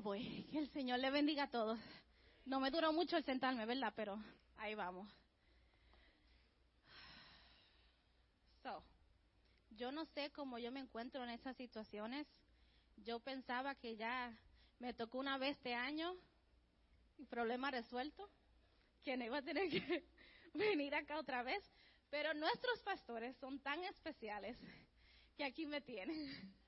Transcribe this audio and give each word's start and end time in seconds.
Oh, 0.00 0.02
boy, 0.02 0.46
que 0.50 0.56
el 0.56 0.70
Señor 0.70 0.98
le 0.98 1.10
bendiga 1.10 1.42
a 1.42 1.50
todos. 1.50 1.78
No 2.46 2.58
me 2.58 2.70
duró 2.70 2.90
mucho 2.90 3.18
el 3.18 3.24
sentarme, 3.24 3.66
¿verdad? 3.66 3.92
Pero 3.94 4.18
ahí 4.56 4.74
vamos. 4.74 5.06
So, 8.62 8.82
yo 9.72 9.92
no 9.92 10.06
sé 10.06 10.30
cómo 10.30 10.58
yo 10.58 10.72
me 10.72 10.80
encuentro 10.80 11.22
en 11.22 11.28
esas 11.28 11.54
situaciones. 11.58 12.26
Yo 12.96 13.20
pensaba 13.20 13.74
que 13.74 13.96
ya 13.96 14.34
me 14.78 14.94
tocó 14.94 15.18
una 15.18 15.36
vez 15.36 15.58
este 15.58 15.74
año 15.74 16.16
y 17.18 17.26
problema 17.26 17.70
resuelto, 17.70 18.26
que 19.04 19.18
no 19.18 19.26
iba 19.26 19.36
a 19.36 19.42
tener 19.42 19.68
que 19.68 20.08
venir 20.54 20.94
acá 20.94 21.18
otra 21.18 21.42
vez. 21.42 21.62
Pero 22.08 22.32
nuestros 22.32 22.80
pastores 22.80 23.36
son 23.36 23.58
tan 23.60 23.84
especiales 23.84 24.56
que 25.36 25.44
aquí 25.44 25.66
me 25.66 25.82
tienen. 25.82 26.56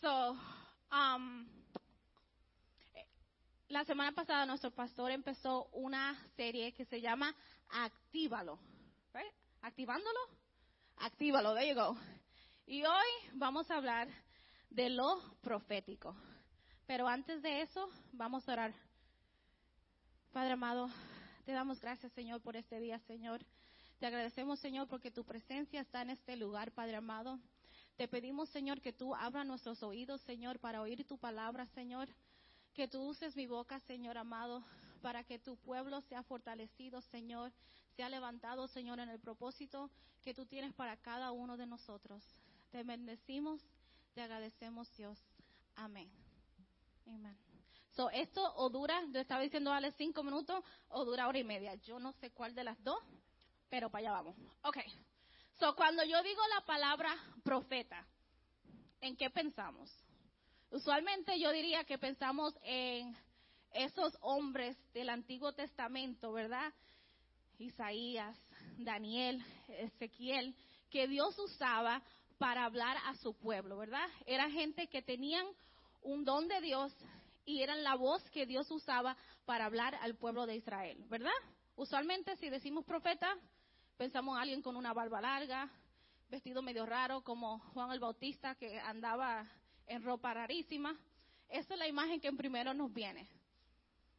So, 0.00 0.34
um, 0.90 1.59
la 3.70 3.84
semana 3.84 4.10
pasada 4.10 4.44
nuestro 4.46 4.72
pastor 4.72 5.12
empezó 5.12 5.66
una 5.72 6.18
serie 6.34 6.72
que 6.72 6.84
se 6.84 7.00
llama 7.00 7.34
Actívalo. 7.68 8.58
¿Activándolo? 9.62 10.18
Actívalo, 10.96 11.54
there 11.54 11.68
you 11.68 11.74
go. 11.74 11.96
Y 12.66 12.82
hoy 12.82 13.08
vamos 13.34 13.70
a 13.70 13.76
hablar 13.76 14.08
de 14.70 14.90
lo 14.90 15.22
profético. 15.40 16.16
Pero 16.86 17.06
antes 17.06 17.42
de 17.42 17.62
eso, 17.62 17.88
vamos 18.12 18.48
a 18.48 18.54
orar. 18.54 18.74
Padre 20.32 20.52
amado, 20.52 20.90
te 21.44 21.52
damos 21.52 21.80
gracias, 21.80 22.10
Señor, 22.12 22.40
por 22.40 22.56
este 22.56 22.80
día, 22.80 22.98
Señor. 23.00 23.44
Te 24.00 24.06
agradecemos, 24.06 24.58
Señor, 24.58 24.88
porque 24.88 25.12
tu 25.12 25.24
presencia 25.24 25.80
está 25.80 26.02
en 26.02 26.10
este 26.10 26.34
lugar, 26.36 26.72
Padre 26.72 26.96
amado. 26.96 27.38
Te 27.96 28.08
pedimos, 28.08 28.48
Señor, 28.48 28.80
que 28.80 28.92
tú 28.92 29.14
abras 29.14 29.46
nuestros 29.46 29.82
oídos, 29.84 30.20
Señor, 30.22 30.58
para 30.58 30.80
oír 30.80 31.06
tu 31.06 31.18
palabra, 31.18 31.66
Señor. 31.66 32.08
Que 32.80 32.88
tú 32.88 33.02
uses 33.02 33.36
mi 33.36 33.46
boca, 33.46 33.78
Señor 33.80 34.16
amado, 34.16 34.64
para 35.02 35.22
que 35.22 35.38
tu 35.38 35.58
pueblo 35.58 36.00
sea 36.00 36.22
fortalecido, 36.22 37.02
Señor, 37.02 37.52
sea 37.94 38.08
levantado, 38.08 38.66
Señor, 38.68 39.00
en 39.00 39.10
el 39.10 39.20
propósito 39.20 39.90
que 40.22 40.32
tú 40.32 40.46
tienes 40.46 40.72
para 40.72 40.96
cada 40.96 41.30
uno 41.30 41.58
de 41.58 41.66
nosotros. 41.66 42.24
Te 42.70 42.82
bendecimos, 42.82 43.60
te 44.14 44.22
agradecemos, 44.22 44.90
Dios. 44.96 45.18
Amén. 45.76 46.10
Amén. 47.06 47.36
So, 47.90 48.08
esto 48.08 48.50
o 48.56 48.70
dura, 48.70 48.98
yo 49.12 49.20
estaba 49.20 49.42
diciendo, 49.42 49.72
vale 49.72 49.92
cinco 49.98 50.22
minutos, 50.22 50.64
o 50.88 51.04
dura 51.04 51.28
hora 51.28 51.38
y 51.38 51.44
media. 51.44 51.74
Yo 51.74 51.98
no 51.98 52.12
sé 52.12 52.30
cuál 52.30 52.54
de 52.54 52.64
las 52.64 52.82
dos, 52.82 53.02
pero 53.68 53.90
para 53.90 54.08
allá 54.08 54.12
vamos. 54.12 54.36
Ok. 54.62 54.78
So, 55.58 55.76
cuando 55.76 56.02
yo 56.04 56.22
digo 56.22 56.40
la 56.54 56.64
palabra 56.64 57.14
profeta, 57.44 58.06
¿en 59.02 59.18
qué 59.18 59.28
pensamos? 59.28 59.94
Usualmente 60.70 61.38
yo 61.40 61.50
diría 61.50 61.82
que 61.82 61.98
pensamos 61.98 62.54
en 62.62 63.16
esos 63.72 64.16
hombres 64.20 64.76
del 64.92 65.08
Antiguo 65.08 65.52
Testamento, 65.52 66.32
¿verdad? 66.32 66.72
Isaías, 67.58 68.38
Daniel, 68.78 69.44
Ezequiel, 69.66 70.54
que 70.88 71.08
Dios 71.08 71.36
usaba 71.40 72.02
para 72.38 72.64
hablar 72.64 72.96
a 73.04 73.16
su 73.16 73.34
pueblo, 73.34 73.78
¿verdad? 73.78 74.06
Era 74.26 74.48
gente 74.48 74.86
que 74.86 75.02
tenían 75.02 75.44
un 76.02 76.24
don 76.24 76.46
de 76.46 76.60
Dios 76.60 76.94
y 77.44 77.62
eran 77.62 77.82
la 77.82 77.96
voz 77.96 78.22
que 78.30 78.46
Dios 78.46 78.70
usaba 78.70 79.16
para 79.44 79.66
hablar 79.66 79.96
al 79.96 80.14
pueblo 80.14 80.46
de 80.46 80.54
Israel, 80.54 81.04
¿verdad? 81.08 81.32
Usualmente 81.74 82.36
si 82.36 82.48
decimos 82.48 82.84
profeta, 82.84 83.36
pensamos 83.96 84.36
en 84.36 84.42
alguien 84.42 84.62
con 84.62 84.76
una 84.76 84.92
barba 84.92 85.20
larga, 85.20 85.68
vestido 86.28 86.62
medio 86.62 86.86
raro, 86.86 87.22
como 87.22 87.58
Juan 87.74 87.90
el 87.90 87.98
Bautista 87.98 88.54
que 88.54 88.78
andaba 88.78 89.50
en 89.90 90.04
ropa 90.04 90.32
rarísima. 90.32 90.96
Esa 91.48 91.74
es 91.74 91.78
la 91.78 91.88
imagen 91.88 92.20
que 92.20 92.28
en 92.28 92.36
primero 92.36 92.72
nos 92.72 92.92
viene. 92.94 93.28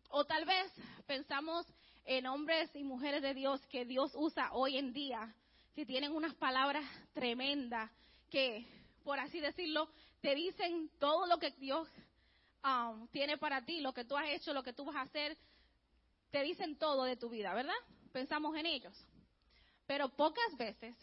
O 0.09 0.25
tal 0.25 0.45
vez 0.45 0.71
pensamos 1.07 1.65
en 2.03 2.27
hombres 2.27 2.69
y 2.75 2.83
mujeres 2.83 3.21
de 3.21 3.33
Dios 3.33 3.65
que 3.67 3.85
Dios 3.85 4.11
usa 4.15 4.51
hoy 4.51 4.77
en 4.77 4.91
día, 4.91 5.33
que 5.73 5.85
tienen 5.85 6.11
unas 6.11 6.35
palabras 6.35 6.83
tremendas, 7.13 7.89
que, 8.29 8.65
por 9.03 9.17
así 9.19 9.39
decirlo, 9.39 9.89
te 10.19 10.35
dicen 10.35 10.91
todo 10.99 11.25
lo 11.25 11.39
que 11.39 11.51
Dios 11.51 11.87
um, 12.65 13.07
tiene 13.07 13.37
para 13.37 13.63
ti, 13.63 13.79
lo 13.79 13.93
que 13.93 14.03
tú 14.03 14.17
has 14.17 14.27
hecho, 14.27 14.53
lo 14.53 14.63
que 14.63 14.73
tú 14.73 14.83
vas 14.83 14.97
a 14.97 15.01
hacer, 15.01 15.37
te 16.31 16.43
dicen 16.43 16.77
todo 16.77 17.05
de 17.05 17.15
tu 17.15 17.29
vida, 17.29 17.53
¿verdad? 17.53 17.73
Pensamos 18.11 18.57
en 18.57 18.65
ellos. 18.65 18.93
Pero 19.87 20.09
pocas 20.09 20.57
veces, 20.57 20.95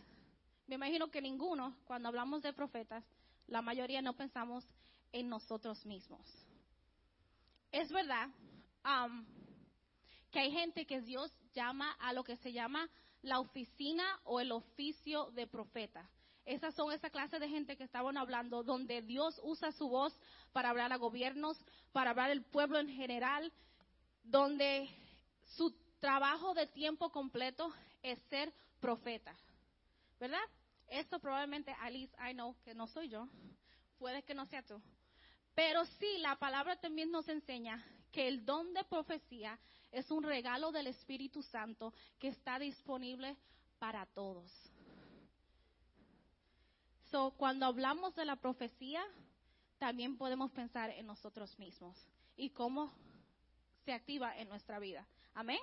me 0.67 0.75
imagino 0.75 1.11
que 1.11 1.23
ninguno, 1.23 1.75
cuando 1.87 2.09
hablamos 2.09 2.43
de 2.43 2.53
profetas, 2.53 3.03
la 3.49 3.63
mayoría 3.63 4.01
no 4.01 4.15
pensamos 4.15 4.65
en 5.13 5.29
nosotros 5.29 5.85
mismos. 5.85 6.21
Es 7.73 7.91
verdad 7.91 8.29
um, 8.85 9.27
que 10.31 10.41
hay 10.41 10.53
gente 10.53 10.87
que 10.87 11.01
Dios 11.01 11.33
llama 11.55 11.93
a 11.99 12.13
lo 12.13 12.25
que 12.25 12.37
se 12.37 12.53
llama 12.53 12.89
la 13.23 13.41
oficina 13.41 14.21
o 14.25 14.41
el 14.41 14.53
oficio 14.53 15.31
de 15.33 15.47
profeta. 15.47 16.09
Esas 16.45 16.75
son 16.75 16.93
esa 16.93 17.11
clase 17.11 17.39
de 17.39 17.49
gente 17.49 17.77
que 17.77 17.85
estaban 17.85 18.17
hablando, 18.17 18.63
donde 18.63 19.03
Dios 19.03 19.39
usa 19.43 19.71
su 19.73 19.89
voz 19.89 20.19
para 20.53 20.71
hablar 20.71 20.93
a 20.93 20.97
gobiernos, 20.97 21.59
para 21.93 22.11
hablar 22.11 22.31
al 22.31 22.45
pueblo 22.45 22.79
en 22.79 22.89
general, 22.89 23.53
donde 24.23 24.89
su 25.57 25.75
trabajo 26.01 26.55
de 26.55 26.67
tiempo 26.67 27.11
completo 27.11 27.71
es 28.03 28.19
ser 28.31 28.53
profeta. 28.81 29.35
¿Verdad? 30.19 30.41
Esto 30.89 31.19
probablemente, 31.19 31.75
Alice, 31.81 32.15
I 32.19 32.33
know 32.33 32.57
que 32.65 32.75
no 32.75 32.87
soy 32.87 33.09
yo, 33.09 33.29
puede 33.99 34.23
que 34.23 34.35
no 34.35 34.47
sea 34.47 34.63
tú. 34.63 34.81
Pero 35.55 35.85
sí, 35.85 36.19
la 36.19 36.37
palabra 36.37 36.77
también 36.77 37.11
nos 37.11 37.29
enseña 37.29 37.85
que 38.13 38.29
el 38.29 38.45
don 38.45 38.73
de 38.73 38.85
profecía 38.85 39.59
es 39.91 40.11
un 40.11 40.23
regalo 40.23 40.73
del 40.73 40.87
Espíritu 40.87 41.43
Santo 41.43 41.93
que 42.19 42.29
está 42.29 42.59
disponible 42.59 43.37
para 43.79 44.07
todos. 44.07 44.53
So, 47.11 47.33
cuando 47.37 47.67
hablamos 47.67 48.15
de 48.15 48.25
la 48.25 48.37
profecía, 48.37 49.03
también 49.79 50.17
podemos 50.17 50.51
pensar 50.53 50.91
en 50.91 51.07
nosotros 51.07 51.59
mismos 51.59 51.97
y 52.37 52.51
cómo 52.51 52.93
se 53.85 53.93
activa 53.93 54.37
en 54.37 54.49
nuestra 54.49 54.79
vida. 54.79 55.07
Amén. 55.35 55.61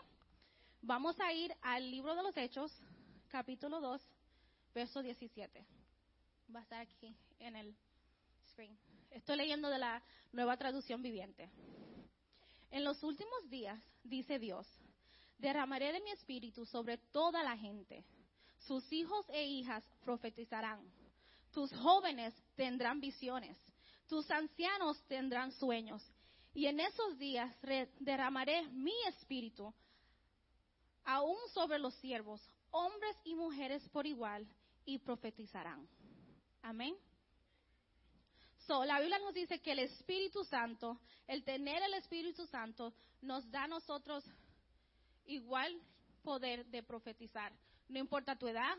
Vamos 0.81 1.19
a 1.19 1.31
ir 1.34 1.56
al 1.62 1.90
libro 1.90 2.16
de 2.16 2.24
los 2.24 2.36
Hechos, 2.36 2.72
capítulo 3.30 3.80
2, 3.80 4.02
verso 4.75 5.02
17. 5.02 5.66
Va 6.53 6.59
a 6.59 6.63
estar 6.63 6.81
aquí 6.81 7.16
en 7.40 7.56
el 7.56 7.75
screen. 8.50 8.78
Estoy 9.09 9.38
leyendo 9.38 9.69
de 9.69 9.80
la 9.80 10.03
nueva 10.34 10.58
traducción 10.58 11.02
viviente. 11.02 11.50
En 12.69 12.84
los 12.84 13.02
últimos 13.02 13.50
días, 13.50 13.81
dice 14.03 14.38
Dios, 14.38 14.68
derramaré 15.38 15.94
de 15.94 16.02
mi 16.02 16.12
espíritu 16.12 16.66
sobre 16.66 16.97
toda 16.97 17.41
la 17.41 17.58
gente. 17.58 18.03
Sus 18.68 18.91
hijos 18.91 19.25
e 19.30 19.46
hijas 19.46 19.84
profetizarán. 20.03 20.81
Tus 21.52 21.72
jóvenes 21.74 22.34
tendrán 22.56 23.00
visiones. 23.00 23.57
Tus 24.07 24.30
ancianos 24.30 25.02
tendrán 25.07 25.53
sueños. 25.53 26.03
Y 26.53 26.66
en 26.68 26.81
esos 26.81 27.18
días 27.18 27.50
derramaré 28.00 28.68
mi 28.69 28.96
espíritu 29.07 29.74
aún 31.06 31.38
sobre 31.53 31.80
los 31.80 31.94
siervos, 31.96 32.42
hombres 32.72 33.16
y 33.24 33.36
mujeres 33.36 33.88
por 33.90 34.06
igual, 34.06 34.46
y 34.85 35.00
profetizarán. 35.00 35.88
Amén. 36.62 36.96
So, 38.68 38.84
la 38.84 39.00
Biblia 39.00 39.19
nos 39.19 39.34
dice 39.34 39.59
que 39.59 39.73
el 39.73 39.79
Espíritu 39.79 40.44
Santo, 40.44 41.00
el 41.28 41.44
tener 41.44 41.84
el 41.84 41.94
Espíritu 41.94 42.47
Santo, 42.47 42.94
nos 43.22 43.50
da 43.51 43.63
a 43.63 43.68
nosotros 43.68 44.24
igual 45.25 45.79
poder 46.24 46.66
de 46.68 46.81
profetizar. 46.81 47.53
No 47.88 48.00
importa 48.00 48.35
tu 48.35 48.47
edad, 48.47 48.75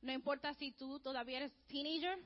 no 0.00 0.12
importa 0.12 0.54
si 0.54 0.70
tú 0.72 1.00
todavía 1.00 1.38
eres 1.38 1.52
teenager, 1.66 2.18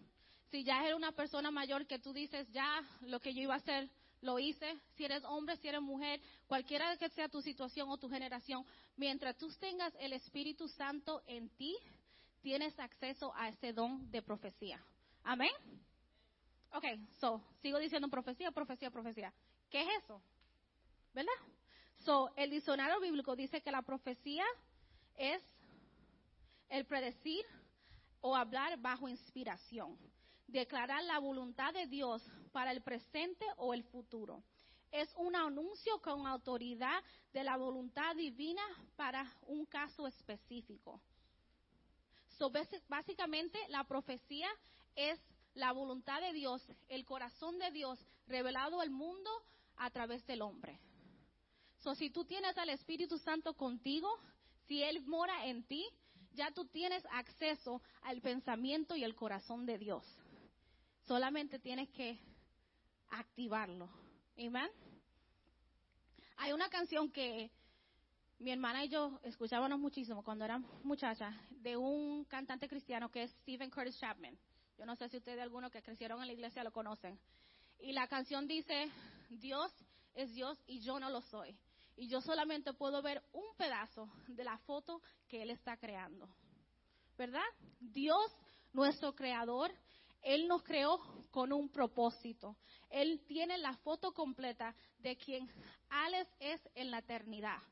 si 0.50 0.64
ya 0.64 0.82
eres 0.82 0.94
una 0.94 1.12
persona 1.12 1.50
mayor 1.50 1.86
que 1.86 1.98
tú 1.98 2.12
dices, 2.12 2.46
ya 2.52 2.82
lo 3.02 3.20
que 3.20 3.32
yo 3.32 3.42
iba 3.42 3.54
a 3.54 3.58
hacer, 3.58 3.88
lo 4.20 4.38
hice. 4.38 4.78
Si 4.96 5.04
eres 5.04 5.24
hombre, 5.24 5.56
si 5.56 5.68
eres 5.68 5.80
mujer, 5.80 6.20
cualquiera 6.46 6.96
que 6.96 7.08
sea 7.10 7.28
tu 7.28 7.40
situación 7.40 7.88
o 7.88 7.96
tu 7.96 8.08
generación, 8.08 8.64
mientras 8.96 9.36
tú 9.36 9.50
tengas 9.58 9.94
el 9.98 10.12
Espíritu 10.12 10.68
Santo 10.68 11.22
en 11.26 11.48
ti, 11.50 11.76
tienes 12.46 12.78
acceso 12.78 13.34
a 13.34 13.48
ese 13.48 13.72
don 13.72 14.08
de 14.08 14.22
profecía. 14.22 14.80
Amén. 15.24 15.50
Ok, 16.72 16.84
so, 17.18 17.42
sigo 17.60 17.76
diciendo 17.80 18.06
profecía, 18.08 18.52
profecía, 18.52 18.88
profecía. 18.88 19.32
¿Qué 19.68 19.82
es 19.82 19.88
eso? 20.04 20.22
¿Verdad? 21.12 21.32
So, 22.04 22.30
el 22.36 22.50
diccionario 22.50 23.00
bíblico 23.00 23.34
dice 23.34 23.60
que 23.62 23.72
la 23.72 23.82
profecía 23.82 24.44
es 25.16 25.42
el 26.68 26.86
predecir 26.86 27.44
o 28.20 28.36
hablar 28.36 28.78
bajo 28.78 29.08
inspiración, 29.08 29.98
declarar 30.46 31.02
la 31.02 31.18
voluntad 31.18 31.74
de 31.74 31.88
Dios 31.88 32.22
para 32.52 32.70
el 32.70 32.80
presente 32.80 33.44
o 33.56 33.74
el 33.74 33.82
futuro. 33.82 34.44
Es 34.92 35.12
un 35.16 35.34
anuncio 35.34 36.00
con 36.00 36.28
autoridad 36.28 37.02
de 37.32 37.42
la 37.42 37.56
voluntad 37.56 38.14
divina 38.14 38.62
para 38.94 39.26
un 39.48 39.66
caso 39.66 40.06
específico. 40.06 41.00
So, 42.38 42.50
básicamente, 42.88 43.58
la 43.68 43.84
profecía 43.84 44.48
es 44.94 45.18
la 45.54 45.72
voluntad 45.72 46.20
de 46.20 46.32
Dios, 46.32 46.62
el 46.88 47.04
corazón 47.04 47.58
de 47.58 47.70
Dios 47.70 47.98
revelado 48.26 48.80
al 48.80 48.90
mundo 48.90 49.30
a 49.76 49.90
través 49.90 50.26
del 50.26 50.42
hombre. 50.42 50.78
So, 51.78 51.94
si 51.94 52.10
tú 52.10 52.24
tienes 52.24 52.56
al 52.58 52.68
Espíritu 52.68 53.18
Santo 53.18 53.54
contigo, 53.54 54.08
si 54.66 54.82
Él 54.82 55.02
mora 55.06 55.46
en 55.46 55.64
ti, 55.64 55.86
ya 56.32 56.50
tú 56.50 56.66
tienes 56.66 57.02
acceso 57.12 57.80
al 58.02 58.20
pensamiento 58.20 58.96
y 58.96 59.04
el 59.04 59.14
corazón 59.14 59.64
de 59.64 59.78
Dios. 59.78 60.04
Solamente 61.06 61.58
tienes 61.58 61.88
que 61.90 62.18
activarlo. 63.08 63.88
Amén. 64.36 64.70
Hay 66.36 66.52
una 66.52 66.68
canción 66.68 67.10
que 67.10 67.50
mi 68.38 68.50
hermana 68.50 68.84
y 68.84 68.88
yo 68.88 69.18
escuchábamos 69.22 69.78
muchísimo 69.78 70.22
cuando 70.22 70.44
éramos 70.44 70.70
muchachas 70.84 71.34
de 71.50 71.76
un 71.76 72.24
cantante 72.24 72.68
cristiano 72.68 73.10
que 73.10 73.22
es 73.22 73.30
Stephen 73.42 73.70
Curtis 73.70 73.98
Chapman. 73.98 74.36
Yo 74.78 74.84
no 74.84 74.94
sé 74.94 75.08
si 75.08 75.16
ustedes 75.16 75.40
algunos 75.40 75.70
que 75.70 75.82
crecieron 75.82 76.20
en 76.20 76.26
la 76.26 76.32
iglesia 76.34 76.62
lo 76.62 76.70
conocen. 76.70 77.18
Y 77.78 77.92
la 77.92 78.06
canción 78.08 78.46
dice, 78.46 78.90
Dios 79.30 79.72
es 80.14 80.34
Dios 80.34 80.58
y 80.66 80.80
yo 80.80 81.00
no 81.00 81.08
lo 81.08 81.22
soy. 81.22 81.56
Y 81.96 82.08
yo 82.08 82.20
solamente 82.20 82.74
puedo 82.74 83.00
ver 83.00 83.22
un 83.32 83.56
pedazo 83.56 84.10
de 84.28 84.44
la 84.44 84.58
foto 84.58 85.00
que 85.28 85.42
Él 85.42 85.50
está 85.50 85.78
creando. 85.78 86.28
¿Verdad? 87.16 87.46
Dios, 87.80 88.30
nuestro 88.74 89.14
creador, 89.14 89.72
Él 90.20 90.46
nos 90.46 90.62
creó 90.62 91.00
con 91.30 91.54
un 91.54 91.70
propósito. 91.70 92.58
Él 92.90 93.22
tiene 93.26 93.56
la 93.56 93.74
foto 93.78 94.12
completa 94.12 94.74
de 94.98 95.16
quien 95.16 95.50
Alex 95.88 96.30
es 96.38 96.60
en 96.74 96.90
la 96.90 96.98
eternidad. 96.98 97.62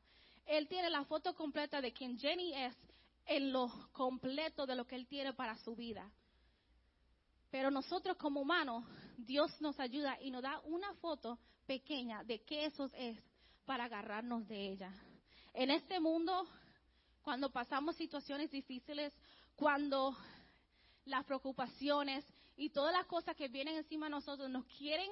Él 0.47 0.69
tiene 0.69 0.91
la 0.91 1.05
foto 1.05 1.35
completa 1.35 1.81
de 1.81 1.93
quien 1.93 2.19
Jenny 2.19 2.55
es 2.55 2.75
en 3.27 3.53
lo 3.53 3.71
completo 3.93 4.67
de 4.67 4.77
lo 4.77 4.87
que 4.87 4.97
Él 4.97 5.07
tiene 5.07 5.33
para 5.33 5.57
su 5.59 5.75
vida. 5.75 6.11
Pero 7.51 7.71
nosotros 7.71 8.17
como 8.17 8.41
humanos, 8.41 8.85
Dios 9.17 9.61
nos 9.61 9.79
ayuda 9.79 10.21
y 10.21 10.31
nos 10.31 10.43
da 10.43 10.61
una 10.65 10.93
foto 10.95 11.39
pequeña 11.67 12.25
de 12.25 12.43
qué 12.43 12.67
eso 12.67 12.91
es 12.95 13.19
para 13.65 13.85
agarrarnos 13.85 14.47
de 14.47 14.73
ella. 14.73 14.93
En 15.55 15.71
este 15.71 16.01
mundo, 16.01 16.47
cuando 17.23 17.51
pasamos 17.51 17.97
situaciones 17.97 18.51
difíciles, 18.51 19.13
cuando 19.57 20.17
las 21.05 21.25
preocupaciones 21.25 22.25
y 22.57 22.71
todas 22.71 22.93
las 22.93 23.07
cosas 23.07 23.37
que 23.37 23.49
vienen 23.49 23.77
encima 23.77 24.07
de 24.07 24.11
nosotros 24.11 24.51
nos 24.51 24.67
quieren 24.67 25.11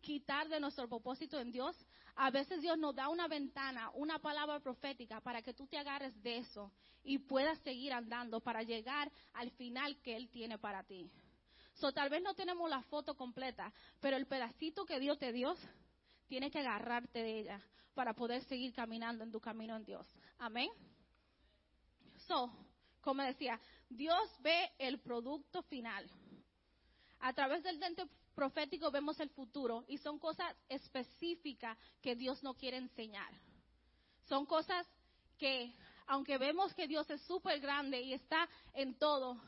quitar 0.00 0.48
de 0.48 0.58
nuestro 0.58 0.88
propósito 0.88 1.38
en 1.38 1.52
Dios, 1.52 1.76
a 2.14 2.30
veces 2.30 2.60
Dios 2.60 2.78
nos 2.78 2.94
da 2.94 3.08
una 3.08 3.28
ventana, 3.28 3.90
una 3.94 4.18
palabra 4.18 4.60
profética 4.60 5.20
para 5.20 5.42
que 5.42 5.54
tú 5.54 5.66
te 5.66 5.78
agarres 5.78 6.20
de 6.22 6.38
eso 6.38 6.70
y 7.02 7.18
puedas 7.18 7.58
seguir 7.60 7.92
andando 7.92 8.40
para 8.40 8.62
llegar 8.62 9.10
al 9.32 9.50
final 9.52 9.96
que 10.02 10.16
Él 10.16 10.28
tiene 10.28 10.58
para 10.58 10.84
ti. 10.84 11.10
So, 11.74 11.92
tal 11.92 12.10
vez 12.10 12.22
no 12.22 12.34
tenemos 12.34 12.68
la 12.68 12.82
foto 12.82 13.16
completa, 13.16 13.72
pero 14.00 14.16
el 14.16 14.26
pedacito 14.26 14.84
que 14.84 15.00
Dios 15.00 15.18
te 15.18 15.32
dio, 15.32 15.56
tienes 16.28 16.52
que 16.52 16.58
agarrarte 16.58 17.22
de 17.22 17.40
ella 17.40 17.60
para 17.94 18.14
poder 18.14 18.42
seguir 18.44 18.72
caminando 18.72 19.24
en 19.24 19.32
tu 19.32 19.40
camino 19.40 19.76
en 19.76 19.84
Dios. 19.84 20.06
Amén. 20.38 20.70
So, 22.26 22.52
como 23.00 23.22
decía, 23.22 23.58
Dios 23.88 24.30
ve 24.40 24.70
el 24.78 25.00
producto 25.00 25.62
final. 25.62 26.08
A 27.20 27.32
través 27.32 27.62
del 27.62 27.80
dente 27.80 28.06
profético 28.34 28.90
vemos 28.90 29.18
el 29.20 29.30
futuro 29.30 29.84
y 29.88 29.98
son 29.98 30.18
cosas 30.18 30.54
específicas 30.68 31.76
que 32.00 32.16
Dios 32.16 32.42
no 32.42 32.54
quiere 32.54 32.76
enseñar. 32.76 33.32
Son 34.28 34.46
cosas 34.46 34.86
que, 35.38 35.72
aunque 36.06 36.38
vemos 36.38 36.74
que 36.74 36.86
Dios 36.86 37.08
es 37.10 37.20
súper 37.22 37.60
grande 37.60 38.00
y 38.00 38.12
está 38.12 38.48
en 38.74 38.94
todo, 38.98 39.40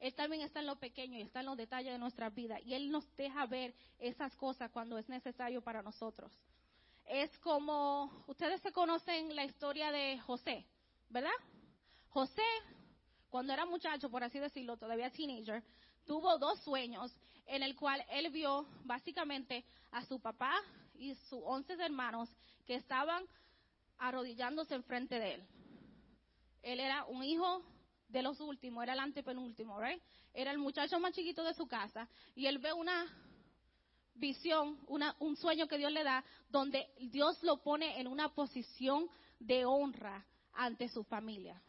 Él 0.00 0.14
también 0.14 0.42
está 0.42 0.60
en 0.60 0.66
lo 0.66 0.76
pequeño 0.76 1.18
y 1.18 1.22
está 1.22 1.40
en 1.40 1.46
los 1.46 1.56
detalles 1.56 1.92
de 1.92 1.98
nuestra 1.98 2.30
vida. 2.30 2.60
Y 2.60 2.74
Él 2.74 2.90
nos 2.90 3.04
deja 3.16 3.46
ver 3.46 3.74
esas 3.98 4.34
cosas 4.36 4.70
cuando 4.70 4.98
es 4.98 5.08
necesario 5.08 5.62
para 5.62 5.82
nosotros. 5.82 6.32
Es 7.06 7.36
como, 7.38 8.24
ustedes 8.26 8.60
se 8.60 8.72
conocen 8.72 9.34
la 9.34 9.44
historia 9.44 9.90
de 9.90 10.18
José, 10.20 10.66
¿verdad? 11.08 11.30
José, 12.10 12.42
cuando 13.30 13.52
era 13.52 13.64
muchacho, 13.64 14.10
por 14.10 14.22
así 14.22 14.38
decirlo, 14.38 14.76
todavía 14.76 15.10
teenager, 15.10 15.62
tuvo 16.04 16.38
dos 16.38 16.58
sueños 16.60 17.14
en 17.48 17.62
el 17.62 17.74
cual 17.74 18.04
él 18.10 18.30
vio 18.30 18.66
básicamente 18.84 19.64
a 19.90 20.04
su 20.04 20.20
papá 20.20 20.52
y 20.94 21.14
sus 21.14 21.40
once 21.44 21.72
hermanos 21.72 22.28
que 22.66 22.74
estaban 22.74 23.24
arrodillándose 23.98 24.74
enfrente 24.74 25.18
de 25.18 25.34
él. 25.34 25.44
Él 26.62 26.80
era 26.80 27.04
un 27.06 27.24
hijo 27.24 27.62
de 28.08 28.22
los 28.22 28.40
últimos, 28.40 28.82
era 28.82 28.92
el 28.92 29.00
antepenúltimo, 29.00 29.80
¿right? 29.80 30.02
Era 30.34 30.50
el 30.50 30.58
muchacho 30.58 31.00
más 31.00 31.14
chiquito 31.14 31.42
de 31.42 31.54
su 31.54 31.66
casa 31.66 32.08
y 32.34 32.46
él 32.46 32.58
ve 32.58 32.72
una 32.72 33.06
visión, 34.14 34.78
una, 34.86 35.16
un 35.18 35.36
sueño 35.36 35.68
que 35.68 35.78
Dios 35.78 35.92
le 35.92 36.04
da 36.04 36.24
donde 36.48 36.86
Dios 37.00 37.42
lo 37.42 37.62
pone 37.62 37.98
en 38.00 38.06
una 38.06 38.28
posición 38.34 39.08
de 39.38 39.64
honra 39.64 40.26
ante 40.52 40.88
su 40.88 41.04
familia. 41.04 41.60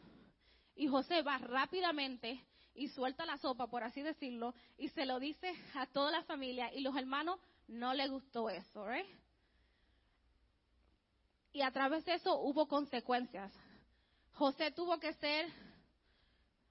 Y 0.74 0.88
José 0.88 1.22
va 1.22 1.38
rápidamente 1.38 2.44
y 2.74 2.88
suelta 2.88 3.26
la 3.26 3.38
sopa, 3.38 3.66
por 3.66 3.82
así 3.82 4.02
decirlo, 4.02 4.54
y 4.78 4.88
se 4.90 5.06
lo 5.06 5.18
dice 5.18 5.52
a 5.74 5.86
toda 5.86 6.10
la 6.10 6.22
familia 6.22 6.72
y 6.72 6.80
los 6.80 6.96
hermanos 6.96 7.38
no 7.68 7.94
le 7.94 8.08
gustó 8.08 8.50
eso, 8.50 8.86
¿right? 8.86 9.06
Y 11.52 11.62
a 11.62 11.70
través 11.72 12.04
de 12.04 12.14
eso 12.14 12.38
hubo 12.38 12.68
consecuencias. 12.68 13.52
José 14.34 14.70
tuvo 14.70 14.98
que 14.98 15.12
ser, 15.14 15.48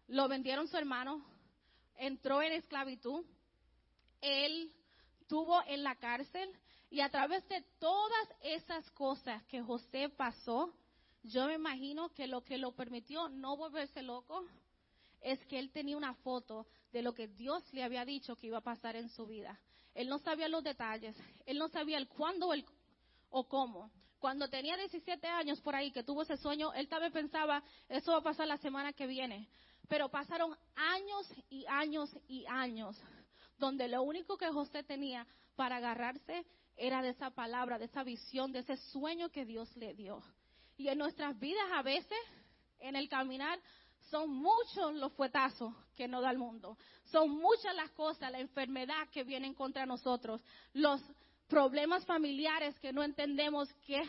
lo 0.07 0.27
vendieron 0.27 0.67
su 0.67 0.77
hermano, 0.77 1.23
entró 1.97 2.41
en 2.41 2.53
esclavitud, 2.53 3.25
él 4.21 4.73
estuvo 5.21 5.61
en 5.67 5.83
la 5.83 5.95
cárcel 5.95 6.49
y 6.89 7.01
a 7.01 7.09
través 7.09 7.47
de 7.49 7.61
todas 7.77 8.27
esas 8.41 8.89
cosas 8.91 9.43
que 9.45 9.61
José 9.61 10.09
pasó, 10.09 10.73
yo 11.23 11.45
me 11.45 11.55
imagino 11.55 12.09
que 12.13 12.25
lo 12.25 12.43
que 12.43 12.57
lo 12.57 12.71
permitió 12.71 13.29
no 13.29 13.57
volverse 13.57 14.01
loco 14.01 14.45
es 15.21 15.43
que 15.45 15.59
él 15.59 15.71
tenía 15.71 15.97
una 15.97 16.13
foto 16.15 16.67
de 16.91 17.01
lo 17.01 17.13
que 17.13 17.27
Dios 17.27 17.63
le 17.73 17.83
había 17.83 18.05
dicho 18.05 18.35
que 18.35 18.47
iba 18.47 18.59
a 18.59 18.61
pasar 18.61 18.95
en 18.95 19.09
su 19.09 19.25
vida. 19.27 19.59
Él 19.93 20.07
no 20.07 20.19
sabía 20.19 20.47
los 20.47 20.63
detalles, 20.63 21.15
él 21.45 21.57
no 21.57 21.67
sabía 21.69 21.97
el 21.97 22.07
cuándo 22.07 22.51
o 23.29 23.47
cómo. 23.47 23.91
Cuando 24.19 24.49
tenía 24.49 24.75
17 24.75 25.27
años 25.27 25.61
por 25.61 25.75
ahí 25.75 25.91
que 25.91 26.03
tuvo 26.03 26.23
ese 26.23 26.37
sueño, 26.37 26.73
él 26.73 26.87
también 26.87 27.13
pensaba, 27.13 27.63
eso 27.87 28.11
va 28.11 28.19
a 28.19 28.23
pasar 28.23 28.47
la 28.47 28.57
semana 28.57 28.93
que 28.93 29.07
viene. 29.07 29.47
Pero 29.87 30.09
pasaron 30.09 30.55
años 30.75 31.27
y 31.49 31.65
años 31.67 32.15
y 32.27 32.45
años 32.47 33.01
donde 33.59 33.87
lo 33.87 34.01
único 34.01 34.37
que 34.37 34.47
José 34.47 34.83
tenía 34.83 35.27
para 35.55 35.77
agarrarse 35.77 36.45
era 36.77 37.01
de 37.01 37.09
esa 37.09 37.29
palabra, 37.29 37.77
de 37.77 37.85
esa 37.85 38.03
visión, 38.03 38.51
de 38.51 38.59
ese 38.59 38.77
sueño 38.77 39.29
que 39.29 39.45
Dios 39.45 39.75
le 39.75 39.93
dio. 39.93 40.23
Y 40.77 40.87
en 40.87 40.97
nuestras 40.97 41.37
vidas 41.37 41.65
a 41.73 41.81
veces, 41.81 42.17
en 42.79 42.95
el 42.95 43.09
caminar, 43.09 43.59
son 44.09 44.29
muchos 44.29 44.95
los 44.95 45.13
fuetazos 45.13 45.73
que 45.95 46.07
nos 46.07 46.21
da 46.21 46.31
el 46.31 46.37
mundo. 46.37 46.77
Son 47.05 47.29
muchas 47.29 47.75
las 47.75 47.91
cosas, 47.91 48.31
la 48.31 48.39
enfermedad 48.39 49.07
que 49.11 49.23
vienen 49.23 49.53
contra 49.53 49.85
nosotros, 49.85 50.41
los 50.73 51.01
problemas 51.47 52.05
familiares 52.05 52.79
que 52.79 52.93
no 52.93 53.03
entendemos 53.03 53.71
qué, 53.85 54.03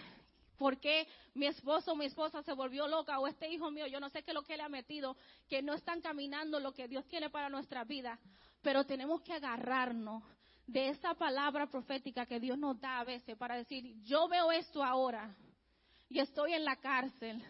por 0.57 0.79
qué 0.79 1.09
mi 1.35 1.47
esposo 1.47 1.93
o 1.93 1.97
mi 1.97 2.05
esposa 2.05 2.43
se 2.43 2.53
volvió 2.53 2.87
loca 2.87 3.19
o 3.19 3.27
este 3.27 3.49
hijo 3.49 3.71
mío, 3.71 3.87
yo 3.87 3.99
no 3.99 4.11
sé 4.11 4.23
qué 4.23 4.31
es 4.31 4.35
lo 4.35 4.43
que 4.43 4.57
le 4.57 4.63
ha 4.63 4.69
metido, 4.69 5.17
que 5.49 5.63
no 5.63 5.73
están 5.73 6.01
caminando 6.01 6.61
lo 6.61 6.73
que 6.73 6.87
Dios 6.87 7.07
tiene 7.09 7.31
para 7.31 7.49
nuestra 7.49 7.85
vida. 7.85 8.19
Pero 8.63 8.85
tenemos 8.85 9.23
que 9.23 9.33
agarrarnos 9.33 10.23
de 10.67 10.91
esa 10.91 11.15
palabra 11.15 11.67
profética 11.67 12.27
que 12.27 12.39
Dios 12.39 12.59
nos 12.59 12.79
da 12.79 13.01
a 13.01 13.05
veces 13.05 13.37
para 13.37 13.57
decir, 13.57 14.01
yo 14.03 14.29
veo 14.29 14.53
esto 14.53 14.85
ahora 14.85 15.35
y 16.09 16.21
estoy 16.21 16.53
en 16.53 16.65
la 16.65 16.77
cárcel, 16.77 17.43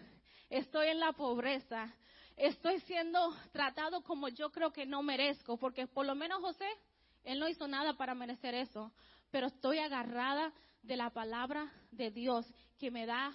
estoy 0.48 0.88
en 0.88 1.00
la 1.00 1.12
pobreza, 1.12 1.92
estoy 2.40 2.80
siendo 2.80 3.34
tratado 3.52 4.02
como 4.02 4.28
yo 4.28 4.50
creo 4.50 4.72
que 4.72 4.86
no 4.86 5.02
merezco, 5.02 5.58
porque 5.58 5.86
por 5.86 6.06
lo 6.06 6.14
menos 6.14 6.40
José, 6.40 6.68
él 7.24 7.38
no 7.38 7.48
hizo 7.48 7.68
nada 7.68 7.94
para 7.94 8.14
merecer 8.14 8.54
eso, 8.54 8.92
pero 9.30 9.46
estoy 9.48 9.78
agarrada 9.78 10.52
de 10.82 10.96
la 10.96 11.10
palabra 11.10 11.70
de 11.90 12.10
Dios 12.10 12.46
que 12.78 12.90
me 12.90 13.04
da 13.04 13.32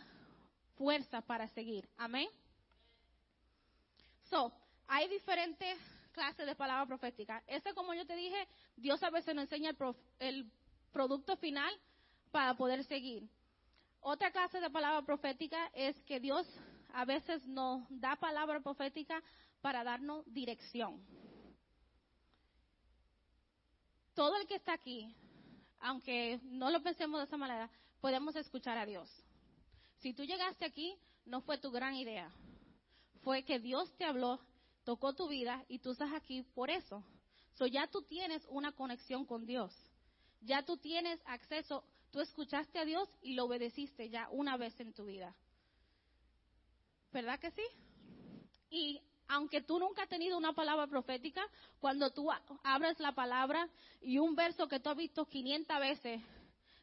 fuerza 0.75 1.21
para 1.21 1.47
seguir. 1.49 1.87
Amén. 1.97 2.27
So, 4.29 4.51
hay 4.87 5.07
diferentes 5.07 5.77
clases 6.11 6.47
de 6.47 6.55
palabra 6.55 6.87
profética. 6.87 7.43
Este, 7.45 7.73
como 7.75 7.93
yo 7.93 8.07
te 8.07 8.15
dije, 8.15 8.47
Dios 8.75 9.03
a 9.03 9.11
veces 9.11 9.35
nos 9.35 9.43
enseña 9.43 9.71
el 10.19 10.51
producto 10.91 11.37
final 11.37 11.71
para 12.31 12.55
poder 12.55 12.83
seguir. 12.85 13.29
Otra 14.01 14.31
clase 14.31 14.59
de 14.59 14.69
palabra 14.69 15.03
profética 15.03 15.69
es 15.73 15.99
que 16.03 16.19
Dios 16.19 16.47
a 16.95 17.03
veces 17.03 17.45
nos 17.45 17.83
da 17.89 18.15
palabra 18.15 18.61
profética 18.61 19.21
para 19.59 19.83
darnos 19.83 20.23
dirección. 20.33 21.05
Todo 24.13 24.37
el 24.37 24.47
que 24.47 24.55
está 24.55 24.73
aquí, 24.73 25.13
aunque 25.81 26.39
no 26.43 26.71
lo 26.71 26.81
pensemos 26.81 27.19
de 27.19 27.25
esa 27.25 27.35
manera, 27.35 27.69
podemos 27.99 28.33
escuchar 28.37 28.77
a 28.77 28.85
Dios. 28.85 29.09
Si 29.97 30.13
tú 30.13 30.23
llegaste 30.23 30.63
aquí, 30.63 30.97
no 31.25 31.41
fue 31.41 31.57
tu 31.57 31.69
gran 31.69 31.95
idea. 31.95 32.31
Fue 33.23 33.43
que 33.43 33.59
Dios 33.59 33.93
te 33.97 34.05
habló, 34.05 34.39
tocó 34.85 35.13
tu 35.13 35.27
vida 35.27 35.65
y 35.67 35.79
tú 35.79 35.91
estás 35.91 36.13
aquí 36.13 36.43
por 36.53 36.69
eso. 36.69 37.03
So 37.55 37.67
ya 37.67 37.87
tú 37.87 38.03
tienes 38.03 38.45
una 38.47 38.71
conexión 38.71 39.25
con 39.25 39.45
Dios. 39.45 39.75
Ya 40.39 40.63
tú 40.63 40.77
tienes 40.77 41.19
acceso, 41.25 41.83
tú 42.11 42.21
escuchaste 42.21 42.79
a 42.79 42.85
Dios 42.85 43.09
y 43.21 43.33
lo 43.33 43.45
obedeciste 43.45 44.09
ya 44.09 44.29
una 44.29 44.55
vez 44.55 44.79
en 44.79 44.93
tu 44.93 45.05
vida. 45.05 45.35
¿Verdad 47.11 47.39
que 47.39 47.51
sí? 47.51 47.63
Y 48.69 49.01
aunque 49.27 49.61
tú 49.61 49.79
nunca 49.79 50.03
has 50.03 50.09
tenido 50.09 50.37
una 50.37 50.53
palabra 50.53 50.87
profética, 50.87 51.41
cuando 51.79 52.11
tú 52.11 52.29
abres 52.63 52.99
la 52.99 53.13
palabra 53.13 53.67
y 54.01 54.17
un 54.17 54.35
verso 54.35 54.67
que 54.67 54.79
tú 54.79 54.89
has 54.89 54.97
visto 54.97 55.25
500 55.25 55.79
veces, 55.79 56.21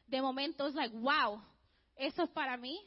de 0.07 0.21
momento 0.21 0.67
es 0.67 0.75
like, 0.75 0.95
wow, 0.97 1.41
eso 1.95 2.23
es 2.23 2.29
para 2.31 2.57
mí. 2.57 2.79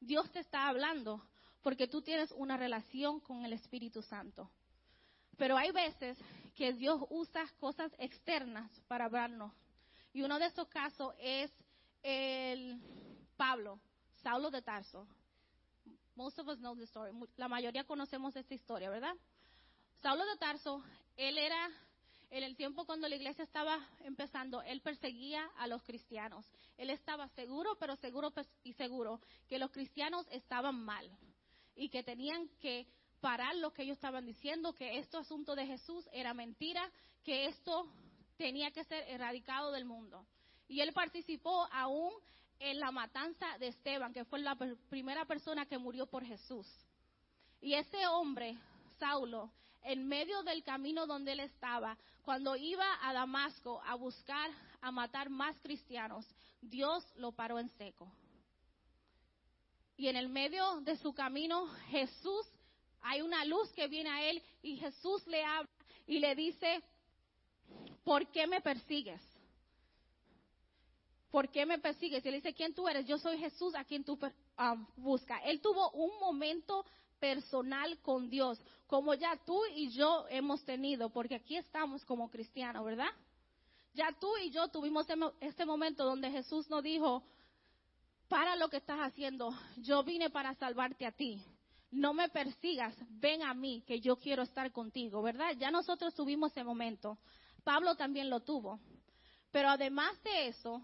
Dios 0.00 0.30
te 0.32 0.40
está 0.40 0.68
hablando 0.68 1.22
porque 1.62 1.88
tú 1.88 2.00
tienes 2.02 2.30
una 2.32 2.56
relación 2.56 3.20
con 3.20 3.44
el 3.44 3.52
Espíritu 3.52 4.02
Santo. 4.02 4.50
Pero 5.36 5.56
hay 5.56 5.70
veces 5.72 6.16
que 6.54 6.72
Dios 6.72 7.02
usa 7.10 7.44
cosas 7.58 7.92
externas 7.98 8.70
para 8.88 9.06
hablarnos. 9.06 9.52
Y 10.12 10.22
uno 10.22 10.38
de 10.38 10.46
esos 10.46 10.68
casos 10.68 11.14
es 11.18 11.52
el 12.02 12.80
Pablo, 13.36 13.78
Saulo 14.22 14.50
de 14.50 14.62
Tarso. 14.62 15.06
Most 16.16 16.38
of 16.38 16.48
us 16.48 16.58
know 16.58 16.74
story. 16.84 17.12
La 17.36 17.46
mayoría 17.46 17.84
conocemos 17.84 18.34
esta 18.34 18.54
historia, 18.54 18.88
¿verdad? 18.88 19.14
Saulo 20.00 20.24
de 20.24 20.36
Tarso, 20.38 20.82
él 21.14 21.36
era, 21.36 21.70
en 22.30 22.42
el 22.42 22.56
tiempo 22.56 22.86
cuando 22.86 23.06
la 23.06 23.16
iglesia 23.16 23.44
estaba 23.44 23.78
empezando, 24.02 24.62
él 24.62 24.80
perseguía 24.80 25.46
a 25.58 25.66
los 25.66 25.82
cristianos. 25.82 26.46
Él 26.78 26.88
estaba 26.88 27.28
seguro, 27.28 27.76
pero 27.78 27.96
seguro 27.96 28.32
y 28.64 28.72
seguro, 28.72 29.20
que 29.46 29.58
los 29.58 29.70
cristianos 29.70 30.26
estaban 30.30 30.82
mal 30.82 31.10
y 31.74 31.90
que 31.90 32.02
tenían 32.02 32.48
que 32.60 32.86
parar 33.20 33.54
lo 33.56 33.74
que 33.74 33.82
ellos 33.82 33.96
estaban 33.96 34.24
diciendo, 34.24 34.72
que 34.72 34.98
este 34.98 35.18
asunto 35.18 35.54
de 35.54 35.66
Jesús 35.66 36.08
era 36.12 36.32
mentira, 36.32 36.90
que 37.24 37.44
esto 37.44 37.92
tenía 38.38 38.70
que 38.70 38.84
ser 38.84 39.04
erradicado 39.08 39.70
del 39.70 39.84
mundo. 39.84 40.26
Y 40.66 40.80
él 40.80 40.94
participó 40.94 41.68
aún 41.70 42.12
en 42.58 42.80
la 42.80 42.90
matanza 42.90 43.46
de 43.58 43.68
Esteban, 43.68 44.12
que 44.12 44.24
fue 44.24 44.38
la 44.40 44.56
primera 44.88 45.24
persona 45.24 45.66
que 45.66 45.78
murió 45.78 46.06
por 46.06 46.24
Jesús. 46.24 46.66
Y 47.60 47.74
ese 47.74 48.06
hombre, 48.06 48.56
Saulo, 48.98 49.50
en 49.82 50.06
medio 50.06 50.42
del 50.42 50.62
camino 50.62 51.06
donde 51.06 51.32
él 51.32 51.40
estaba, 51.40 51.96
cuando 52.22 52.56
iba 52.56 52.86
a 53.02 53.12
Damasco 53.12 53.80
a 53.84 53.94
buscar 53.94 54.50
a 54.80 54.90
matar 54.90 55.30
más 55.30 55.58
cristianos, 55.60 56.26
Dios 56.60 57.04
lo 57.16 57.32
paró 57.32 57.58
en 57.58 57.68
seco. 57.76 58.10
Y 59.96 60.08
en 60.08 60.16
el 60.16 60.28
medio 60.28 60.80
de 60.80 60.96
su 60.98 61.14
camino, 61.14 61.66
Jesús, 61.88 62.46
hay 63.00 63.22
una 63.22 63.44
luz 63.44 63.70
que 63.72 63.86
viene 63.86 64.10
a 64.10 64.28
él 64.28 64.42
y 64.62 64.76
Jesús 64.76 65.26
le 65.26 65.44
habla 65.44 65.70
y 66.06 66.18
le 66.18 66.34
dice, 66.34 66.82
¿por 68.04 68.26
qué 68.28 68.46
me 68.46 68.60
persigues? 68.60 69.20
¿Por 71.36 71.50
qué 71.50 71.66
me 71.66 71.78
persigues? 71.78 72.24
Y 72.24 72.28
él 72.28 72.36
dice, 72.36 72.54
¿quién 72.54 72.72
tú 72.72 72.88
eres? 72.88 73.04
Yo 73.04 73.18
soy 73.18 73.36
Jesús 73.36 73.74
a 73.74 73.84
quien 73.84 74.02
tú 74.02 74.18
um, 74.58 74.86
buscas. 74.96 75.38
Él 75.44 75.60
tuvo 75.60 75.90
un 75.90 76.18
momento 76.18 76.82
personal 77.18 77.98
con 78.00 78.30
Dios, 78.30 78.58
como 78.86 79.12
ya 79.12 79.38
tú 79.44 79.60
y 79.74 79.90
yo 79.90 80.24
hemos 80.30 80.64
tenido, 80.64 81.10
porque 81.10 81.34
aquí 81.34 81.58
estamos 81.58 82.02
como 82.06 82.30
cristianos, 82.30 82.82
¿verdad? 82.86 83.10
Ya 83.92 84.16
tú 84.18 84.34
y 84.38 84.50
yo 84.50 84.68
tuvimos 84.68 85.06
este 85.40 85.66
momento 85.66 86.06
donde 86.06 86.30
Jesús 86.30 86.70
nos 86.70 86.82
dijo, 86.82 87.22
para 88.28 88.56
lo 88.56 88.70
que 88.70 88.78
estás 88.78 89.00
haciendo, 89.00 89.54
yo 89.76 90.02
vine 90.04 90.30
para 90.30 90.54
salvarte 90.54 91.04
a 91.04 91.12
ti. 91.12 91.44
No 91.90 92.14
me 92.14 92.30
persigas, 92.30 92.96
ven 93.10 93.42
a 93.42 93.52
mí, 93.52 93.84
que 93.86 94.00
yo 94.00 94.16
quiero 94.16 94.42
estar 94.42 94.72
contigo, 94.72 95.20
¿verdad? 95.20 95.54
Ya 95.58 95.70
nosotros 95.70 96.14
tuvimos 96.14 96.52
ese 96.52 96.64
momento. 96.64 97.18
Pablo 97.62 97.94
también 97.94 98.30
lo 98.30 98.40
tuvo. 98.40 98.80
Pero 99.52 99.68
además 99.68 100.22
de 100.22 100.48
eso, 100.48 100.82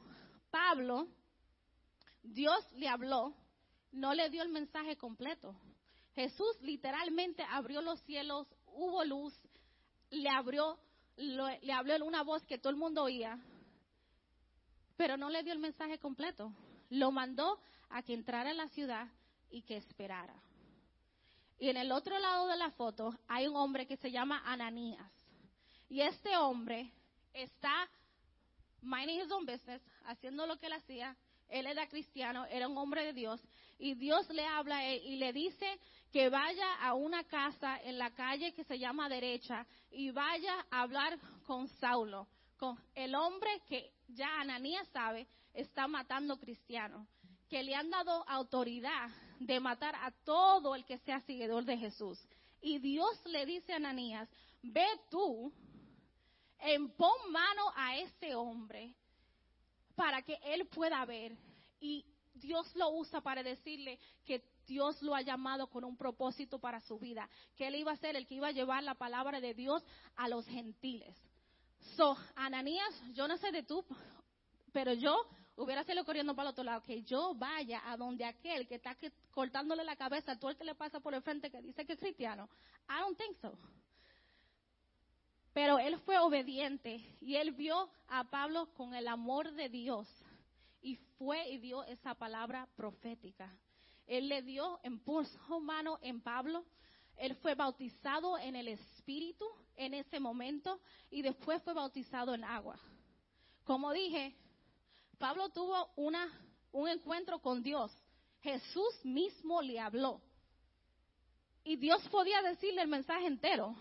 Pablo, 0.53 1.09
Dios 2.23 2.71
le 2.75 2.87
habló, 2.87 3.35
no 3.91 4.13
le 4.13 4.29
dio 4.29 4.43
el 4.43 4.51
mensaje 4.51 4.97
completo. 4.97 5.57
Jesús 6.15 6.61
literalmente 6.61 7.43
abrió 7.43 7.81
los 7.81 8.01
cielos, 8.03 8.47
hubo 8.67 9.03
luz, 9.05 9.35
le 10.11 10.29
abrió, 10.29 10.79
le 11.17 11.73
habló 11.73 11.95
en 11.95 12.03
una 12.03 12.23
voz 12.23 12.45
que 12.47 12.59
todo 12.59 12.69
el 12.69 12.77
mundo 12.77 13.03
oía, 13.03 13.41
pero 14.99 15.17
no 15.17 15.31
le 15.31 15.43
dio 15.43 15.55
el 15.55 15.59
mensaje 15.59 15.99
completo. 15.99 16.53
Lo 16.91 17.11
mandó 17.11 17.59
a 17.89 18.03
que 18.03 18.13
entrara 18.13 18.51
en 18.51 18.59
la 18.59 18.69
ciudad 18.69 19.09
y 19.51 19.63
que 19.63 19.79
esperara. 19.79 20.35
Y 21.59 21.71
en 21.71 21.79
el 21.79 21.93
otro 21.93 22.19
lado 22.19 22.47
de 22.49 22.59
la 22.59 22.71
foto 22.73 23.19
hay 23.27 23.47
un 23.47 23.57
hombre 23.57 23.87
que 23.87 23.97
se 23.97 24.11
llama 24.11 24.43
Ananías. 24.45 25.11
Y 25.89 26.03
este 26.03 26.37
hombre 26.37 26.93
está 27.33 27.89
minding 28.83 29.21
his 29.21 29.31
own 29.31 29.47
business, 29.47 29.81
haciendo 30.05 30.47
lo 30.47 30.59
que 30.59 30.67
él 30.67 30.73
hacía. 30.75 31.17
Él 31.49 31.67
era 31.67 31.87
cristiano, 31.87 32.47
era 32.47 32.67
un 32.67 32.79
hombre 32.79 33.05
de 33.05 33.13
Dios. 33.13 33.41
Y 33.79 33.95
Dios 33.95 34.29
le 34.31 34.47
habla 34.47 34.89
y 34.95 35.17
le 35.17 35.33
dice 35.33 35.79
que 36.11 36.29
vaya 36.29 36.75
a 36.81 36.95
una 36.95 37.25
casa 37.25 37.79
en 37.83 37.99
la 37.99 38.11
calle 38.11 38.53
que 38.53 38.65
se 38.65 38.79
llama 38.79 39.09
derecha 39.09 39.67
y 39.91 40.11
vaya 40.11 40.67
a 40.71 40.83
hablar 40.83 41.19
con 41.47 41.69
Saulo, 41.81 42.29
con 42.57 42.79
el 42.95 43.15
hombre 43.15 43.51
que 43.69 43.93
ya 44.09 44.41
Ananías 44.41 44.87
sabe 44.93 45.27
está 45.53 45.87
matando 45.89 46.39
cristianos, 46.39 47.07
que 47.49 47.63
le 47.63 47.75
han 47.75 47.91
dado 47.91 48.25
autoridad 48.29 49.11
de 49.41 49.61
matar 49.61 49.95
a 49.97 50.11
todo 50.25 50.75
el 50.75 50.85
que 50.85 50.99
sea 50.99 51.21
seguidor 51.21 51.65
de 51.65 51.77
Jesús. 51.77 52.19
Y 52.61 52.79
Dios 52.79 53.21
le 53.27 53.45
dice 53.45 53.73
a 53.73 53.77
Ananías, 53.77 54.29
ve 54.63 54.87
tú 55.11 55.53
en 56.63 56.91
pon 56.91 57.31
mano 57.31 57.73
a 57.75 57.97
ese 57.99 58.35
hombre 58.35 58.95
para 59.95 60.23
que 60.23 60.39
él 60.45 60.67
pueda 60.69 61.05
ver. 61.05 61.37
Y 61.81 62.05
Dios 62.35 62.75
lo 62.77 62.91
usa 62.91 63.21
para 63.21 63.43
decirle 63.43 63.99
que 64.25 64.43
Dios 64.67 65.03
lo 65.03 65.15
ha 65.15 65.23
llamado 65.23 65.67
con 65.69 65.85
un 65.85 65.97
propósito 65.97 66.59
para 66.59 66.81
su 66.81 66.99
vida, 66.99 67.29
que 67.57 67.67
él 67.67 67.75
iba 67.75 67.93
a 67.93 67.97
ser 67.97 68.17
el 68.17 68.27
que 68.27 68.37
iba 68.37 68.49
a 68.49 68.53
llevar 68.53 68.83
la 68.83 68.95
palabra 68.95 69.41
de 69.41 69.55
Dios 69.55 69.85
a 70.17 70.29
los 70.29 70.47
gentiles. 70.47 71.17
So, 71.97 72.17
Ananías, 72.37 73.03
yo 73.13 73.27
no 73.27 73.37
sé 73.37 73.51
de 73.51 73.65
tú, 73.65 73.85
pero 74.73 74.93
yo 74.93 75.27
hubiera 75.57 75.85
sido 75.85 76.05
corriendo 76.05 76.35
para 76.35 76.49
el 76.49 76.53
otro 76.53 76.65
lado, 76.65 76.83
que 76.83 77.03
yo 77.03 77.35
vaya 77.35 77.83
a 77.85 77.97
donde 77.97 78.25
aquel 78.25 78.67
que 78.67 78.77
está 78.77 78.97
cortándole 79.33 79.85
la 79.85 79.97
cabeza 79.97 80.39
todo 80.39 80.51
el 80.51 80.57
que 80.57 80.65
le 80.65 80.75
pasa 80.75 81.01
por 81.01 81.15
el 81.15 81.23
frente 81.23 81.51
que 81.51 81.61
dice 81.61 81.85
que 81.85 81.95
es 81.95 81.99
cristiano. 81.99 82.49
I 82.89 83.01
don't 83.01 83.19
think 83.19 83.37
so. 83.41 83.59
Pero 85.53 85.79
él 85.79 85.99
fue 86.01 86.19
obediente 86.19 87.05
y 87.21 87.37
él 87.37 87.53
vio 87.53 87.91
a 88.09 88.25
Pablo 88.25 88.73
con 88.75 88.95
el 88.95 89.07
amor 89.07 89.53
de 89.53 89.69
Dios 89.69 90.09
y 90.81 90.97
fue 91.19 91.51
y 91.51 91.59
dio 91.59 91.85
esa 91.85 92.15
palabra 92.15 92.67
profética. 92.75 93.55
Él 94.07 94.29
le 94.29 94.43
dio 94.43 94.81
en 94.83 94.99
puso 95.01 95.61
mano 95.61 95.99
en 96.01 96.23
Pablo. 96.23 96.65
Él 97.17 97.35
fue 97.37 97.55
bautizado 97.55 98.39
en 98.39 98.57
el 98.57 98.69
Espíritu 98.69 99.47
en 99.77 99.93
ese 99.95 100.19
momento 100.19 100.81
y 101.11 101.21
después 101.21 101.63
fue 101.63 101.75
bautizado 101.75 102.35
en 102.35 102.45
agua. 102.45 102.79
Como 103.65 103.93
dije, 103.93 104.35
Pablo 105.19 105.51
tuvo 105.51 105.91
una, 105.97 106.29
un 106.73 106.89
encuentro 106.89 107.41
con 107.41 107.63
Dios. 107.63 107.93
Jesús 108.41 109.05
mismo 109.05 109.61
le 109.61 109.79
habló. 109.79 110.21
Y 111.63 111.77
Dios 111.77 112.03
podía 112.09 112.43
decirle 112.43 112.83
el 112.83 112.89
mensaje 112.89 113.27
entero 113.27 113.77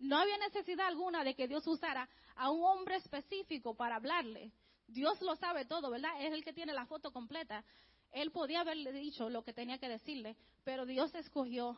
no 0.00 0.18
había 0.18 0.38
necesidad 0.38 0.86
alguna 0.86 1.22
de 1.24 1.34
que 1.34 1.46
Dios 1.46 1.66
usara 1.66 2.08
a 2.36 2.50
un 2.50 2.64
hombre 2.64 2.96
específico 2.96 3.74
para 3.74 3.96
hablarle. 3.96 4.50
Dios 4.86 5.20
lo 5.20 5.36
sabe 5.36 5.66
todo, 5.66 5.90
¿verdad? 5.90 6.10
Es 6.20 6.32
el 6.32 6.42
que 6.42 6.52
tiene 6.52 6.72
la 6.72 6.86
foto 6.86 7.12
completa. 7.12 7.62
Él 8.10 8.32
podía 8.32 8.62
haberle 8.62 8.92
dicho 8.92 9.28
lo 9.28 9.44
que 9.44 9.52
tenía 9.52 9.78
que 9.78 9.88
decirle, 9.88 10.36
pero 10.64 10.86
Dios 10.86 11.14
escogió 11.14 11.76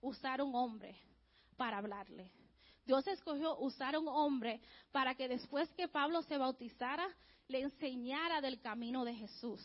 usar 0.00 0.42
un 0.42 0.54
hombre 0.54 0.96
para 1.56 1.78
hablarle. 1.78 2.30
Dios 2.84 3.06
escogió 3.06 3.56
usar 3.58 3.98
un 3.98 4.06
hombre 4.06 4.60
para 4.92 5.14
que 5.14 5.26
después 5.26 5.68
que 5.72 5.88
Pablo 5.88 6.22
se 6.22 6.36
bautizara, 6.36 7.08
le 7.48 7.62
enseñara 7.62 8.42
del 8.42 8.60
camino 8.60 9.04
de 9.04 9.14
Jesús. 9.14 9.62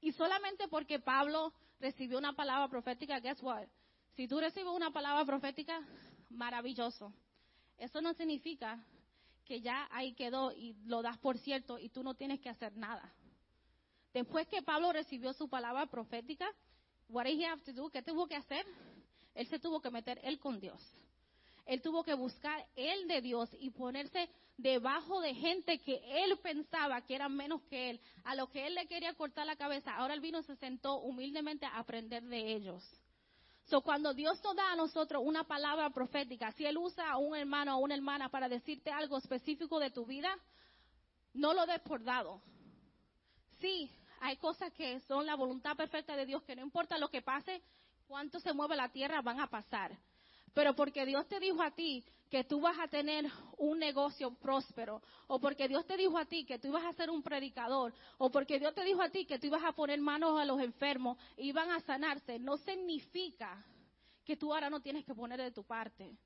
Y 0.00 0.12
solamente 0.12 0.68
porque 0.68 1.00
Pablo 1.00 1.52
recibió 1.80 2.18
una 2.18 2.32
palabra 2.32 2.68
profética, 2.68 3.18
guess 3.18 3.42
what? 3.42 3.66
Si 4.14 4.28
tú 4.28 4.40
recibes 4.40 4.72
una 4.72 4.90
palabra 4.90 5.24
profética, 5.24 5.80
maravilloso. 6.30 7.12
Eso 7.78 8.00
no 8.00 8.12
significa 8.14 8.84
que 9.44 9.60
ya 9.60 9.88
ahí 9.90 10.12
quedó 10.14 10.52
y 10.52 10.74
lo 10.84 11.02
das 11.02 11.18
por 11.18 11.38
cierto 11.38 11.78
y 11.78 11.88
tú 11.88 12.02
no 12.02 12.14
tienes 12.14 12.40
que 12.40 12.48
hacer 12.48 12.76
nada. 12.76 13.12
Después 14.12 14.46
que 14.48 14.62
Pablo 14.62 14.92
recibió 14.92 15.32
su 15.32 15.48
palabra 15.48 15.86
profética, 15.86 16.48
what 17.08 17.24
did 17.24 17.40
he 17.40 17.46
have 17.46 17.62
to 17.62 17.72
do? 17.72 17.90
¿Qué 17.90 18.02
tuvo 18.02 18.26
que 18.26 18.36
hacer? 18.36 18.66
Él 19.34 19.46
se 19.46 19.58
tuvo 19.58 19.80
que 19.80 19.90
meter 19.90 20.20
él 20.22 20.38
con 20.38 20.60
Dios. 20.60 20.80
Él 21.66 21.80
tuvo 21.80 22.02
que 22.02 22.14
buscar 22.14 22.66
él 22.74 23.06
de 23.06 23.20
Dios 23.20 23.48
y 23.60 23.70
ponerse 23.70 24.28
debajo 24.56 25.20
de 25.20 25.34
gente 25.34 25.78
que 25.78 26.02
él 26.24 26.36
pensaba 26.38 27.00
que 27.02 27.14
eran 27.14 27.34
menos 27.34 27.62
que 27.62 27.90
él, 27.90 28.00
a 28.24 28.34
lo 28.34 28.50
que 28.50 28.66
él 28.66 28.74
le 28.74 28.86
quería 28.86 29.14
cortar 29.14 29.46
la 29.46 29.56
cabeza. 29.56 29.94
Ahora 29.94 30.14
el 30.14 30.20
vino 30.20 30.42
se 30.42 30.56
sentó 30.56 31.00
humildemente 31.00 31.66
a 31.66 31.78
aprender 31.78 32.22
de 32.24 32.54
ellos. 32.54 32.84
So, 33.70 33.82
cuando 33.82 34.12
Dios 34.12 34.42
nos 34.42 34.56
da 34.56 34.72
a 34.72 34.74
nosotros 34.74 35.22
una 35.24 35.44
palabra 35.44 35.90
profética, 35.90 36.50
si 36.52 36.66
Él 36.66 36.76
usa 36.76 37.08
a 37.08 37.18
un 37.18 37.36
hermano 37.36 37.76
o 37.76 37.78
una 37.78 37.94
hermana 37.94 38.28
para 38.28 38.48
decirte 38.48 38.90
algo 38.90 39.16
específico 39.16 39.78
de 39.78 39.92
tu 39.92 40.04
vida, 40.04 40.36
no 41.34 41.54
lo 41.54 41.64
des 41.66 41.80
por 41.82 42.02
dado. 42.02 42.42
Sí, 43.60 43.88
hay 44.20 44.38
cosas 44.38 44.72
que 44.72 44.98
son 45.00 45.24
la 45.24 45.36
voluntad 45.36 45.76
perfecta 45.76 46.16
de 46.16 46.26
Dios, 46.26 46.42
que 46.42 46.56
no 46.56 46.62
importa 46.62 46.98
lo 46.98 47.10
que 47.10 47.22
pase, 47.22 47.62
cuánto 48.08 48.40
se 48.40 48.52
mueve 48.52 48.74
la 48.74 48.88
tierra, 48.88 49.22
van 49.22 49.38
a 49.38 49.46
pasar. 49.46 49.96
Pero 50.54 50.74
porque 50.74 51.06
Dios 51.06 51.26
te 51.28 51.38
dijo 51.38 51.62
a 51.62 51.70
ti 51.70 52.04
que 52.30 52.44
tú 52.44 52.60
vas 52.60 52.78
a 52.78 52.88
tener 52.88 53.26
un 53.58 53.78
negocio 53.78 54.32
próspero, 54.34 55.02
o 55.26 55.40
porque 55.40 55.68
Dios 55.68 55.84
te 55.86 55.96
dijo 55.96 56.16
a 56.16 56.24
ti 56.24 56.44
que 56.44 56.58
tú 56.58 56.68
ibas 56.68 56.84
a 56.84 56.92
ser 56.92 57.10
un 57.10 57.22
predicador, 57.22 57.92
o 58.18 58.30
porque 58.30 58.58
Dios 58.58 58.72
te 58.72 58.84
dijo 58.84 59.02
a 59.02 59.10
ti 59.10 59.26
que 59.26 59.38
tú 59.38 59.48
ibas 59.48 59.64
a 59.64 59.72
poner 59.72 60.00
manos 60.00 60.38
a 60.38 60.44
los 60.44 60.60
enfermos 60.60 61.18
y 61.36 61.48
iban 61.48 61.70
a 61.70 61.80
sanarse, 61.80 62.38
no 62.38 62.56
significa 62.58 63.64
que 64.24 64.36
tú 64.36 64.54
ahora 64.54 64.70
no 64.70 64.80
tienes 64.80 65.04
que 65.04 65.14
poner 65.14 65.40
de 65.40 65.50
tu 65.50 65.64
parte. 65.64 66.16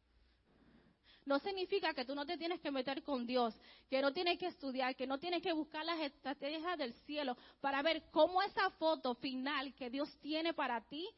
No 1.25 1.39
significa 1.39 1.95
que 1.95 2.05
tú 2.05 2.15
no 2.15 2.27
te 2.27 2.37
tienes 2.37 2.61
que 2.61 2.71
meter 2.71 3.03
con 3.03 3.27
Dios, 3.27 3.59
que 3.89 4.03
no 4.03 4.13
tienes 4.13 4.39
que 4.39 4.47
estudiar, 4.47 4.95
que 4.95 5.07
no 5.07 5.19
tienes 5.19 5.43
que 5.43 5.55
buscar 5.55 5.83
las 5.87 5.99
estrategias 6.01 6.77
del 6.77 6.93
cielo 7.07 7.35
para 7.63 7.81
ver 7.81 8.03
cómo 8.11 8.43
esa 8.43 8.69
foto 8.73 9.15
final 9.15 9.75
que 9.75 9.89
Dios 9.89 10.15
tiene 10.21 10.53
para 10.53 10.83
ti 10.83 11.09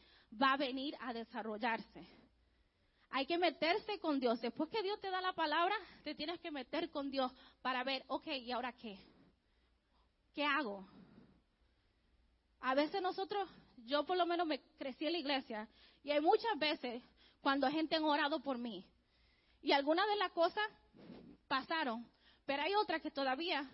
va 0.41 0.53
a 0.53 0.57
venir 0.57 0.95
a 1.01 1.13
desarrollarse. 1.13 2.07
Hay 3.11 3.27
que 3.27 3.39
meterse 3.39 3.99
con 3.99 4.21
Dios. 4.21 4.41
Después 4.41 4.69
que 4.71 4.83
Dios 4.83 5.01
te 5.01 5.11
da 5.11 5.21
la 5.21 5.33
palabra, 5.33 5.75
te 6.05 6.15
tienes 6.15 6.41
que 6.41 6.51
meter 6.51 6.91
con 6.91 7.11
Dios 7.11 7.33
para 7.63 7.85
ver, 7.85 8.05
ok, 8.09 8.27
¿y 8.27 8.53
ahora 8.53 8.73
qué? 8.73 8.99
¿Qué 10.35 10.45
hago? 10.45 10.87
A 12.61 12.75
veces 12.75 13.01
nosotros, 13.01 13.49
yo 13.87 14.05
por 14.05 14.17
lo 14.17 14.27
menos 14.27 14.47
me 14.47 14.61
crecí 14.79 15.07
en 15.07 15.13
la 15.13 15.19
iglesia 15.19 15.69
y 16.03 16.11
hay 16.11 16.21
muchas 16.21 16.59
veces 16.59 17.03
cuando 17.41 17.71
gente 17.71 17.97
ha 17.97 18.03
orado 18.03 18.41
por 18.41 18.59
mí 18.59 18.85
y 19.63 19.73
algunas 19.73 20.07
de 20.09 20.17
las 20.17 20.33
cosas 20.33 20.67
pasaron, 21.49 22.07
pero 22.45 22.63
hay 22.63 22.75
otras 22.75 23.01
que 23.01 23.11
todavía 23.11 23.69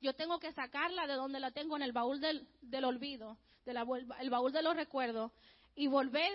yo 0.00 0.14
tengo 0.14 0.38
que 0.38 0.52
sacarla 0.52 1.06
de 1.06 1.14
donde 1.14 1.40
la 1.40 1.50
tengo 1.50 1.76
en 1.76 1.82
el 1.82 1.92
baúl 1.92 2.20
del, 2.20 2.46
olvido, 2.84 3.36
del 3.66 3.76
el 4.20 4.30
baúl 4.30 4.52
de 4.52 4.62
los 4.62 4.74
recuerdos 4.74 5.30
y 5.74 5.86
volver 5.86 6.32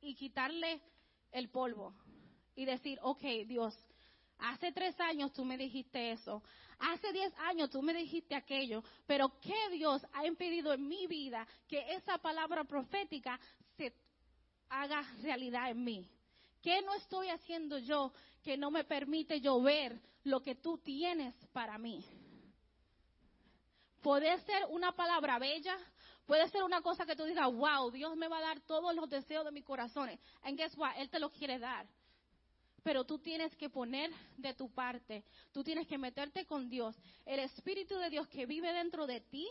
y 0.00 0.14
quitarle 0.14 0.80
el 1.32 1.48
polvo 1.48 1.94
y 2.54 2.64
decir, 2.64 2.98
ok, 3.02 3.22
Dios, 3.46 3.76
hace 4.38 4.72
tres 4.72 4.98
años 5.00 5.32
tú 5.32 5.44
me 5.44 5.56
dijiste 5.56 6.12
eso, 6.12 6.42
hace 6.78 7.12
diez 7.12 7.32
años 7.38 7.70
tú 7.70 7.82
me 7.82 7.94
dijiste 7.94 8.34
aquello, 8.34 8.82
pero 9.06 9.38
¿qué 9.40 9.70
Dios 9.70 10.04
ha 10.12 10.26
impedido 10.26 10.72
en 10.72 10.86
mi 10.86 11.06
vida 11.06 11.46
que 11.68 11.92
esa 11.94 12.18
palabra 12.18 12.64
profética 12.64 13.38
se 13.76 13.92
haga 14.68 15.02
realidad 15.22 15.70
en 15.70 15.84
mí? 15.84 16.08
¿Qué 16.62 16.82
no 16.82 16.94
estoy 16.94 17.28
haciendo 17.28 17.78
yo 17.78 18.12
que 18.42 18.56
no 18.56 18.70
me 18.70 18.84
permite 18.84 19.40
yo 19.40 19.60
ver 19.62 20.00
lo 20.24 20.42
que 20.42 20.56
tú 20.56 20.78
tienes 20.78 21.34
para 21.52 21.78
mí? 21.78 22.04
Puede 24.02 24.38
ser 24.40 24.64
una 24.70 24.92
palabra 24.92 25.38
bella, 25.38 25.76
Puede 26.28 26.46
ser 26.50 26.62
una 26.62 26.82
cosa 26.82 27.06
que 27.06 27.16
tú 27.16 27.24
digas, 27.24 27.50
wow, 27.50 27.90
Dios 27.90 28.14
me 28.14 28.28
va 28.28 28.36
a 28.36 28.42
dar 28.42 28.60
todos 28.60 28.94
los 28.94 29.08
deseos 29.08 29.46
de 29.46 29.50
mi 29.50 29.62
corazón. 29.62 30.10
And 30.42 30.58
guess 30.58 30.76
what? 30.76 30.92
Él 30.98 31.08
te 31.08 31.18
lo 31.18 31.30
quiere 31.30 31.58
dar. 31.58 31.88
Pero 32.82 33.04
tú 33.04 33.18
tienes 33.18 33.56
que 33.56 33.70
poner 33.70 34.10
de 34.36 34.52
tu 34.52 34.68
parte. 34.70 35.24
Tú 35.52 35.64
tienes 35.64 35.86
que 35.86 35.96
meterte 35.96 36.44
con 36.44 36.68
Dios. 36.68 36.94
El 37.24 37.40
Espíritu 37.40 37.96
de 37.96 38.10
Dios 38.10 38.28
que 38.28 38.44
vive 38.44 38.70
dentro 38.74 39.06
de 39.06 39.22
ti, 39.22 39.48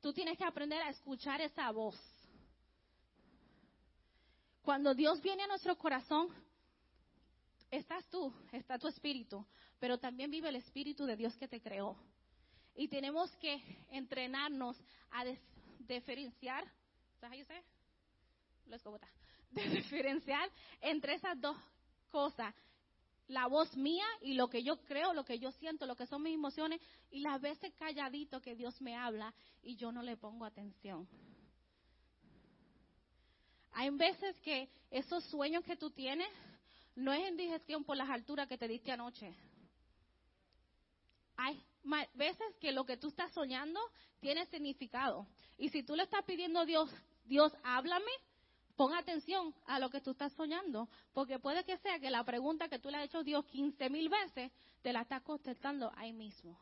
tú 0.00 0.14
tienes 0.14 0.38
que 0.38 0.46
aprender 0.46 0.80
a 0.80 0.88
escuchar 0.88 1.42
esa 1.42 1.70
voz. 1.72 2.00
Cuando 4.62 4.94
Dios 4.94 5.20
viene 5.20 5.42
a 5.42 5.46
nuestro 5.46 5.76
corazón, 5.76 6.28
estás 7.70 8.02
tú, 8.08 8.32
está 8.50 8.78
tu 8.78 8.88
espíritu, 8.88 9.44
pero 9.78 9.98
también 9.98 10.30
vive 10.30 10.48
el 10.48 10.56
espíritu 10.56 11.04
de 11.04 11.16
Dios 11.16 11.36
que 11.36 11.48
te 11.48 11.60
creó. 11.60 11.98
Y 12.74 12.88
tenemos 12.88 13.30
que 13.36 13.62
entrenarnos 13.90 14.80
a, 15.10 15.26
diferenciar, 15.94 16.64
¿sabes 17.20 17.46
De 19.50 19.68
diferenciar 19.68 20.50
entre 20.80 21.14
esas 21.14 21.40
dos 21.40 21.56
cosas, 22.10 22.54
la 23.28 23.46
voz 23.46 23.74
mía 23.76 24.04
y 24.20 24.34
lo 24.34 24.48
que 24.48 24.62
yo 24.62 24.76
creo, 24.84 25.12
lo 25.12 25.24
que 25.24 25.38
yo 25.38 25.50
siento, 25.52 25.86
lo 25.86 25.96
que 25.96 26.06
son 26.06 26.22
mis 26.22 26.34
emociones, 26.34 26.80
y 27.10 27.20
las 27.20 27.40
veces 27.40 27.72
calladito 27.74 28.40
que 28.40 28.54
Dios 28.54 28.80
me 28.80 28.96
habla 28.96 29.32
y 29.62 29.76
yo 29.76 29.92
no 29.92 30.02
le 30.02 30.16
pongo 30.16 30.44
atención. 30.44 31.08
Hay 33.72 33.88
veces 33.90 34.38
que 34.40 34.68
esos 34.90 35.24
sueños 35.24 35.64
que 35.64 35.76
tú 35.76 35.90
tienes 35.90 36.28
no 36.94 37.12
es 37.12 37.26
indigestión 37.28 37.84
por 37.84 37.96
las 37.96 38.10
alturas 38.10 38.46
que 38.48 38.58
te 38.58 38.68
diste 38.68 38.92
anoche. 38.92 39.34
Hay 41.36 41.62
veces 42.14 42.46
que 42.60 42.72
lo 42.72 42.84
que 42.84 42.96
tú 42.96 43.08
estás 43.08 43.32
soñando 43.32 43.80
tiene 44.20 44.46
significado. 44.46 45.26
Y 45.58 45.68
si 45.70 45.82
tú 45.82 45.94
le 45.96 46.04
estás 46.04 46.24
pidiendo 46.24 46.60
a 46.60 46.64
Dios, 46.64 46.90
Dios, 47.24 47.52
háblame, 47.62 48.10
pon 48.76 48.94
atención 48.94 49.54
a 49.66 49.78
lo 49.78 49.90
que 49.90 50.00
tú 50.00 50.12
estás 50.12 50.32
soñando. 50.32 50.88
Porque 51.12 51.38
puede 51.38 51.64
que 51.64 51.76
sea 51.78 51.98
que 51.98 52.10
la 52.10 52.24
pregunta 52.24 52.68
que 52.68 52.78
tú 52.78 52.90
le 52.90 52.98
has 52.98 53.04
hecho 53.04 53.18
a 53.18 53.22
Dios 53.22 53.44
15 53.46 53.90
mil 53.90 54.08
veces, 54.08 54.52
te 54.82 54.92
la 54.92 55.02
estás 55.02 55.22
contestando 55.22 55.92
ahí 55.96 56.12
mismo. 56.12 56.58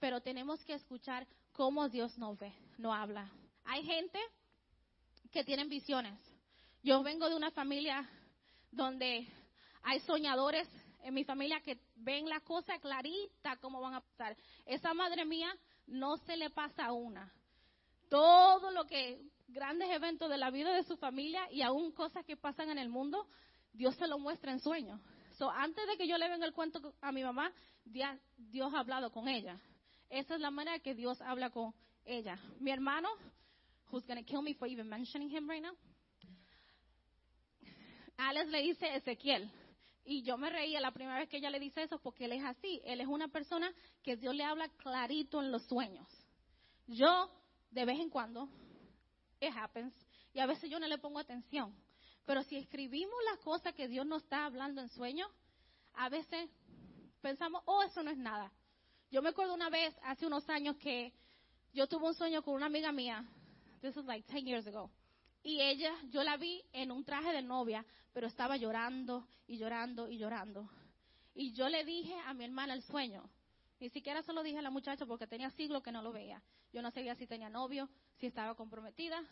Pero 0.00 0.20
tenemos 0.20 0.62
que 0.64 0.74
escuchar 0.74 1.26
cómo 1.52 1.88
Dios 1.88 2.18
nos 2.18 2.38
ve, 2.38 2.52
no 2.78 2.92
habla. 2.92 3.30
Hay 3.64 3.82
gente 3.84 4.18
que 5.30 5.44
tienen 5.44 5.68
visiones. 5.68 6.18
Yo 6.82 7.02
vengo 7.02 7.28
de 7.28 7.36
una 7.36 7.50
familia 7.50 8.08
donde 8.70 9.26
hay 9.82 10.00
soñadores 10.00 10.68
en 11.04 11.14
mi 11.14 11.24
familia 11.24 11.60
que 11.60 11.78
ven 11.96 12.28
la 12.28 12.40
cosa 12.40 12.78
clarita 12.78 13.56
cómo 13.60 13.80
van 13.80 13.94
a 13.94 14.00
pasar. 14.00 14.36
Esa 14.64 14.94
madre 14.94 15.24
mía 15.24 15.54
no 15.86 16.16
se 16.18 16.36
le 16.36 16.50
pasa 16.50 16.92
una. 16.92 17.30
Todo 18.08 18.70
lo 18.70 18.86
que, 18.86 19.20
grandes 19.48 19.90
eventos 19.90 20.30
de 20.30 20.38
la 20.38 20.50
vida 20.50 20.72
de 20.72 20.82
su 20.84 20.96
familia 20.96 21.46
y 21.52 21.60
aún 21.60 21.92
cosas 21.92 22.24
que 22.24 22.36
pasan 22.36 22.70
en 22.70 22.78
el 22.78 22.88
mundo, 22.88 23.28
Dios 23.72 23.94
se 23.96 24.08
lo 24.08 24.18
muestra 24.18 24.50
en 24.50 24.60
sueños. 24.60 25.00
So, 25.36 25.50
antes 25.50 25.86
de 25.86 25.96
que 25.96 26.08
yo 26.08 26.16
le 26.16 26.28
venga 26.28 26.46
el 26.46 26.54
cuento 26.54 26.94
a 27.02 27.12
mi 27.12 27.22
mamá, 27.22 27.52
Dios 27.84 28.72
ha 28.72 28.78
hablado 28.78 29.10
con 29.12 29.28
ella. 29.28 29.60
Esa 30.08 30.36
es 30.36 30.40
la 30.40 30.50
manera 30.50 30.78
que 30.78 30.94
Dios 30.94 31.20
habla 31.20 31.50
con 31.50 31.74
ella. 32.04 32.38
Mi 32.60 32.70
hermano, 32.70 33.08
who's 33.90 34.06
going 34.06 34.18
to 34.18 34.24
kill 34.24 34.42
me 34.42 34.54
for 34.54 34.66
even 34.68 34.88
mentioning 34.88 35.28
him 35.28 35.48
right 35.50 35.62
now, 35.62 35.74
Alex 38.16 38.48
le 38.50 38.62
dice 38.62 38.94
Ezequiel. 38.94 39.50
Y 40.04 40.22
yo 40.22 40.36
me 40.36 40.50
reía 40.50 40.80
la 40.80 40.92
primera 40.92 41.18
vez 41.18 41.28
que 41.28 41.38
ella 41.38 41.50
le 41.50 41.58
dice 41.58 41.82
eso 41.82 41.98
porque 41.98 42.26
él 42.26 42.32
es 42.32 42.44
así. 42.44 42.80
Él 42.84 43.00
es 43.00 43.06
una 43.06 43.28
persona 43.28 43.72
que 44.02 44.16
Dios 44.16 44.34
le 44.34 44.44
habla 44.44 44.68
clarito 44.68 45.40
en 45.40 45.50
los 45.50 45.62
sueños. 45.64 46.06
Yo, 46.86 47.30
de 47.70 47.84
vez 47.86 47.98
en 47.98 48.10
cuando, 48.10 48.48
it 49.40 49.52
happens, 49.56 49.94
y 50.34 50.40
a 50.40 50.46
veces 50.46 50.68
yo 50.68 50.78
no 50.78 50.86
le 50.86 50.98
pongo 50.98 51.18
atención. 51.18 51.74
Pero 52.26 52.42
si 52.42 52.56
escribimos 52.56 53.14
las 53.30 53.38
cosas 53.40 53.74
que 53.74 53.88
Dios 53.88 54.06
nos 54.06 54.22
está 54.22 54.44
hablando 54.44 54.80
en 54.80 54.88
sueños, 54.90 55.30
a 55.94 56.08
veces 56.08 56.50
pensamos, 57.20 57.62
oh, 57.66 57.82
eso 57.82 58.02
no 58.02 58.10
es 58.10 58.18
nada. 58.18 58.52
Yo 59.10 59.22
me 59.22 59.30
acuerdo 59.30 59.54
una 59.54 59.70
vez, 59.70 59.94
hace 60.02 60.26
unos 60.26 60.48
años, 60.48 60.76
que 60.76 61.12
yo 61.72 61.86
tuve 61.86 62.06
un 62.06 62.14
sueño 62.14 62.42
con 62.42 62.54
una 62.54 62.66
amiga 62.66 62.92
mía. 62.92 63.24
This 63.80 63.96
was 63.96 64.06
like 64.06 64.26
10 64.30 64.44
years 64.44 64.66
ago. 64.66 64.90
Y 65.44 65.60
ella, 65.60 65.94
yo 66.10 66.24
la 66.24 66.38
vi 66.38 66.64
en 66.72 66.90
un 66.90 67.04
traje 67.04 67.30
de 67.30 67.42
novia, 67.42 67.84
pero 68.14 68.26
estaba 68.26 68.56
llorando 68.56 69.28
y 69.46 69.58
llorando 69.58 70.08
y 70.08 70.16
llorando. 70.16 70.70
Y 71.34 71.52
yo 71.52 71.68
le 71.68 71.84
dije 71.84 72.14
a 72.26 72.32
mi 72.32 72.44
hermana 72.44 72.72
el 72.72 72.82
sueño. 72.82 73.28
Ni 73.78 73.90
siquiera 73.90 74.22
se 74.22 74.32
lo 74.32 74.42
dije 74.42 74.58
a 74.58 74.62
la 74.62 74.70
muchacha 74.70 75.04
porque 75.04 75.26
tenía 75.26 75.50
siglos 75.50 75.82
que 75.82 75.92
no 75.92 76.00
lo 76.00 76.12
veía. 76.12 76.42
Yo 76.72 76.80
no 76.80 76.90
sabía 76.90 77.14
si 77.14 77.26
tenía 77.26 77.50
novio, 77.50 77.90
si 78.18 78.26
estaba 78.26 78.54
comprometida. 78.54 79.22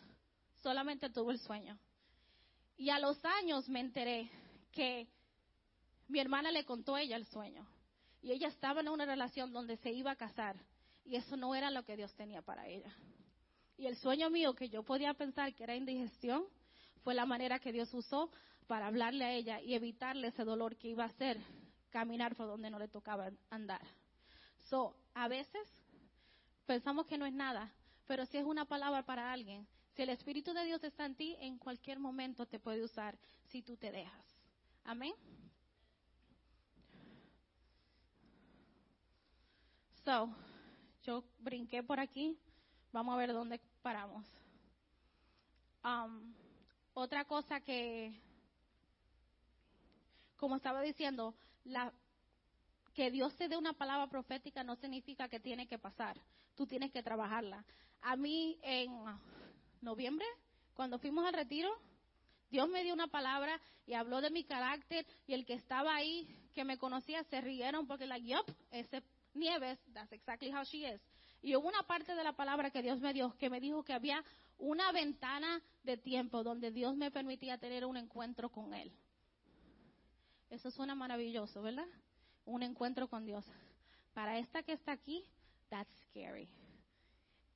Solamente 0.61 1.09
tuve 1.09 1.33
el 1.33 1.39
sueño. 1.39 1.79
Y 2.77 2.91
a 2.91 2.99
los 2.99 3.17
años 3.25 3.67
me 3.67 3.79
enteré 3.79 4.29
que 4.71 5.07
mi 6.07 6.19
hermana 6.19 6.51
le 6.51 6.63
contó 6.63 6.93
a 6.93 7.01
ella 7.01 7.15
el 7.15 7.25
sueño. 7.25 7.65
Y 8.21 8.31
ella 8.31 8.49
estaba 8.49 8.81
en 8.81 8.89
una 8.89 9.05
relación 9.05 9.51
donde 9.51 9.77
se 9.77 9.91
iba 9.91 10.11
a 10.11 10.15
casar. 10.15 10.57
Y 11.05 11.15
eso 11.15 11.35
no 11.37 11.55
era 11.55 11.71
lo 11.71 11.83
que 11.83 11.97
Dios 11.97 12.13
tenía 12.13 12.43
para 12.43 12.67
ella. 12.67 12.95
Y 13.77 13.87
el 13.87 13.95
sueño 13.97 14.29
mío 14.29 14.53
que 14.53 14.69
yo 14.69 14.83
podía 14.83 15.13
pensar 15.13 15.53
que 15.53 15.63
era 15.63 15.75
indigestión 15.75 16.45
fue 17.03 17.13
la 17.13 17.25
manera 17.25 17.59
que 17.59 17.71
Dios 17.71 17.93
usó 17.93 18.31
para 18.67 18.87
hablarle 18.87 19.25
a 19.25 19.31
ella 19.31 19.61
y 19.61 19.73
evitarle 19.73 20.27
ese 20.27 20.43
dolor 20.43 20.75
que 20.77 20.89
iba 20.89 21.03
a 21.03 21.07
hacer 21.07 21.37
caminar 21.89 22.35
por 22.35 22.47
donde 22.47 22.69
no 22.69 22.79
le 22.79 22.87
tocaba 22.87 23.29
andar. 23.49 23.81
So, 24.69 24.95
a 25.13 25.27
veces 25.27 25.67
pensamos 26.65 27.05
que 27.05 27.17
no 27.17 27.25
es 27.25 27.33
nada, 27.33 27.71
pero 28.07 28.25
si 28.25 28.37
es 28.37 28.45
una 28.45 28.65
palabra 28.65 29.03
para 29.03 29.31
alguien, 29.31 29.67
si 29.95 30.01
el 30.01 30.09
Espíritu 30.09 30.53
de 30.53 30.65
Dios 30.65 30.83
está 30.83 31.05
en 31.05 31.15
ti, 31.15 31.35
en 31.39 31.57
cualquier 31.57 31.99
momento 31.99 32.45
te 32.45 32.59
puede 32.59 32.83
usar 32.83 33.17
si 33.49 33.61
tú 33.61 33.77
te 33.77 33.91
dejas. 33.91 34.25
Amén. 34.85 35.13
So, 40.03 40.29
yo 41.03 41.23
brinqué 41.39 41.83
por 41.83 41.99
aquí. 41.99 42.37
Vamos 42.93 43.15
a 43.15 43.17
ver 43.17 43.33
dónde 43.33 43.59
paramos. 43.81 44.23
Um, 45.83 46.31
otra 46.93 47.25
cosa 47.25 47.59
que, 47.59 48.13
como 50.37 50.57
estaba 50.57 50.81
diciendo, 50.83 51.33
la, 51.65 51.91
que 52.93 53.09
Dios 53.09 53.35
te 53.35 53.49
dé 53.49 53.57
una 53.57 53.73
palabra 53.73 54.05
profética 54.05 54.63
no 54.63 54.75
significa 54.75 55.27
que 55.27 55.39
tiene 55.39 55.67
que 55.67 55.79
pasar. 55.79 56.21
Tú 56.55 56.67
tienes 56.67 56.91
que 56.91 57.01
trabajarla. 57.01 57.65
A 58.01 58.15
mí 58.15 58.59
en 58.61 58.93
noviembre, 59.81 60.27
cuando 60.75 60.99
fuimos 60.99 61.25
al 61.25 61.33
retiro, 61.33 61.75
Dios 62.51 62.69
me 62.69 62.83
dio 62.83 62.93
una 62.93 63.07
palabra 63.07 63.59
y 63.87 63.95
habló 63.95 64.21
de 64.21 64.29
mi 64.29 64.43
carácter 64.43 65.03
y 65.25 65.33
el 65.33 65.47
que 65.47 65.55
estaba 65.55 65.95
ahí, 65.95 66.27
que 66.53 66.63
me 66.63 66.77
conocía, 66.77 67.23
se 67.23 67.41
rieron 67.41 67.87
porque 67.87 68.05
like, 68.05 68.27
yup, 68.27 68.45
ese 68.69 69.01
Nieves, 69.35 69.79
that's 69.95 70.11
exactly 70.11 70.51
how 70.51 70.63
she 70.63 70.85
is. 70.85 71.01
Y 71.43 71.57
hubo 71.57 71.67
una 71.67 71.83
parte 71.83 72.15
de 72.15 72.23
la 72.23 72.31
palabra 72.31 72.71
que 72.71 72.81
Dios 72.81 73.01
me 73.01 73.13
dio 73.13 73.35
que 73.37 73.49
me 73.49 73.59
dijo 73.59 73.83
que 73.83 73.91
había 73.91 74.23
una 74.57 74.93
ventana 74.93 75.61
de 75.83 75.97
tiempo 75.97 76.41
donde 76.41 76.71
Dios 76.71 76.95
me 76.95 77.11
permitía 77.11 77.57
tener 77.57 77.85
un 77.85 77.97
encuentro 77.97 78.49
con 78.49 78.73
Él. 78.73 78.93
Eso 80.49 80.71
suena 80.71 80.95
maravilloso, 80.95 81.61
¿verdad? 81.61 81.85
Un 82.45 82.63
encuentro 82.63 83.09
con 83.09 83.25
Dios. 83.25 83.45
Para 84.13 84.37
esta 84.39 84.63
que 84.63 84.71
está 84.71 84.93
aquí, 84.93 85.21
that's 85.67 85.91
scary. 86.09 86.47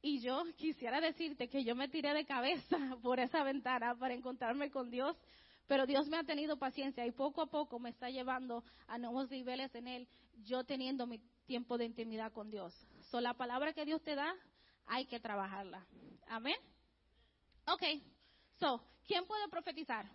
Y 0.02 0.20
yo 0.20 0.44
quisiera 0.58 1.00
decirte 1.00 1.48
que 1.48 1.64
yo 1.64 1.74
me 1.74 1.88
tiré 1.88 2.14
de 2.14 2.26
cabeza 2.26 2.78
por 3.02 3.22
esa 3.22 3.42
ventana 3.44 3.96
para 3.96 4.14
encontrarme 4.14 4.70
con 4.70 4.92
Dios, 4.92 5.16
pero 5.66 5.86
Dios 5.86 6.10
me 6.10 6.18
ha 6.18 6.24
tenido 6.26 6.58
paciencia 6.58 7.06
y 7.06 7.12
poco 7.12 7.42
a 7.42 7.48
poco 7.48 7.80
me 7.80 7.92
está 7.92 8.10
llevando 8.10 8.66
a 8.88 8.98
nuevos 8.98 9.30
niveles 9.32 9.74
en 9.76 9.88
Él, 9.88 10.08
yo 10.44 10.66
teniendo 10.66 11.08
mi 11.08 11.22
tiempo 11.46 11.78
de 11.78 11.86
intimidad 11.86 12.34
con 12.34 12.52
Dios. 12.52 12.74
So, 13.10 13.22
la 13.22 13.34
palabra 13.34 13.74
que 13.74 13.86
Dios 13.86 14.02
te 14.04 14.16
da, 14.16 14.36
hay 14.86 15.06
que 15.06 15.20
trabajarla. 15.20 15.86
Amén. 16.28 16.58
Ok, 17.68 17.84
so, 18.60 18.82
¿quién 19.06 19.26
puede 19.26 19.48
profetizar? 19.48 20.10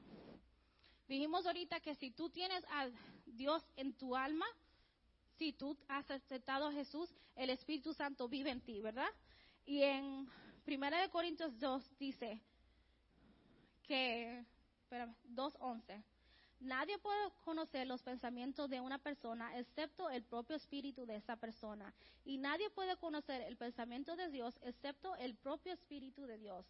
Dijimos 1.09 1.47
ahorita 1.47 1.81
que 1.81 1.95
si 1.95 2.11
tú 2.11 2.31
tienes 2.31 2.65
a 2.71 2.89
Dios 3.27 3.63
en 3.77 3.93
tu 3.95 4.17
alma, 4.17 4.47
si 5.37 5.53
tú 5.53 5.77
has 5.89 6.11
aceptado 6.11 6.69
a 6.69 6.73
Jesús, 6.73 7.15
el 7.37 7.51
Espíritu 7.51 7.93
Santo 7.95 8.29
vive 8.29 8.51
en 8.51 8.61
ti, 8.61 8.81
¿verdad? 8.81 9.09
Y 9.65 9.83
en 9.83 10.29
1 10.67 11.11
Corintios 11.11 11.59
2 11.59 11.99
dice 11.99 12.41
que, 13.83 14.45
espérame, 14.83 15.15
2.11, 15.31 16.03
nadie 16.63 16.99
puede 16.99 17.31
conocer 17.45 17.87
los 17.87 18.03
pensamientos 18.03 18.69
de 18.71 18.81
una 18.81 18.99
persona 18.99 19.59
excepto 19.59 20.09
el 20.11 20.23
propio 20.23 20.57
espíritu 20.57 21.07
de 21.07 21.17
esa 21.17 21.37
persona. 21.37 21.93
Y 22.25 22.39
nadie 22.39 22.71
puede 22.71 22.97
conocer 22.97 23.43
el 23.43 23.57
pensamiento 23.57 24.17
de 24.17 24.29
Dios 24.31 24.59
excepto 24.63 25.15
el 25.17 25.35
propio 25.37 25.73
espíritu 25.73 26.25
de 26.27 26.39
Dios. 26.39 26.65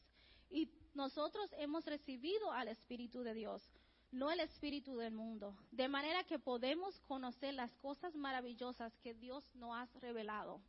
Y 0.51 0.69
nosotros 0.95 1.49
hemos 1.59 1.85
recibido 1.85 2.53
al 2.53 2.69
espíritu 2.69 3.23
de 3.23 3.35
Dios, 3.35 3.63
no 4.11 4.31
el 4.31 4.41
espíritu 4.41 4.97
del 4.97 5.15
mundo. 5.15 5.57
De 5.71 5.89
manera 5.89 6.25
que 6.25 6.39
podemos 6.39 6.99
conocer 7.09 7.55
las 7.55 7.73
cosas 7.77 8.15
maravillosas 8.15 8.93
que 8.99 9.15
Dios 9.15 9.45
nos 9.55 9.75
ha 9.75 9.89
revelado. 10.01 10.61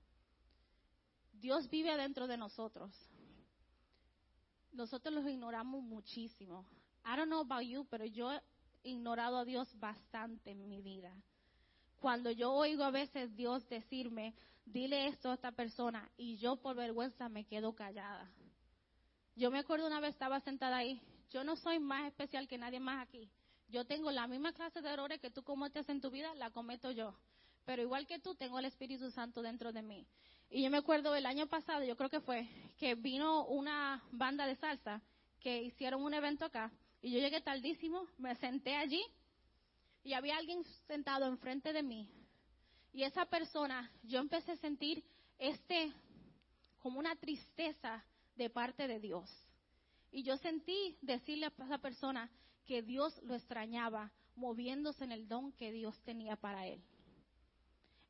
Dios 1.33 1.69
vive 1.69 1.95
dentro 1.97 2.27
de 2.27 2.37
nosotros. 2.37 2.91
Nosotros 4.71 5.13
los 5.13 5.27
ignoramos 5.27 5.83
muchísimo. 5.83 6.65
I 7.05 7.17
don't 7.17 7.27
know 7.27 7.41
about 7.41 7.63
you, 7.63 7.85
pero 7.89 8.05
yo 8.05 8.31
ignorado 8.83 9.37
a 9.37 9.45
Dios 9.45 9.67
bastante 9.79 10.51
en 10.51 10.67
mi 10.67 10.81
vida. 10.81 11.13
Cuando 11.99 12.31
yo 12.31 12.51
oigo 12.51 12.83
a 12.83 12.91
veces 12.91 13.35
Dios 13.35 13.67
decirme, 13.69 14.33
dile 14.65 15.07
esto 15.07 15.31
a 15.31 15.35
esta 15.35 15.51
persona, 15.51 16.09
y 16.17 16.37
yo 16.37 16.57
por 16.57 16.75
vergüenza 16.75 17.29
me 17.29 17.45
quedo 17.45 17.73
callada. 17.73 18.29
Yo 19.35 19.49
me 19.49 19.59
acuerdo 19.59 19.87
una 19.87 19.99
vez 19.99 20.11
estaba 20.11 20.39
sentada 20.41 20.77
ahí. 20.77 21.01
Yo 21.31 21.43
no 21.43 21.55
soy 21.55 21.79
más 21.79 22.05
especial 22.07 22.47
que 22.47 22.57
nadie 22.57 22.79
más 22.79 23.07
aquí. 23.07 23.29
Yo 23.67 23.85
tengo 23.85 24.11
la 24.11 24.27
misma 24.27 24.53
clase 24.53 24.81
de 24.81 24.89
errores 24.89 25.19
que 25.19 25.31
tú 25.31 25.43
cometes 25.43 25.89
en 25.89 25.99
tu 25.99 26.11
vida, 26.11 26.35
la 26.35 26.51
cometo 26.51 26.91
yo. 26.91 27.15
Pero 27.65 27.81
igual 27.81 28.05
que 28.05 28.19
tú, 28.19 28.35
tengo 28.35 28.59
el 28.59 28.65
Espíritu 28.65 29.09
Santo 29.09 29.41
dentro 29.41 29.71
de 29.71 29.81
mí. 29.81 30.05
Y 30.49 30.61
yo 30.61 30.69
me 30.69 30.77
acuerdo 30.77 31.15
el 31.15 31.25
año 31.25 31.47
pasado, 31.47 31.83
yo 31.83 31.95
creo 31.95 32.09
que 32.09 32.19
fue, 32.19 32.47
que 32.77 32.93
vino 32.93 33.45
una 33.45 34.03
banda 34.11 34.45
de 34.45 34.55
salsa 34.57 35.01
que 35.39 35.63
hicieron 35.63 36.03
un 36.03 36.13
evento 36.13 36.45
acá. 36.45 36.71
Y 37.03 37.11
yo 37.11 37.19
llegué 37.19 37.41
tardísimo, 37.41 38.07
me 38.17 38.33
senté 38.37 38.77
allí 38.77 39.03
y 40.05 40.13
había 40.13 40.37
alguien 40.37 40.63
sentado 40.87 41.27
enfrente 41.27 41.73
de 41.73 41.83
mí. 41.83 42.09
Y 42.93 43.03
esa 43.03 43.25
persona, 43.25 43.91
yo 44.03 44.19
empecé 44.19 44.53
a 44.53 44.57
sentir 44.57 45.03
este, 45.37 45.91
como 46.79 46.99
una 46.99 47.13
tristeza 47.17 48.05
de 48.37 48.49
parte 48.49 48.87
de 48.87 49.01
Dios. 49.01 49.29
Y 50.11 50.23
yo 50.23 50.37
sentí 50.37 50.97
decirle 51.01 51.47
a 51.47 51.63
esa 51.65 51.77
persona 51.77 52.31
que 52.65 52.81
Dios 52.81 53.21
lo 53.23 53.35
extrañaba, 53.35 54.09
moviéndose 54.37 55.03
en 55.03 55.11
el 55.11 55.27
don 55.27 55.51
que 55.51 55.73
Dios 55.73 55.99
tenía 56.05 56.37
para 56.37 56.67
él. 56.67 56.81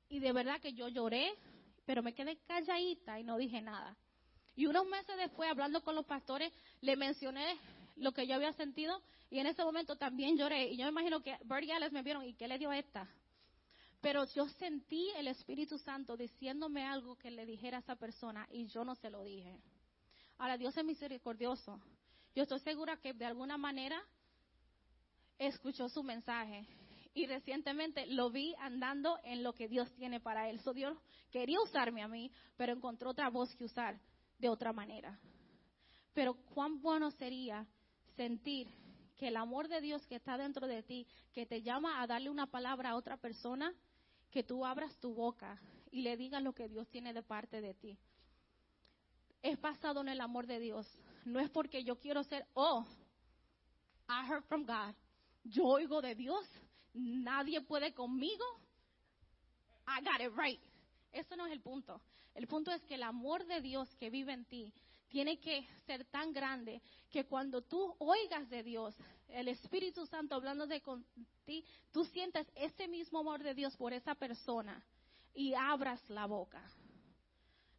Y 0.08 0.20
de 0.20 0.34
verdad 0.34 0.62
que 0.62 0.74
yo 0.74 0.88
lloré, 0.88 1.34
pero 1.88 2.04
me 2.04 2.14
quedé 2.14 2.38
calladita 2.46 3.20
y 3.20 3.24
no 3.24 3.38
dije 3.38 3.60
nada. 3.60 3.98
Y 4.56 4.68
unos 4.68 4.86
meses 4.86 5.18
después, 5.18 5.50
hablando 5.50 5.84
con 5.84 5.96
los 5.96 6.06
pastores, 6.06 6.54
le 6.82 6.96
mencioné 6.96 7.58
lo 7.96 8.12
que 8.12 8.28
yo 8.28 8.36
había 8.36 8.54
sentido 8.54 9.02
y 9.30 9.40
en 9.40 9.48
ese 9.48 9.64
momento 9.64 9.96
también 9.96 10.38
lloré. 10.38 10.68
Y 10.68 10.78
yo 10.78 10.86
me 10.86 10.92
imagino 10.92 11.22
que 11.22 11.38
Bert 11.46 11.66
y 11.66 11.72
Alex 11.72 11.92
me 11.92 12.04
vieron 12.04 12.24
y 12.24 12.34
¿qué 12.34 12.48
le 12.48 12.58
dio 12.58 12.70
a 12.70 12.78
esta? 12.78 13.08
Pero 14.02 14.26
yo 14.34 14.48
sentí 14.60 15.10
el 15.16 15.28
Espíritu 15.28 15.78
Santo 15.78 16.18
diciéndome 16.18 16.86
algo 16.86 17.18
que 17.18 17.32
le 17.32 17.46
dijera 17.46 17.78
a 17.78 17.80
esa 17.80 17.96
persona 17.96 18.48
y 18.52 18.68
yo 18.68 18.84
no 18.84 18.96
se 18.96 19.10
lo 19.10 19.24
dije. 19.24 19.58
Ahora, 20.38 20.58
Dios 20.58 20.76
es 20.76 20.84
misericordioso. 20.84 21.82
Yo 22.36 22.44
estoy 22.44 22.60
segura 22.60 22.98
que 22.98 23.14
de 23.14 23.26
alguna 23.26 23.58
manera 23.58 24.04
escuchó 25.38 25.88
su 25.88 26.04
mensaje 26.04 26.68
y 27.14 27.28
recientemente 27.28 28.06
lo 28.08 28.30
vi 28.30 28.56
andando 28.60 29.20
en 29.24 29.44
lo 29.44 29.54
que 29.54 29.68
Dios 29.68 29.92
tiene 29.94 30.20
para 30.20 30.50
él. 30.50 30.60
So 30.62 30.74
Dios 30.74 30.98
quería 31.32 31.62
usarme 31.62 32.02
a 32.02 32.08
mí, 32.08 32.32
pero 32.58 32.74
encontró 32.74 33.12
otra 33.12 33.30
voz 33.30 33.56
que 33.56 33.64
usar 33.64 34.00
de 34.40 34.50
otra 34.50 34.74
manera. 34.74 35.20
Pero 36.14 36.34
cuán 36.54 36.82
bueno 36.82 37.12
sería 37.12 37.66
sentir 38.16 38.68
que 39.18 39.28
el 39.28 39.38
amor 39.38 39.68
de 39.68 39.82
Dios 39.82 40.06
que 40.08 40.16
está 40.16 40.38
dentro 40.38 40.68
de 40.68 40.84
ti, 40.84 41.08
que 41.34 41.46
te 41.46 41.62
llama 41.62 42.02
a 42.02 42.08
darle 42.08 42.30
una 42.30 42.48
palabra 42.48 42.92
a 42.92 42.96
otra 42.96 43.18
persona, 43.18 43.74
que 44.32 44.44
tú 44.44 44.66
abras 44.66 44.98
tu 45.00 45.14
boca 45.14 45.62
y 45.92 46.02
le 46.02 46.18
digas 46.18 46.42
lo 46.42 46.54
que 46.54 46.68
Dios 46.68 46.88
tiene 46.90 47.14
de 47.14 47.24
parte 47.24 47.62
de 47.62 47.74
ti. 47.74 47.98
Es 49.42 49.60
basado 49.60 50.02
en 50.02 50.10
el 50.10 50.22
amor 50.22 50.48
de 50.48 50.60
Dios. 50.60 50.88
No 51.26 51.40
es 51.40 51.50
porque 51.50 51.84
yo 51.84 52.00
quiero 52.00 52.24
ser, 52.24 52.46
oh, 52.54 52.86
I 54.10 54.28
heard 54.28 54.44
from 54.46 54.66
God. 54.66 54.96
Yo 55.44 55.66
oigo 55.66 56.02
de 56.02 56.16
Dios 56.16 56.48
nadie 56.94 57.62
puede 57.62 57.94
conmigo, 57.94 58.46
I 59.88 60.04
got 60.04 60.22
it 60.22 60.32
right. 60.38 60.62
Eso 61.12 61.36
no 61.36 61.46
es 61.46 61.52
el 61.52 61.62
punto. 61.62 62.02
El 62.34 62.48
punto 62.48 62.72
es 62.72 62.82
que 62.84 62.96
el 62.96 63.04
amor 63.04 63.46
de 63.46 63.62
Dios 63.62 63.94
que 63.96 64.10
vive 64.10 64.34
en 64.34 64.46
ti 64.46 64.74
tiene 65.14 65.40
que 65.40 65.64
ser 65.86 66.06
tan 66.06 66.34
grande 66.34 66.82
que 67.12 67.26
cuando 67.26 67.62
tú 67.62 67.96
oigas 68.00 68.50
de 68.50 68.64
Dios, 68.64 68.96
el 69.28 69.48
Espíritu 69.48 70.08
Santo 70.08 70.34
hablando 70.34 70.66
de 70.66 70.82
con 70.82 71.06
ti, 71.46 71.64
tú 71.92 72.04
sientas 72.06 72.48
ese 72.56 72.88
mismo 72.88 73.20
amor 73.20 73.44
de 73.44 73.54
Dios 73.54 73.78
por 73.78 73.94
esa 73.94 74.16
persona 74.16 74.84
y 75.36 75.54
abras 75.54 76.02
la 76.10 76.26
boca. 76.26 76.64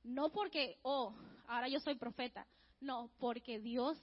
No 0.04 0.30
porque, 0.30 0.78
oh, 0.82 1.12
ahora 1.48 1.66
yo 1.66 1.80
soy 1.80 1.96
profeta. 1.96 2.46
No, 2.80 3.10
porque 3.18 3.58
Dios 3.58 3.98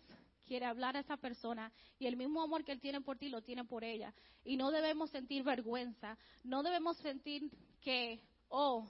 quiere 0.46 0.66
hablar 0.66 0.98
a 0.98 1.00
esa 1.00 1.16
persona 1.16 1.72
y 2.00 2.08
el 2.08 2.18
mismo 2.18 2.42
amor 2.42 2.66
que 2.66 2.74
Él 2.74 2.82
tiene 2.82 3.00
por 3.00 3.18
ti 3.18 3.30
lo 3.30 3.42
tiene 3.42 3.64
por 3.64 3.86
ella. 3.86 4.14
Y 4.44 4.58
no 4.58 4.72
debemos 4.72 5.10
sentir 5.10 5.44
vergüenza, 5.44 6.18
no 6.44 6.64
debemos 6.64 6.98
sentir 6.98 7.50
que, 7.80 8.20
oh, 8.50 8.86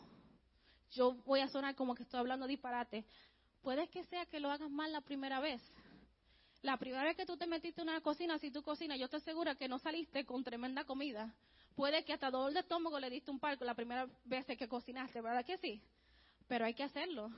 yo 0.92 1.14
voy 1.26 1.42
a 1.42 1.48
sonar 1.48 1.76
como 1.76 1.94
que 1.94 2.04
estoy 2.04 2.20
hablando 2.20 2.48
disparate. 2.48 3.06
Puede 3.62 3.88
que 3.90 4.04
sea 4.06 4.26
que 4.26 4.40
lo 4.40 4.52
hagas 4.52 4.70
mal 4.70 4.92
la 4.92 5.02
primera 5.02 5.40
vez. 5.40 5.62
La 6.62 6.78
primera 6.78 7.04
vez 7.04 7.16
que 7.16 7.26
tú 7.26 7.38
te 7.38 7.48
metiste 7.48 7.82
en 7.82 7.90
una 7.90 8.02
cocina, 8.02 8.38
si 8.38 8.52
tú 8.52 8.62
cocinas, 8.62 9.00
yo 9.00 9.06
estoy 9.06 9.22
segura 9.22 9.56
que 9.56 9.68
no 9.68 9.80
saliste 9.80 10.26
con 10.26 10.44
tremenda 10.44 10.84
comida. 10.84 11.34
Puede 11.76 12.04
que 12.04 12.14
hasta 12.14 12.30
dolor 12.30 12.54
de 12.54 12.60
estómago 12.60 13.00
le 13.00 13.10
diste 13.10 13.32
un 13.32 13.40
parco 13.40 13.66
la 13.66 13.74
primera 13.74 14.08
vez 14.26 14.46
que 14.46 14.68
cocinaste, 14.68 15.22
¿verdad 15.22 15.46
que 15.46 15.58
sí? 15.58 15.82
Pero 16.48 16.66
hay 16.66 16.74
que 16.74 16.84
hacerlo. 16.84 17.32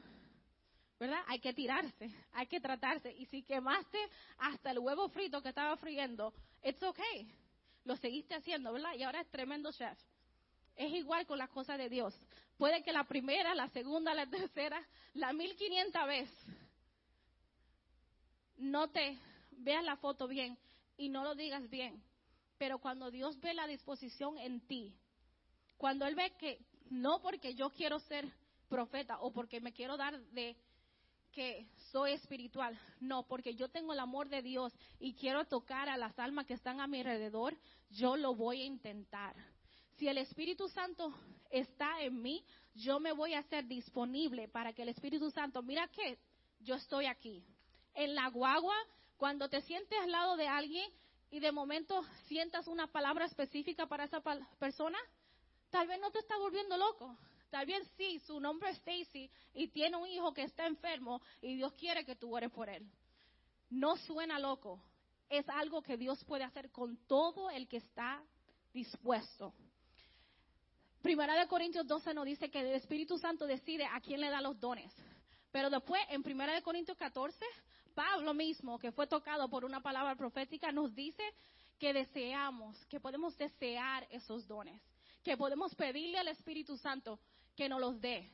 ¿verdad? 1.00 1.20
Hay 1.28 1.40
que 1.40 1.54
tirarse, 1.54 2.14
hay 2.32 2.48
que 2.48 2.62
tratarse. 2.62 3.12
Y 3.12 3.26
si 3.26 3.44
quemaste 3.44 3.98
hasta 4.38 4.72
el 4.72 4.80
huevo 4.80 5.10
frito 5.10 5.42
que 5.42 5.50
estaba 5.50 5.76
friendo, 5.78 6.34
it's 6.64 6.82
okay. 6.82 7.30
Lo 7.84 7.98
seguiste 7.98 8.36
haciendo, 8.36 8.72
¿verdad? 8.72 8.94
Y 8.96 9.04
ahora 9.04 9.22
es 9.22 9.30
tremendo 9.30 9.72
chef. 9.74 10.00
Es 10.76 10.92
igual 10.94 11.26
con 11.26 11.38
las 11.38 11.50
cosas 11.50 11.78
de 11.78 11.90
Dios. 11.90 12.18
Puede 12.58 12.84
que 12.84 12.92
la 12.92 13.04
primera, 13.04 13.54
la 13.56 13.70
segunda, 13.70 14.14
la 14.14 14.28
tercera, 14.28 14.82
la 15.14 15.34
mil 15.34 15.56
quinienta 15.56 16.06
vez 16.06 16.30
no 18.58 18.90
te 18.90 19.18
veas 19.52 19.84
la 19.84 19.98
foto 19.98 20.28
bien 20.28 20.58
y 20.98 21.10
no 21.10 21.24
lo 21.24 21.36
digas 21.36 21.70
bien. 21.70 22.02
Pero 22.58 22.80
cuando 22.80 23.12
Dios 23.12 23.40
ve 23.40 23.54
la 23.54 23.68
disposición 23.68 24.38
en 24.38 24.62
ti, 24.62 24.94
cuando 25.78 26.06
Él 26.06 26.16
ve 26.16 26.32
que 26.38 26.60
no 26.90 27.22
porque 27.22 27.56
yo 27.56 27.70
quiero 27.72 28.00
ser 28.00 28.28
profeta 28.70 29.20
o 29.20 29.32
porque 29.32 29.60
me 29.60 29.74
quiero 29.74 29.98
dar 29.98 30.20
de 30.32 30.56
que 31.32 31.68
soy 31.92 32.12
espiritual. 32.12 32.80
No, 33.00 33.24
porque 33.24 33.56
yo 33.56 33.68
tengo 33.70 33.92
el 33.92 34.00
amor 34.00 34.30
de 34.30 34.42
Dios 34.42 34.72
y 35.00 35.14
quiero 35.14 35.46
tocar 35.46 35.90
a 35.90 35.98
las 35.98 36.18
almas 36.20 36.46
que 36.46 36.54
están 36.54 36.80
a 36.80 36.88
mi 36.88 37.00
alrededor, 37.00 37.58
yo 37.90 38.16
lo 38.16 38.36
voy 38.36 38.62
a 38.62 38.66
intentar. 38.66 39.36
Si 40.04 40.10
el 40.10 40.18
Espíritu 40.18 40.68
Santo 40.68 41.14
está 41.50 42.02
en 42.02 42.22
mí, 42.22 42.44
yo 42.76 43.00
me 43.00 43.14
voy 43.14 43.36
a 43.36 43.40
hacer 43.40 43.66
disponible 43.68 44.50
para 44.50 44.74
que 44.74 44.82
el 44.82 44.90
Espíritu 44.90 45.32
Santo, 45.32 45.64
mira 45.64 45.88
que 45.88 46.20
yo 46.60 46.76
estoy 46.76 47.06
aquí. 47.06 47.42
En 47.94 48.14
la 48.14 48.28
guagua, 48.28 48.76
cuando 49.16 49.48
te 49.48 49.62
sientes 49.62 49.98
al 49.98 50.12
lado 50.12 50.36
de 50.36 50.46
alguien 50.46 50.92
y 51.32 51.40
de 51.40 51.54
momento 51.54 52.04
sientas 52.28 52.68
una 52.68 52.88
palabra 52.88 53.28
específica 53.28 53.88
para 53.88 54.04
esa 54.04 54.22
persona, 54.60 54.98
tal 55.70 55.88
vez 55.88 56.02
no 56.02 56.12
te 56.12 56.20
está 56.20 56.38
volviendo 56.38 56.76
loco. 56.76 57.18
Tal 57.50 57.66
vez 57.66 57.90
sí, 57.96 58.20
su 58.28 58.42
nombre 58.42 58.72
es 58.72 58.80
Stacy 58.80 59.32
y 59.54 59.70
tiene 59.70 59.96
un 59.96 60.10
hijo 60.10 60.34
que 60.34 60.44
está 60.44 60.68
enfermo 60.68 61.22
y 61.42 61.56
Dios 61.56 61.72
quiere 61.76 62.04
que 62.04 62.18
tú 62.18 62.36
ores 62.36 62.52
por 62.52 62.68
él. 62.68 62.86
No 63.70 63.96
suena 63.96 64.38
loco. 64.38 64.84
Es 65.30 65.48
algo 65.48 65.82
que 65.82 65.96
Dios 65.96 66.22
puede 66.26 66.44
hacer 66.44 66.72
con 66.72 66.98
todo 67.08 67.50
el 67.50 67.70
que 67.70 67.78
está 67.78 68.22
dispuesto. 68.74 69.54
Primera 71.04 71.36
de 71.36 71.48
Corintios 71.50 71.86
12 71.86 72.14
nos 72.14 72.26
dice 72.26 72.50
que 72.50 72.62
el 72.62 72.68
Espíritu 72.68 73.18
Santo 73.18 73.46
decide 73.46 73.86
a 73.86 74.00
quién 74.00 74.22
le 74.22 74.30
da 74.30 74.40
los 74.40 74.58
dones. 74.58 74.90
Pero 75.52 75.70
después, 75.70 76.02
en 76.08 76.24
Primera 76.24 76.54
de 76.54 76.62
Corintios 76.62 76.98
14, 76.98 77.46
Pablo 77.94 78.34
mismo, 78.34 78.80
que 78.80 78.94
fue 78.94 79.06
tocado 79.06 79.50
por 79.50 79.66
una 79.66 79.82
palabra 79.82 80.16
profética, 80.16 80.72
nos 80.72 80.96
dice 80.96 81.22
que 81.78 81.92
deseamos, 81.92 82.86
que 82.86 83.02
podemos 83.02 83.38
desear 83.38 84.08
esos 84.12 84.48
dones, 84.48 84.82
que 85.24 85.36
podemos 85.36 85.76
pedirle 85.76 86.20
al 86.20 86.30
Espíritu 86.30 86.78
Santo 86.78 87.20
que 87.54 87.68
nos 87.68 87.82
los 87.82 88.00
dé, 88.00 88.32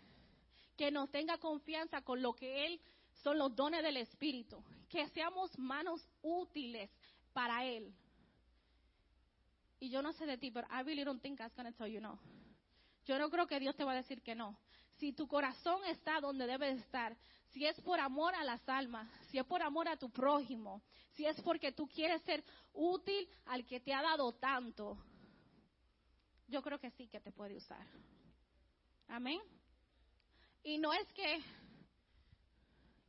que 0.78 0.92
nos 0.92 1.10
tenga 1.10 1.40
confianza 1.40 2.04
con 2.04 2.22
lo 2.22 2.34
que 2.34 2.68
Él 2.68 2.80
son 3.24 3.40
los 3.40 3.56
dones 3.56 3.82
del 3.82 3.98
Espíritu, 3.98 4.64
que 4.88 5.08
seamos 5.10 5.58
manos 5.58 6.08
útiles 6.22 6.92
para 7.34 7.66
Él. 7.66 7.92
Y 9.80 9.90
yo 9.90 10.04
no 10.04 10.14
sé 10.14 10.28
de 10.28 10.38
ti, 10.38 10.52
pero 10.52 10.68
I 10.68 10.84
really 10.84 11.04
don't 11.04 11.20
think 11.20 11.42
I'm 11.42 11.50
going 11.58 11.66
to 11.66 11.76
tell 11.76 11.88
you 11.88 12.00
no. 12.00 12.20
Yo 13.10 13.18
no 13.18 13.32
creo 13.32 13.48
que 13.48 13.60
Dios 13.60 13.76
te 13.76 13.84
va 13.84 13.94
a 13.94 13.96
decir 13.96 14.22
que 14.22 14.36
no. 14.36 14.56
Si 15.00 15.14
tu 15.14 15.28
corazón 15.28 15.84
está 15.86 16.22
donde 16.22 16.46
debe 16.46 16.70
estar, 16.74 17.18
si 17.48 17.66
es 17.66 17.82
por 17.82 18.00
amor 18.00 18.36
a 18.36 18.44
las 18.44 18.62
almas, 18.70 19.10
si 19.32 19.40
es 19.40 19.46
por 19.46 19.64
amor 19.64 19.88
a 19.88 19.98
tu 19.98 20.12
prójimo, 20.12 20.84
si 21.16 21.26
es 21.26 21.42
porque 21.42 21.72
tú 21.72 21.88
quieres 21.88 22.22
ser 22.22 22.44
útil 22.72 23.28
al 23.48 23.66
que 23.66 23.80
te 23.80 23.96
ha 23.96 24.04
dado 24.04 24.32
tanto, 24.34 24.96
yo 26.48 26.62
creo 26.62 26.80
que 26.80 26.92
sí 26.92 27.08
que 27.08 27.20
te 27.20 27.32
puede 27.32 27.56
usar. 27.56 27.84
Amén. 29.08 29.42
Y 30.62 30.78
no 30.78 30.94
es 30.94 31.12
que, 31.14 31.42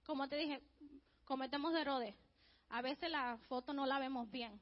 como 0.07 0.27
te 0.31 0.37
dije, 0.37 0.63
cometemos 1.27 1.75
errores. 1.75 2.15
A 2.71 2.81
veces 2.81 3.11
la 3.11 3.37
foto 3.51 3.75
no 3.75 3.85
la 3.85 3.99
vemos 3.99 4.31
bien. 4.31 4.59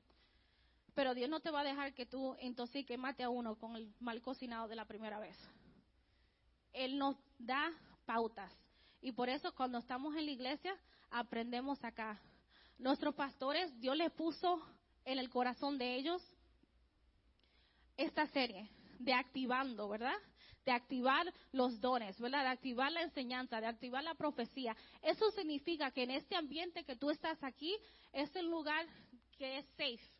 Pero 0.98 1.14
Dios 1.14 1.30
no 1.30 1.38
te 1.38 1.52
va 1.52 1.60
a 1.60 1.64
dejar 1.64 1.94
que 1.94 2.06
tú 2.06 2.36
intoxiques 2.40 2.98
mate 2.98 3.22
a 3.22 3.28
uno 3.28 3.54
con 3.54 3.76
el 3.76 3.94
mal 4.00 4.20
cocinado 4.20 4.66
de 4.66 4.74
la 4.74 4.84
primera 4.84 5.20
vez. 5.20 5.36
Él 6.72 6.98
nos 6.98 7.14
da 7.38 7.72
pautas. 8.04 8.52
Y 9.00 9.12
por 9.12 9.28
eso 9.28 9.54
cuando 9.54 9.78
estamos 9.78 10.16
en 10.16 10.26
la 10.26 10.32
iglesia 10.32 10.76
aprendemos 11.08 11.84
acá. 11.84 12.20
Nuestros 12.78 13.14
pastores, 13.14 13.78
Dios 13.78 13.96
les 13.96 14.10
puso 14.10 14.60
en 15.04 15.20
el 15.20 15.30
corazón 15.30 15.78
de 15.78 15.94
ellos 15.94 16.20
esta 17.96 18.26
serie 18.26 18.68
de 18.98 19.14
activando, 19.14 19.88
¿verdad? 19.88 20.18
De 20.64 20.72
activar 20.72 21.32
los 21.52 21.80
dones, 21.80 22.18
¿verdad? 22.18 22.42
De 22.42 22.48
activar 22.48 22.90
la 22.90 23.02
enseñanza, 23.02 23.60
de 23.60 23.68
activar 23.68 24.02
la 24.02 24.16
profecía. 24.16 24.76
Eso 25.00 25.30
significa 25.30 25.92
que 25.92 26.02
en 26.02 26.10
este 26.10 26.34
ambiente 26.34 26.82
que 26.82 26.96
tú 26.96 27.08
estás 27.10 27.40
aquí 27.44 27.76
es 28.12 28.34
el 28.34 28.46
lugar 28.46 28.84
que 29.38 29.58
es 29.58 29.66
safe, 29.76 30.17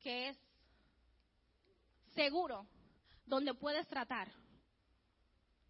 que 0.00 0.30
es 0.30 0.38
seguro, 2.14 2.66
donde 3.26 3.54
puedes 3.54 3.86
tratar. 3.88 4.30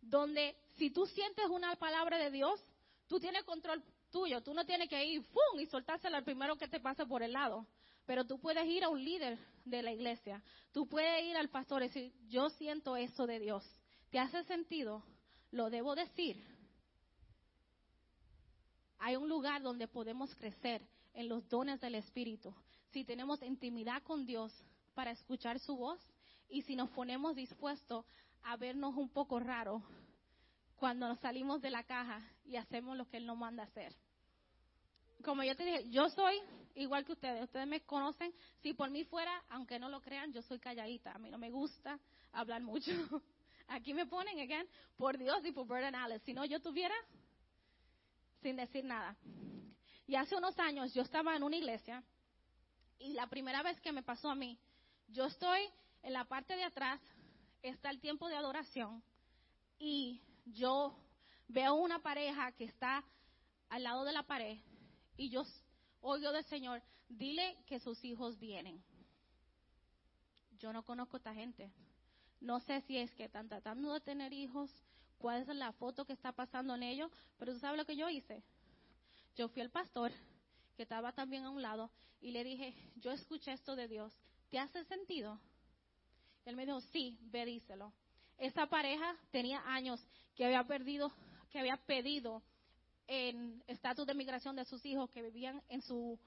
Donde 0.00 0.56
si 0.76 0.90
tú 0.90 1.06
sientes 1.06 1.46
una 1.46 1.76
palabra 1.76 2.16
de 2.16 2.30
Dios, 2.30 2.60
tú 3.06 3.20
tienes 3.20 3.44
control 3.44 3.84
tuyo, 4.10 4.42
tú 4.42 4.54
no 4.54 4.64
tienes 4.64 4.88
que 4.88 5.04
ir 5.04 5.22
¡fum! 5.22 5.60
y 5.60 5.66
soltársela 5.66 6.18
al 6.18 6.24
primero 6.24 6.56
que 6.56 6.68
te 6.68 6.80
pase 6.80 7.06
por 7.06 7.22
el 7.22 7.32
lado. 7.32 7.66
Pero 8.06 8.26
tú 8.26 8.40
puedes 8.40 8.66
ir 8.66 8.82
a 8.82 8.88
un 8.88 9.04
líder 9.04 9.38
de 9.64 9.82
la 9.82 9.92
iglesia, 9.92 10.42
tú 10.72 10.88
puedes 10.88 11.22
ir 11.24 11.36
al 11.36 11.48
pastor 11.48 11.82
y 11.82 11.86
decir, 11.86 12.12
yo 12.28 12.48
siento 12.50 12.96
eso 12.96 13.26
de 13.26 13.38
Dios. 13.38 13.64
¿Te 14.10 14.18
hace 14.18 14.42
sentido? 14.44 15.04
Lo 15.52 15.70
debo 15.70 15.94
decir. 15.94 16.42
Hay 18.98 19.16
un 19.16 19.28
lugar 19.28 19.62
donde 19.62 19.86
podemos 19.86 20.34
crecer 20.34 20.82
en 21.14 21.28
los 21.28 21.48
dones 21.48 21.80
del 21.80 21.94
Espíritu 21.94 22.54
si 22.92 23.04
tenemos 23.04 23.42
intimidad 23.42 24.02
con 24.02 24.26
Dios 24.26 24.52
para 24.94 25.10
escuchar 25.10 25.58
su 25.58 25.76
voz 25.76 26.00
y 26.48 26.62
si 26.62 26.76
nos 26.76 26.90
ponemos 26.90 27.36
dispuestos 27.36 28.04
a 28.42 28.56
vernos 28.56 28.96
un 28.96 29.08
poco 29.08 29.38
raro 29.38 29.82
cuando 30.76 31.08
nos 31.08 31.20
salimos 31.20 31.60
de 31.60 31.70
la 31.70 31.84
caja 31.84 32.20
y 32.44 32.56
hacemos 32.56 32.96
lo 32.96 33.06
que 33.06 33.18
Él 33.18 33.26
nos 33.26 33.36
manda 33.36 33.64
hacer. 33.64 33.94
Como 35.22 35.44
yo 35.44 35.54
te 35.54 35.64
dije, 35.64 35.90
yo 35.90 36.08
soy 36.08 36.40
igual 36.74 37.04
que 37.04 37.12
ustedes. 37.12 37.44
Ustedes 37.44 37.66
me 37.66 37.82
conocen. 37.82 38.32
Si 38.62 38.72
por 38.72 38.90
mí 38.90 39.04
fuera, 39.04 39.42
aunque 39.50 39.78
no 39.78 39.88
lo 39.88 40.00
crean, 40.00 40.32
yo 40.32 40.40
soy 40.42 40.58
calladita. 40.58 41.12
A 41.12 41.18
mí 41.18 41.30
no 41.30 41.36
me 41.36 41.50
gusta 41.50 41.98
hablar 42.32 42.62
mucho. 42.62 42.90
Aquí 43.68 43.94
me 43.94 44.06
ponen, 44.06 44.40
again, 44.40 44.66
por 44.96 45.18
Dios 45.18 45.44
y 45.44 45.52
por 45.52 45.66
Burden 45.66 45.94
Alice. 45.94 46.24
Si 46.24 46.32
no, 46.32 46.44
yo 46.44 46.60
tuviera 46.60 46.94
sin 48.42 48.56
decir 48.56 48.84
nada. 48.84 49.16
Y 50.06 50.16
hace 50.16 50.34
unos 50.34 50.58
años 50.58 50.92
yo 50.94 51.02
estaba 51.02 51.36
en 51.36 51.42
una 51.42 51.56
iglesia 51.56 52.02
y 53.00 53.14
la 53.14 53.26
primera 53.26 53.62
vez 53.62 53.80
que 53.80 53.92
me 53.92 54.02
pasó 54.02 54.30
a 54.30 54.34
mí, 54.34 54.58
yo 55.08 55.24
estoy 55.24 55.60
en 56.02 56.12
la 56.12 56.24
parte 56.26 56.54
de 56.54 56.64
atrás, 56.64 57.00
está 57.62 57.90
el 57.90 57.98
tiempo 57.98 58.28
de 58.28 58.36
adoración 58.36 59.02
y 59.78 60.22
yo 60.44 60.94
veo 61.48 61.74
una 61.74 62.00
pareja 62.00 62.52
que 62.52 62.64
está 62.64 63.02
al 63.70 63.82
lado 63.82 64.04
de 64.04 64.12
la 64.12 64.22
pared 64.22 64.58
y 65.16 65.30
yo 65.30 65.44
oigo 66.02 66.30
del 66.30 66.44
Señor, 66.44 66.82
dile 67.08 67.56
que 67.66 67.80
sus 67.80 68.04
hijos 68.04 68.38
vienen. 68.38 68.82
Yo 70.58 70.72
no 70.72 70.84
conozco 70.84 71.16
a 71.16 71.18
esta 71.18 71.34
gente. 71.34 71.72
No 72.40 72.60
sé 72.60 72.82
si 72.82 72.98
es 72.98 73.10
que 73.14 73.24
están 73.24 73.48
tratando 73.48 73.92
de 73.92 74.00
tener 74.00 74.32
hijos, 74.32 74.70
cuál 75.18 75.42
es 75.42 75.48
la 75.48 75.72
foto 75.72 76.04
que 76.04 76.12
está 76.12 76.32
pasando 76.32 76.74
en 76.74 76.82
ellos, 76.82 77.10
pero 77.38 77.52
tú 77.52 77.58
sabes 77.58 77.78
lo 77.78 77.84
que 77.84 77.96
yo 77.96 78.08
hice. 78.08 78.42
Yo 79.36 79.48
fui 79.48 79.62
al 79.62 79.70
pastor, 79.70 80.12
que 80.80 80.84
estaba 80.84 81.12
también 81.12 81.44
a 81.44 81.50
un 81.50 81.60
lado, 81.60 81.90
y 82.22 82.30
le 82.30 82.42
dije, 82.42 82.74
yo 83.02 83.12
escuché 83.12 83.52
esto 83.52 83.76
de 83.76 83.86
Dios, 83.86 84.18
¿te 84.48 84.58
hace 84.58 84.82
sentido? 84.86 85.38
Él 86.46 86.56
me 86.56 86.64
dijo, 86.64 86.80
sí, 86.80 87.18
ve 87.24 87.44
díselo. 87.44 87.92
Esa 88.38 88.64
pareja 88.64 89.14
tenía 89.30 89.62
años 89.66 90.02
que 90.34 90.46
había 90.46 90.64
perdido, 90.64 91.12
que 91.50 91.58
había 91.58 91.76
pedido 91.76 92.42
en 93.06 93.62
estatus 93.66 94.06
de 94.06 94.14
migración 94.14 94.56
de 94.56 94.64
sus 94.64 94.82
hijos 94.86 95.10
que 95.10 95.20
vivían 95.20 95.60
en 95.68 95.82
su 95.82 96.18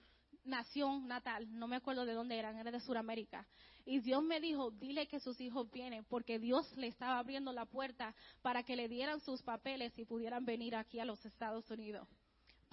nación 0.44 1.08
natal, 1.08 1.48
no 1.58 1.68
me 1.68 1.78
acuerdo 1.78 2.06
de 2.06 2.14
dónde 2.14 2.38
eran, 2.38 2.56
era 2.60 2.70
de 2.70 2.80
Sudamérica. 2.80 3.48
Y 3.88 4.02
Dios 4.02 4.22
me 4.22 4.40
dijo, 4.40 4.70
dile 4.70 5.08
que 5.08 5.20
sus 5.20 5.42
hijos 5.42 5.72
vienen, 5.72 6.06
porque 6.06 6.38
Dios 6.38 6.72
le 6.78 6.86
estaba 6.86 7.18
abriendo 7.18 7.52
la 7.54 7.66
puerta 7.66 8.14
para 8.44 8.62
que 8.62 8.76
le 8.76 8.88
dieran 8.88 9.20
sus 9.20 9.42
papeles 9.42 9.98
y 9.98 10.06
pudieran 10.06 10.46
venir 10.46 10.76
aquí 10.76 11.00
a 11.00 11.06
los 11.06 11.26
Estados 11.26 11.72
Unidos 11.72 12.08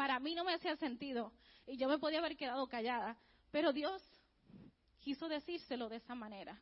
para 0.00 0.18
mí 0.18 0.34
no 0.34 0.44
me 0.44 0.54
hacía 0.54 0.74
sentido 0.76 1.30
y 1.66 1.76
yo 1.76 1.86
me 1.86 1.98
podía 1.98 2.20
haber 2.20 2.34
quedado 2.34 2.66
callada, 2.66 3.18
pero 3.50 3.70
Dios 3.70 4.02
quiso 4.98 5.28
decírselo 5.28 5.90
de 5.90 5.96
esa 5.96 6.14
manera. 6.14 6.58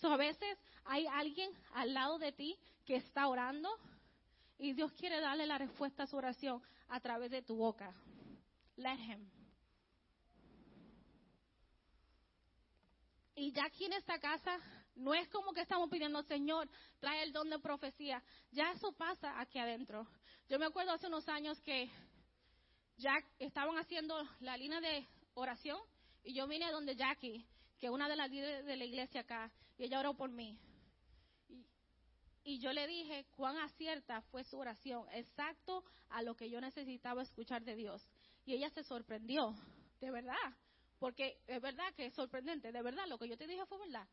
So, 0.00 0.12
a 0.12 0.16
veces 0.16 0.58
hay 0.86 1.06
alguien 1.06 1.52
al 1.72 1.94
lado 1.94 2.18
de 2.18 2.32
ti 2.32 2.58
que 2.84 2.96
está 2.96 3.28
orando 3.28 3.70
y 4.58 4.72
Dios 4.72 4.92
quiere 4.94 5.20
darle 5.20 5.46
la 5.46 5.56
respuesta 5.56 6.02
a 6.02 6.06
su 6.08 6.16
oración 6.16 6.60
a 6.88 6.98
través 6.98 7.30
de 7.30 7.42
tu 7.42 7.54
boca. 7.54 7.94
Let 8.74 8.98
him. 8.98 9.30
Y 13.36 13.52
ya 13.52 13.66
aquí 13.66 13.84
en 13.84 13.92
esta 13.92 14.18
casa 14.18 14.58
no 14.96 15.14
es 15.14 15.28
como 15.28 15.52
que 15.52 15.60
estamos 15.60 15.88
pidiendo, 15.88 16.24
Señor, 16.24 16.68
trae 16.98 17.22
el 17.22 17.32
don 17.32 17.48
de 17.50 17.60
profecía. 17.60 18.20
Ya 18.50 18.72
eso 18.72 18.90
pasa 18.90 19.40
aquí 19.40 19.60
adentro. 19.60 20.08
Yo 20.48 20.58
me 20.58 20.66
acuerdo 20.66 20.92
hace 20.92 21.06
unos 21.06 21.26
años 21.28 21.58
que 21.62 21.90
ya 22.98 23.14
estaban 23.38 23.76
haciendo 23.78 24.22
la 24.40 24.56
línea 24.56 24.80
de 24.80 25.06
oración 25.34 25.78
y 26.22 26.34
yo 26.34 26.46
vine 26.46 26.66
a 26.66 26.70
donde 26.70 26.96
Jackie, 26.96 27.46
que 27.78 27.86
es 27.86 27.92
una 27.92 28.08
de 28.08 28.16
las 28.16 28.30
líderes 28.30 28.66
de 28.66 28.76
la 28.76 28.84
iglesia 28.84 29.22
acá, 29.22 29.50
y 29.78 29.84
ella 29.84 30.00
oró 30.00 30.14
por 30.14 30.30
mí. 30.30 30.58
Y, 31.48 31.66
y 32.44 32.58
yo 32.58 32.72
le 32.72 32.86
dije 32.86 33.26
cuán 33.36 33.56
acierta 33.56 34.20
fue 34.30 34.44
su 34.44 34.58
oración, 34.58 35.06
exacto 35.12 35.82
a 36.10 36.22
lo 36.22 36.36
que 36.36 36.50
yo 36.50 36.60
necesitaba 36.60 37.22
escuchar 37.22 37.62
de 37.64 37.74
Dios. 37.74 38.06
Y 38.44 38.52
ella 38.54 38.68
se 38.70 38.84
sorprendió, 38.84 39.54
de 40.00 40.10
verdad, 40.10 40.54
porque 40.98 41.40
es 41.46 41.60
verdad 41.60 41.92
que 41.96 42.06
es 42.06 42.14
sorprendente, 42.14 42.70
de 42.70 42.82
verdad, 42.82 43.06
lo 43.08 43.18
que 43.18 43.28
yo 43.28 43.38
te 43.38 43.46
dije 43.46 43.64
fue 43.64 43.78
verdad. 43.78 44.06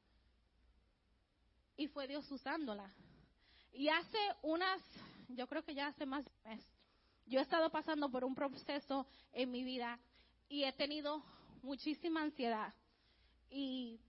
Y 1.75 1.87
fue 1.87 2.07
Dios 2.07 2.29
usándola. 2.31 2.89
Y 3.73 3.89
hace 3.89 4.17
unas 4.41 4.81
yo 5.35 5.47
creo 5.47 5.63
que 5.63 5.73
ya 5.73 5.87
hace 5.87 6.05
más 6.05 6.25
de 6.25 6.31
un 6.31 6.51
mes, 6.51 6.65
Yo 7.25 7.39
he 7.39 7.43
estado 7.43 7.69
pasando 7.69 8.09
por 8.09 8.23
un 8.23 8.35
proceso 8.35 9.05
en 9.31 9.51
mi 9.51 9.63
vida 9.63 9.99
y 10.49 10.63
he 10.63 10.71
tenido 10.73 11.23
muchísima 11.61 12.21
ansiedad. 12.21 12.73
Y 13.49 13.99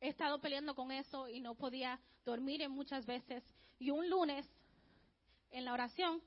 he 0.00 0.08
estado 0.08 0.40
peleando 0.40 0.74
con 0.74 0.90
eso 0.92 1.28
y 1.28 1.40
no 1.40 1.54
podía 1.54 1.98
dormir 2.24 2.62
en 2.62 2.70
muchas 2.70 3.06
veces. 3.06 3.42
Y 3.78 3.90
un 3.90 4.08
lunes, 4.10 4.46
en 5.50 5.64
la 5.64 5.72
oración, 5.72 6.20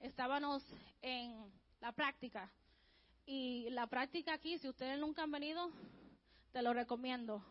estábamos 0.00 0.62
en 1.00 1.50
la 1.80 1.92
práctica. 1.92 2.52
Y 3.24 3.70
la 3.70 3.86
práctica 3.86 4.34
aquí, 4.34 4.58
si 4.58 4.68
ustedes 4.68 4.98
nunca 4.98 5.22
han 5.22 5.30
venido, 5.30 5.70
te 6.52 6.62
lo 6.62 6.72
recomiendo, 6.72 7.44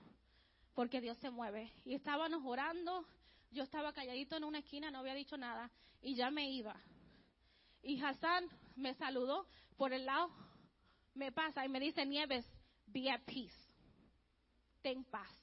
porque 0.73 1.01
Dios 1.01 1.17
se 1.17 1.29
mueve. 1.29 1.71
Y 1.85 1.95
estábamos 1.95 2.41
orando, 2.45 3.05
yo 3.51 3.63
estaba 3.63 3.93
calladito 3.93 4.35
en 4.35 4.43
una 4.43 4.59
esquina, 4.59 4.91
no 4.91 4.99
había 4.99 5.13
dicho 5.13 5.37
nada, 5.37 5.69
y 6.01 6.15
ya 6.15 6.31
me 6.31 6.49
iba. 6.49 6.75
Y 7.83 8.01
Hassan 8.01 8.47
me 8.75 8.93
saludó 8.95 9.47
por 9.77 9.93
el 9.93 10.05
lado, 10.05 10.31
me 11.13 11.31
pasa 11.31 11.65
y 11.65 11.69
me 11.69 11.79
dice, 11.79 12.05
Nieves, 12.05 12.45
be 12.87 13.09
at 13.09 13.21
peace, 13.25 13.55
ten 14.81 15.03
paz 15.05 15.41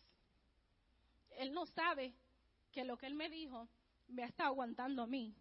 él 1.39 1.53
no 1.53 1.67
sabe 1.67 2.13
que 2.73 2.85
lo 2.85 2.99
que 2.99 3.07
él 3.07 3.15
me 3.15 3.31
dijo 3.31 3.69
me 4.09 4.25
está 4.25 4.47
aguantando 4.47 5.03
a 5.03 5.07
mí 5.07 5.35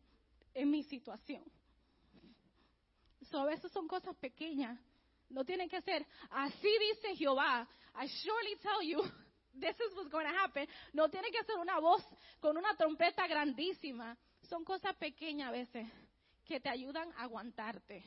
en 0.53 0.69
mi 0.69 0.83
situación. 0.83 1.43
So, 3.31 3.41
a 3.41 3.57
son 3.57 3.87
cosas 3.87 4.15
pequeñas. 4.17 4.79
No 5.29 5.43
tienen 5.43 5.67
que 5.67 5.81
ser, 5.81 6.05
así 6.29 6.69
dice 6.79 7.15
Jehová. 7.15 7.67
I 7.95 8.07
surely 8.07 8.55
tell 8.57 8.81
you, 8.87 9.01
this 9.59 9.75
is 9.75 9.95
what's 9.95 10.09
going 10.09 10.25
to 10.25 10.33
happen. 10.33 10.67
No 10.93 11.09
tiene 11.09 11.31
que 11.31 11.43
ser 11.43 11.57
una 11.57 11.79
voz 11.79 12.03
con 12.39 12.57
una 12.57 12.75
trompeta 12.75 13.27
grandísima. 13.27 14.17
Son 14.49 14.63
cosas 14.63 14.95
pequeñas 14.95 15.49
a 15.49 15.51
veces 15.51 15.87
que 16.45 16.59
te 16.59 16.69
ayudan 16.69 17.11
a 17.17 17.23
aguantarte. 17.23 18.03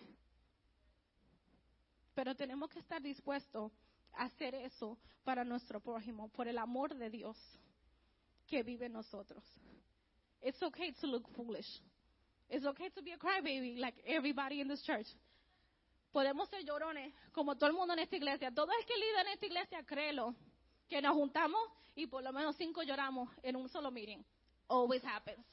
Pero 2.15 2.35
tenemos 2.35 2.71
que 2.71 2.79
estar 2.79 3.01
dispuestos 3.01 3.73
a 4.15 4.25
hacer 4.25 4.55
eso 4.55 4.99
para 5.25 5.45
nuestro 5.45 5.81
prójimo, 5.81 6.29
por 6.29 6.49
el 6.49 6.59
amor 6.59 6.95
de 6.95 7.11
Dios 7.11 7.37
que 8.47 8.63
vive 8.63 8.87
en 8.87 8.93
nosotros. 8.93 9.45
It's 10.43 10.63
okay 10.63 10.93
to 10.93 11.07
look 11.07 11.29
foolish. 11.37 11.81
It's 12.49 12.67
okay 12.67 12.91
to 12.91 13.03
be 13.03 13.13
a 13.13 13.19
crybaby 13.19 13.79
like 13.79 14.03
everybody 14.05 14.61
in 14.61 14.69
this 14.69 14.83
church. 14.83 15.07
Podemos 16.13 16.49
ser 16.49 16.65
llorones 16.65 17.15
como 17.33 17.55
todo 17.55 17.71
el 17.71 17.77
mundo 17.77 17.93
en 17.93 18.01
esta 18.01 18.17
iglesia. 18.17 18.51
Todo 18.51 18.73
el 18.73 18.85
que 18.85 18.95
en 18.95 19.29
esta 19.29 19.47
iglesia, 19.47 19.83
créelo, 19.85 20.35
que 20.91 21.01
nos 21.01 21.15
juntamos 21.15 21.61
y 21.95 22.07
por 22.07 22.23
lo 22.23 22.33
menos 22.33 22.57
cinco 22.57 22.83
lloramos 22.83 23.31
en 23.43 23.55
un 23.57 23.69
solo 23.69 23.91
meeting. 23.91 24.23
Always 24.69 25.05
happens. 25.05 25.47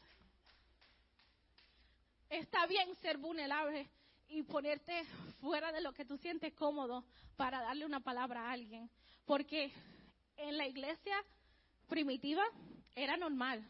Está 2.27 2.65
bien 2.65 2.93
ser 2.95 3.17
vulnerable 3.17 3.87
y 4.27 4.43
ponerte 4.43 5.05
fuera 5.39 5.71
de 5.71 5.79
lo 5.79 5.93
que 5.93 6.03
tú 6.03 6.17
sientes 6.17 6.53
cómodo 6.53 7.05
para 7.37 7.61
darle 7.61 7.85
una 7.85 7.99
palabra 7.99 8.49
a 8.49 8.51
alguien. 8.51 8.89
Porque 9.25 9.71
en 10.35 10.57
la 10.57 10.67
iglesia 10.67 11.15
primitiva 11.87 12.43
era 12.95 13.15
normal 13.15 13.63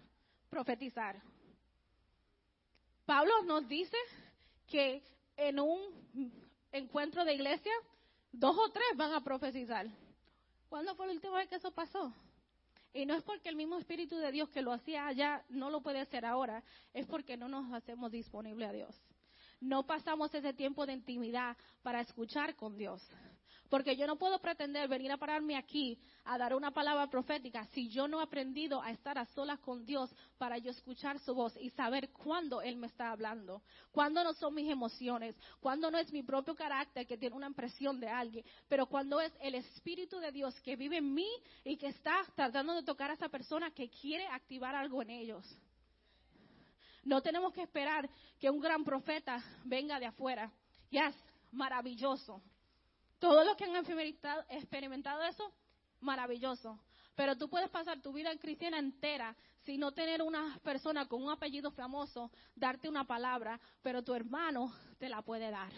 profetizar. 0.50 1.22
Pablo 3.06 3.44
nos 3.44 3.68
dice 3.68 3.98
que 4.68 5.04
en 5.36 5.60
un 5.60 6.32
encuentro 6.72 7.26
de 7.26 7.34
iglesia, 7.34 7.74
dos 8.32 8.58
o 8.58 8.70
tres 8.72 8.88
van 8.96 9.14
a 9.14 9.24
profetizar. 9.24 9.88
¿Cuándo 10.70 10.96
fue 10.96 11.08
la 11.08 11.14
última 11.14 11.38
vez 11.38 11.48
que 11.48 11.56
eso 11.56 11.72
pasó? 11.72 12.14
Y 12.94 13.06
no 13.06 13.16
es 13.16 13.24
porque 13.24 13.50
el 13.50 13.56
mismo 13.56 13.78
Espíritu 13.78 14.18
de 14.18 14.32
Dios 14.32 14.50
que 14.50 14.62
lo 14.62 14.74
hacía 14.74 15.08
allá 15.08 15.44
no 15.50 15.70
lo 15.70 15.82
puede 15.82 16.00
hacer 16.00 16.26
ahora, 16.26 16.64
es 16.94 17.06
porque 17.06 17.38
no 17.38 17.48
nos 17.48 17.72
hacemos 17.74 18.12
disponibles 18.12 18.70
a 18.70 18.74
Dios. 18.74 18.96
No 19.60 19.86
pasamos 19.86 20.34
ese 20.34 20.54
tiempo 20.54 20.86
de 20.86 20.94
intimidad 20.94 21.58
para 21.82 22.02
escuchar 22.02 22.56
con 22.56 22.78
Dios. 22.78 23.02
Porque 23.70 23.96
yo 23.96 24.08
no 24.08 24.16
puedo 24.16 24.40
pretender 24.40 24.88
venir 24.88 25.12
a 25.12 25.18
pararme 25.18 25.56
aquí 25.58 26.00
a 26.26 26.38
dar 26.38 26.54
una 26.56 26.72
palabra 26.72 27.08
profética 27.10 27.66
si 27.74 27.90
yo 27.90 28.08
no 28.08 28.20
he 28.20 28.24
aprendido 28.24 28.82
a 28.82 28.92
estar 28.92 29.18
a 29.18 29.26
solas 29.28 29.60
con 29.60 29.86
Dios 29.86 30.10
para 30.38 30.58
yo 30.58 30.72
escuchar 30.72 31.20
su 31.20 31.34
voz 31.34 31.56
y 31.60 31.70
saber 31.72 32.10
cuándo 32.12 32.62
Él 32.62 32.78
me 32.78 32.88
está 32.88 33.12
hablando, 33.12 33.62
cuándo 33.92 34.24
no 34.24 34.34
son 34.34 34.54
mis 34.54 34.70
emociones, 34.70 35.36
cuándo 35.60 35.92
no 35.92 35.98
es 35.98 36.12
mi 36.12 36.24
propio 36.24 36.56
carácter 36.56 37.06
que 37.06 37.18
tiene 37.18 37.36
una 37.36 37.48
impresión 37.48 38.00
de 38.00 38.08
alguien, 38.08 38.46
pero 38.68 38.86
cuando 38.86 39.20
es 39.20 39.34
el 39.42 39.56
Espíritu 39.56 40.20
de 40.20 40.32
Dios 40.32 40.60
que 40.62 40.76
vive 40.76 40.98
en 40.98 41.14
mí 41.14 41.30
y 41.64 41.78
que 41.78 41.88
está 41.88 42.26
tratando 42.36 42.74
de 42.74 42.84
tocar 42.84 43.12
a 43.12 43.14
esa 43.14 43.30
persona 43.30 43.72
que 43.72 43.90
quiere 43.90 44.28
activar 44.28 44.76
algo 44.76 45.02
en 45.02 45.10
ellos. 45.10 45.46
No 47.04 47.22
tenemos 47.22 47.54
que 47.54 47.62
esperar 47.62 48.10
que 48.38 48.50
un 48.50 48.60
gran 48.60 48.84
profeta 48.84 49.42
venga 49.64 49.98
de 49.98 50.08
afuera. 50.08 50.52
Ya 50.92 51.08
es 51.08 51.16
maravilloso. 51.54 52.42
Todos 53.20 53.46
los 53.46 53.56
que 53.56 53.64
han 53.64 53.76
experimentado, 53.76 55.24
eso, 55.24 55.52
maravilloso. 56.02 56.80
Pero 57.16 57.36
tú 57.36 57.50
puedes 57.50 57.70
pasar 57.70 58.00
tu 58.02 58.14
vida 58.14 58.36
cristiana 58.38 58.78
entera 58.78 59.36
sin 59.66 59.80
no 59.80 59.92
tener 59.92 60.22
una 60.22 60.60
persona 60.64 61.08
con 61.08 61.24
un 61.24 61.32
apellido 61.32 61.72
famoso, 61.72 62.32
darte 62.56 62.88
una 62.88 63.06
palabra, 63.06 63.60
pero 63.82 64.04
tu 64.04 64.14
hermano 64.14 64.72
te 65.00 65.10
la 65.10 65.24
puede 65.24 65.50
dar. 65.50 65.72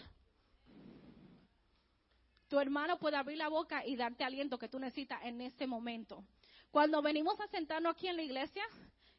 Tu 2.48 2.58
hermano 2.58 2.98
puede 2.98 3.16
abrir 3.16 3.38
la 3.38 3.48
boca 3.48 3.86
y 3.86 3.96
darte 3.96 4.22
aliento 4.22 4.58
que 4.58 4.68
tú 4.68 4.78
necesitas 4.78 5.22
en 5.24 5.40
ese 5.40 5.66
momento. 5.66 6.24
Cuando 6.70 7.00
venimos 7.00 7.40
a 7.40 7.48
sentarnos 7.48 7.94
aquí 7.94 8.06
en 8.08 8.16
la 8.16 8.22
iglesia, 8.22 8.64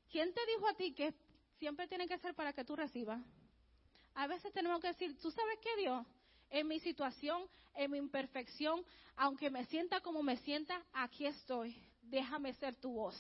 ¿quién 0.10 0.34
te 0.34 0.42
dijo 0.46 0.68
a 0.68 0.74
ti 0.76 0.94
que 0.94 1.14
siempre 1.58 1.88
tiene 1.88 2.08
que 2.08 2.18
ser 2.20 2.36
para 2.36 2.54
que 2.54 2.64
tú 2.64 2.76
recibas? 2.76 3.22
A 4.14 4.28
veces 4.28 4.54
tenemos 4.54 4.80
que 4.80 4.88
decir, 4.88 5.18
¿tú 5.20 5.32
sabes 5.32 5.58
qué, 5.60 5.82
Dios? 5.82 6.06
En 6.52 6.68
mi 6.68 6.80
situación, 6.80 7.42
en 7.74 7.92
mi 7.92 7.98
imperfección, 7.98 8.84
aunque 9.16 9.50
me 9.50 9.66
sienta 9.66 10.02
como 10.02 10.22
me 10.22 10.38
sienta, 10.38 10.84
aquí 10.94 11.26
estoy. 11.26 11.76
Déjame 12.02 12.54
ser 12.56 12.76
tu 12.76 12.94
voz 12.94 13.16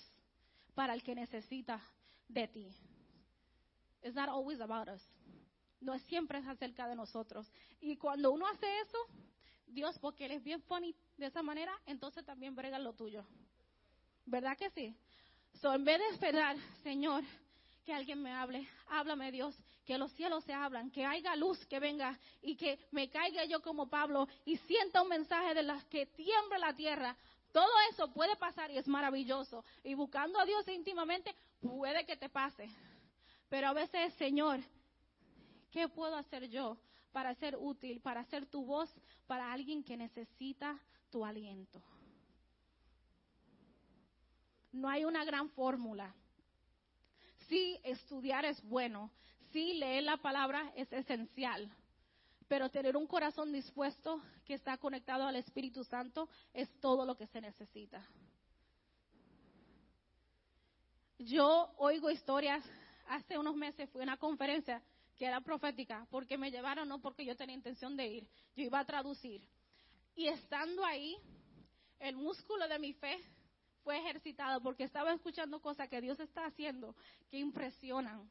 para 0.75 0.93
el 0.93 1.01
que 1.01 1.15
necesita 1.15 1.81
de 2.27 2.47
ti. 2.47 2.67
It's 4.03 4.15
not 4.15 4.29
always 4.29 4.59
about 4.59 4.89
us. 4.89 5.01
No 5.79 5.93
es 5.93 6.01
siempre 6.03 6.39
acerca 6.39 6.87
de 6.87 6.95
nosotros. 6.95 7.51
Y 7.79 7.97
cuando 7.97 8.31
uno 8.31 8.47
hace 8.47 8.67
eso, 8.81 8.97
Dios, 9.67 9.97
porque 9.99 10.25
Él 10.25 10.31
es 10.31 10.43
bien 10.43 10.61
funny 10.63 10.95
de 11.17 11.27
esa 11.27 11.41
manera, 11.41 11.73
entonces 11.85 12.25
también 12.25 12.55
brega 12.55 12.77
lo 12.79 12.93
tuyo. 12.93 13.25
¿Verdad 14.25 14.57
que 14.57 14.69
sí? 14.71 14.95
So, 15.61 15.73
en 15.73 15.83
vez 15.83 15.99
de 15.99 16.07
esperar, 16.09 16.57
Señor, 16.83 17.23
que 17.85 17.93
alguien 17.93 18.21
me 18.21 18.31
hable, 18.31 18.67
háblame 18.87 19.31
Dios, 19.31 19.55
que 19.85 19.97
los 19.97 20.11
cielos 20.13 20.43
se 20.43 20.53
hablan, 20.53 20.91
que 20.91 21.05
haya 21.05 21.35
luz 21.35 21.65
que 21.65 21.79
venga 21.79 22.17
y 22.41 22.55
que 22.55 22.79
me 22.91 23.09
caiga 23.09 23.45
yo 23.45 23.61
como 23.61 23.89
Pablo 23.89 24.27
y 24.45 24.57
sienta 24.57 25.01
un 25.01 25.09
mensaje 25.09 25.53
de 25.53 25.63
las 25.63 25.83
que 25.85 26.05
tiembla 26.05 26.57
la 26.57 26.75
tierra. 26.75 27.15
Todo 27.51 27.71
eso 27.91 28.11
puede 28.13 28.35
pasar 28.35 28.71
y 28.71 28.77
es 28.77 28.87
maravilloso. 28.87 29.65
Y 29.83 29.93
buscando 29.93 30.39
a 30.39 30.45
Dios 30.45 30.67
íntimamente 30.67 31.35
puede 31.59 32.05
que 32.05 32.15
te 32.15 32.29
pase. 32.29 32.69
Pero 33.49 33.67
a 33.67 33.73
veces, 33.73 34.13
Señor, 34.13 34.61
¿qué 35.71 35.89
puedo 35.89 36.15
hacer 36.15 36.49
yo 36.49 36.77
para 37.11 37.35
ser 37.35 37.57
útil, 37.57 37.99
para 37.99 38.23
ser 38.25 38.45
tu 38.45 38.63
voz 38.65 38.89
para 39.27 39.51
alguien 39.51 39.83
que 39.83 39.97
necesita 39.97 40.79
tu 41.09 41.25
aliento? 41.25 41.81
No 44.71 44.87
hay 44.87 45.03
una 45.03 45.25
gran 45.25 45.49
fórmula. 45.49 46.15
Sí, 47.49 47.77
estudiar 47.83 48.45
es 48.45 48.61
bueno, 48.63 49.11
sí 49.51 49.73
leer 49.73 50.03
la 50.03 50.17
palabra 50.17 50.71
es 50.75 50.91
esencial, 50.91 51.71
pero 52.47 52.69
tener 52.69 52.97
un 52.97 53.07
corazón 53.07 53.51
dispuesto 53.51 54.21
que 54.45 54.53
está 54.53 54.77
conectado 54.77 55.25
al 55.25 55.35
Espíritu 55.35 55.83
Santo 55.83 56.29
es 56.53 56.69
todo 56.79 57.05
lo 57.05 57.15
que 57.15 57.27
se 57.27 57.41
necesita. 57.41 58.05
Yo 61.17 61.71
oigo 61.77 62.09
historias, 62.09 62.63
hace 63.07 63.37
unos 63.37 63.55
meses 63.55 63.89
fui 63.91 64.01
a 64.01 64.03
una 64.03 64.17
conferencia 64.17 64.81
que 65.15 65.25
era 65.25 65.39
profética, 65.39 66.07
porque 66.09 66.37
me 66.37 66.49
llevaron, 66.49 66.89
no 66.89 66.99
porque 66.99 67.23
yo 67.23 67.35
tenía 67.35 67.55
intención 67.55 67.95
de 67.95 68.07
ir, 68.07 68.27
yo 68.55 68.63
iba 68.63 68.79
a 68.79 68.85
traducir. 68.85 69.47
Y 70.15 70.27
estando 70.27 70.83
ahí, 70.83 71.15
el 71.99 72.15
músculo 72.15 72.67
de 72.67 72.79
mi 72.79 72.93
fe 72.93 73.19
fue 73.83 73.99
ejercitado 73.99 74.61
porque 74.61 74.83
estaba 74.83 75.13
escuchando 75.13 75.61
cosas 75.61 75.87
que 75.89 76.01
Dios 76.01 76.19
está 76.19 76.45
haciendo 76.45 76.95
que 77.29 77.37
impresionan. 77.37 78.29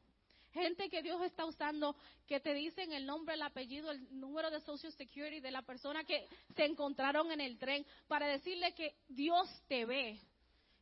Gente 0.53 0.89
que 0.89 1.03
Dios 1.03 1.23
está 1.23 1.45
usando, 1.45 1.95
que 2.27 2.41
te 2.41 2.55
dicen 2.55 2.93
el 2.93 3.07
nombre, 3.07 3.35
el 3.35 3.43
apellido, 3.43 3.91
el 3.91 4.19
número 4.19 4.51
de 4.51 4.61
Social 4.61 4.93
Security 4.93 5.41
de 5.41 5.51
la 5.51 5.63
persona 5.63 6.03
que 6.03 6.27
se 6.57 6.65
encontraron 6.65 7.31
en 7.31 7.41
el 7.41 7.57
tren 7.57 7.87
para 8.09 8.27
decirle 8.27 8.75
que 8.75 8.97
Dios 9.09 9.49
te 9.69 9.85
ve. 9.85 10.21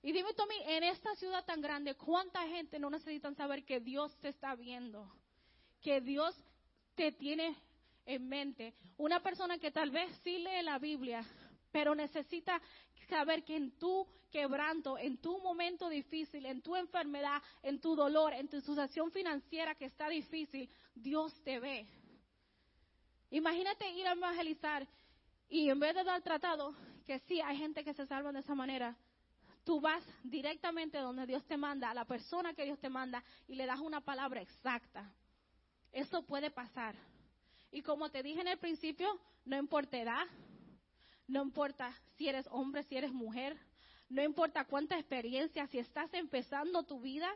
Y 0.02 0.12
dime 0.12 0.30
mí, 0.30 0.56
en 0.66 0.84
esta 0.84 1.14
ciudad 1.16 1.44
tan 1.44 1.60
grande, 1.60 1.94
¿cuánta 1.96 2.46
gente 2.48 2.78
no 2.78 2.88
necesitan 2.88 3.34
saber 3.34 3.64
que 3.64 3.80
Dios 3.80 4.16
te 4.20 4.28
está 4.28 4.54
viendo? 4.54 5.12
Que 5.82 6.00
Dios 6.00 6.34
te 6.94 7.12
tiene 7.12 7.54
en 8.06 8.26
mente. 8.26 8.74
Una 8.96 9.20
persona 9.20 9.58
que 9.58 9.70
tal 9.70 9.90
vez 9.90 10.10
sí 10.24 10.38
lee 10.38 10.62
la 10.62 10.78
Biblia, 10.78 11.26
pero 11.70 11.94
necesita 11.94 12.60
saber 13.08 13.44
que 13.44 13.56
en 13.56 13.72
tu 13.78 14.06
quebranto, 14.30 14.98
en 14.98 15.16
tu 15.18 15.38
momento 15.40 15.88
difícil, 15.88 16.44
en 16.46 16.60
tu 16.60 16.76
enfermedad, 16.76 17.42
en 17.62 17.80
tu 17.80 17.96
dolor, 17.96 18.32
en 18.34 18.48
tu 18.48 18.60
situación 18.60 19.10
financiera 19.10 19.74
que 19.74 19.86
está 19.86 20.08
difícil, 20.08 20.68
Dios 20.94 21.32
te 21.42 21.58
ve. 21.58 21.86
Imagínate 23.30 23.90
ir 23.90 24.06
a 24.06 24.12
evangelizar 24.12 24.86
y 25.48 25.70
en 25.70 25.80
vez 25.80 25.94
de 25.94 26.04
dar 26.04 26.20
tratado, 26.22 26.74
que 27.06 27.18
sí, 27.20 27.40
hay 27.40 27.56
gente 27.56 27.82
que 27.82 27.94
se 27.94 28.06
salva 28.06 28.32
de 28.32 28.40
esa 28.40 28.54
manera, 28.54 28.96
tú 29.64 29.80
vas 29.80 30.04
directamente 30.22 30.98
donde 30.98 31.26
Dios 31.26 31.44
te 31.46 31.56
manda, 31.56 31.90
a 31.90 31.94
la 31.94 32.04
persona 32.04 32.54
que 32.54 32.64
Dios 32.64 32.78
te 32.78 32.88
manda, 32.88 33.24
y 33.46 33.54
le 33.54 33.66
das 33.66 33.80
una 33.80 34.00
palabra 34.00 34.42
exacta. 34.42 35.10
Eso 35.90 36.22
puede 36.22 36.50
pasar. 36.50 36.94
Y 37.70 37.82
como 37.82 38.10
te 38.10 38.22
dije 38.22 38.40
en 38.40 38.48
el 38.48 38.58
principio, 38.58 39.18
no 39.44 39.56
importa 39.56 40.26
no 41.28 41.42
importa 41.42 41.94
si 42.16 42.28
eres 42.28 42.46
hombre, 42.50 42.82
si 42.84 42.96
eres 42.96 43.12
mujer, 43.12 43.56
no 44.08 44.22
importa 44.22 44.64
cuánta 44.64 44.98
experiencia, 44.98 45.66
si 45.68 45.78
estás 45.78 46.12
empezando 46.14 46.82
tu 46.84 47.00
vida, 47.00 47.30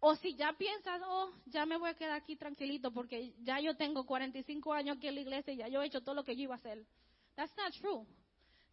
o 0.00 0.16
si 0.16 0.34
ya 0.34 0.52
piensas, 0.54 1.00
oh, 1.06 1.30
ya 1.46 1.64
me 1.64 1.76
voy 1.76 1.90
a 1.90 1.94
quedar 1.94 2.16
aquí 2.16 2.34
tranquilito 2.34 2.92
porque 2.92 3.34
ya 3.38 3.60
yo 3.60 3.76
tengo 3.76 4.04
45 4.04 4.72
años 4.72 4.96
aquí 4.96 5.06
en 5.06 5.14
la 5.14 5.20
iglesia 5.20 5.52
y 5.52 5.58
ya 5.58 5.68
yo 5.68 5.80
he 5.80 5.86
hecho 5.86 6.02
todo 6.02 6.16
lo 6.16 6.24
que 6.24 6.34
yo 6.34 6.42
iba 6.42 6.54
a 6.54 6.58
hacer. 6.58 6.84
That's 7.36 7.56
not 7.56 7.72
true. 7.74 8.04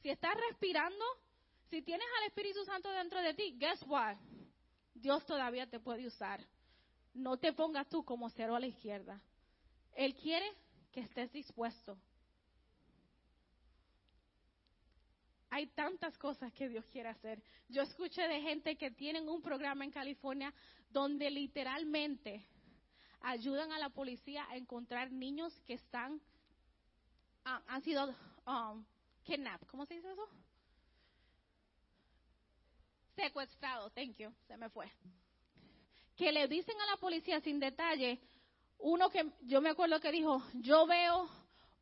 Si 0.01 0.09
estás 0.09 0.33
respirando, 0.49 1.05
si 1.69 1.83
tienes 1.83 2.07
al 2.17 2.29
Espíritu 2.29 2.65
Santo 2.65 2.89
dentro 2.89 3.21
de 3.21 3.35
ti, 3.35 3.55
guess 3.59 3.83
what? 3.85 4.17
Dios 4.95 5.23
todavía 5.27 5.69
te 5.69 5.79
puede 5.79 6.07
usar. 6.07 6.43
No 7.13 7.37
te 7.37 7.53
pongas 7.53 7.87
tú 7.89 8.03
como 8.03 8.27
cero 8.31 8.55
a 8.55 8.59
la 8.59 8.67
izquierda. 8.67 9.21
Él 9.93 10.15
quiere 10.15 10.51
que 10.91 11.01
estés 11.01 11.31
dispuesto. 11.31 11.95
Hay 15.51 15.67
tantas 15.67 16.17
cosas 16.17 16.53
que 16.53 16.69
Dios 16.69 16.85
quiere 16.91 17.09
hacer. 17.09 17.41
Yo 17.67 17.81
escuché 17.81 18.27
de 18.27 18.41
gente 18.41 18.75
que 18.77 18.91
tienen 18.91 19.27
un 19.27 19.41
programa 19.41 19.83
en 19.83 19.91
California 19.91 20.53
donde 20.89 21.29
literalmente 21.29 22.45
ayudan 23.21 23.71
a 23.71 23.79
la 23.79 23.89
policía 23.89 24.45
a 24.49 24.57
encontrar 24.57 25.11
niños 25.11 25.53
que 25.65 25.73
están, 25.73 26.21
ah, 27.45 27.61
han 27.67 27.81
sido 27.81 28.15
um, 28.45 28.85
kidnapped. 29.23 29.67
¿Cómo 29.67 29.85
se 29.85 29.95
dice 29.95 30.11
eso? 30.11 30.27
Secuestrado, 33.15 33.89
thank 33.89 34.15
you, 34.17 34.31
se 34.47 34.55
me 34.55 34.69
fue. 34.69 34.89
Que 36.15 36.31
le 36.31 36.47
dicen 36.47 36.79
a 36.79 36.85
la 36.85 36.97
policía 36.97 37.41
sin 37.41 37.59
detalle, 37.59 38.19
uno 38.77 39.09
que 39.09 39.25
yo 39.41 39.61
me 39.61 39.69
acuerdo 39.69 39.99
que 39.99 40.11
dijo, 40.11 40.41
yo 40.53 40.85
veo 40.85 41.29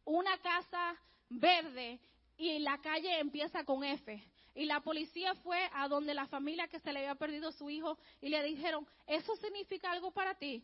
una 0.05 0.37
casa 0.39 0.95
verde 1.29 1.99
y 2.37 2.59
la 2.59 2.77
calle 2.79 3.19
empieza 3.19 3.63
con 3.63 3.83
F. 3.83 4.23
Y 4.53 4.65
la 4.65 4.79
policía 4.81 5.35
fue 5.35 5.59
a 5.73 5.87
donde 5.87 6.13
la 6.13 6.27
familia 6.27 6.67
que 6.67 6.79
se 6.79 6.91
le 6.93 6.99
había 6.99 7.15
perdido 7.15 7.51
su 7.51 7.69
hijo 7.69 7.97
y 8.21 8.29
le 8.29 8.43
dijeron, 8.43 8.87
¿eso 9.05 9.35
significa 9.35 9.91
algo 9.91 10.11
para 10.11 10.35
ti? 10.35 10.63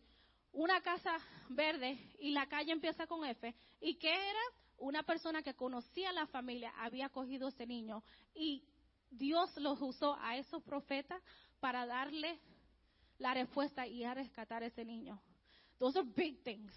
Una 0.51 0.82
casa 0.82 1.17
verde 1.49 1.97
y 2.19 2.32
la 2.32 2.47
calle 2.47 2.71
empieza 2.71 3.07
con 3.07 3.26
F. 3.26 3.53
¿Y 3.82 3.95
qué 3.95 4.13
era? 4.13 4.39
Una 4.78 5.03
persona 5.03 5.41
que 5.41 5.53
conocía 5.53 6.09
a 6.09 6.13
la 6.13 6.28
familia 6.28 6.74
había 6.78 7.09
cogido 7.09 7.47
ese 7.47 7.65
niño 7.65 8.03
y 8.34 8.63
Dios 9.09 9.55
los 9.57 9.80
usó 9.82 10.17
a 10.19 10.38
esos 10.38 10.63
profetas 10.63 11.21
para 11.59 11.86
darle 11.86 12.39
la 13.19 13.34
respuesta 13.34 13.86
y 13.86 14.03
a 14.03 14.13
rescatar 14.13 14.63
ese 14.63 14.84
niño. 14.84 15.21
Those 15.78 15.99
are 15.99 16.07
big 16.15 16.43
things. 16.43 16.74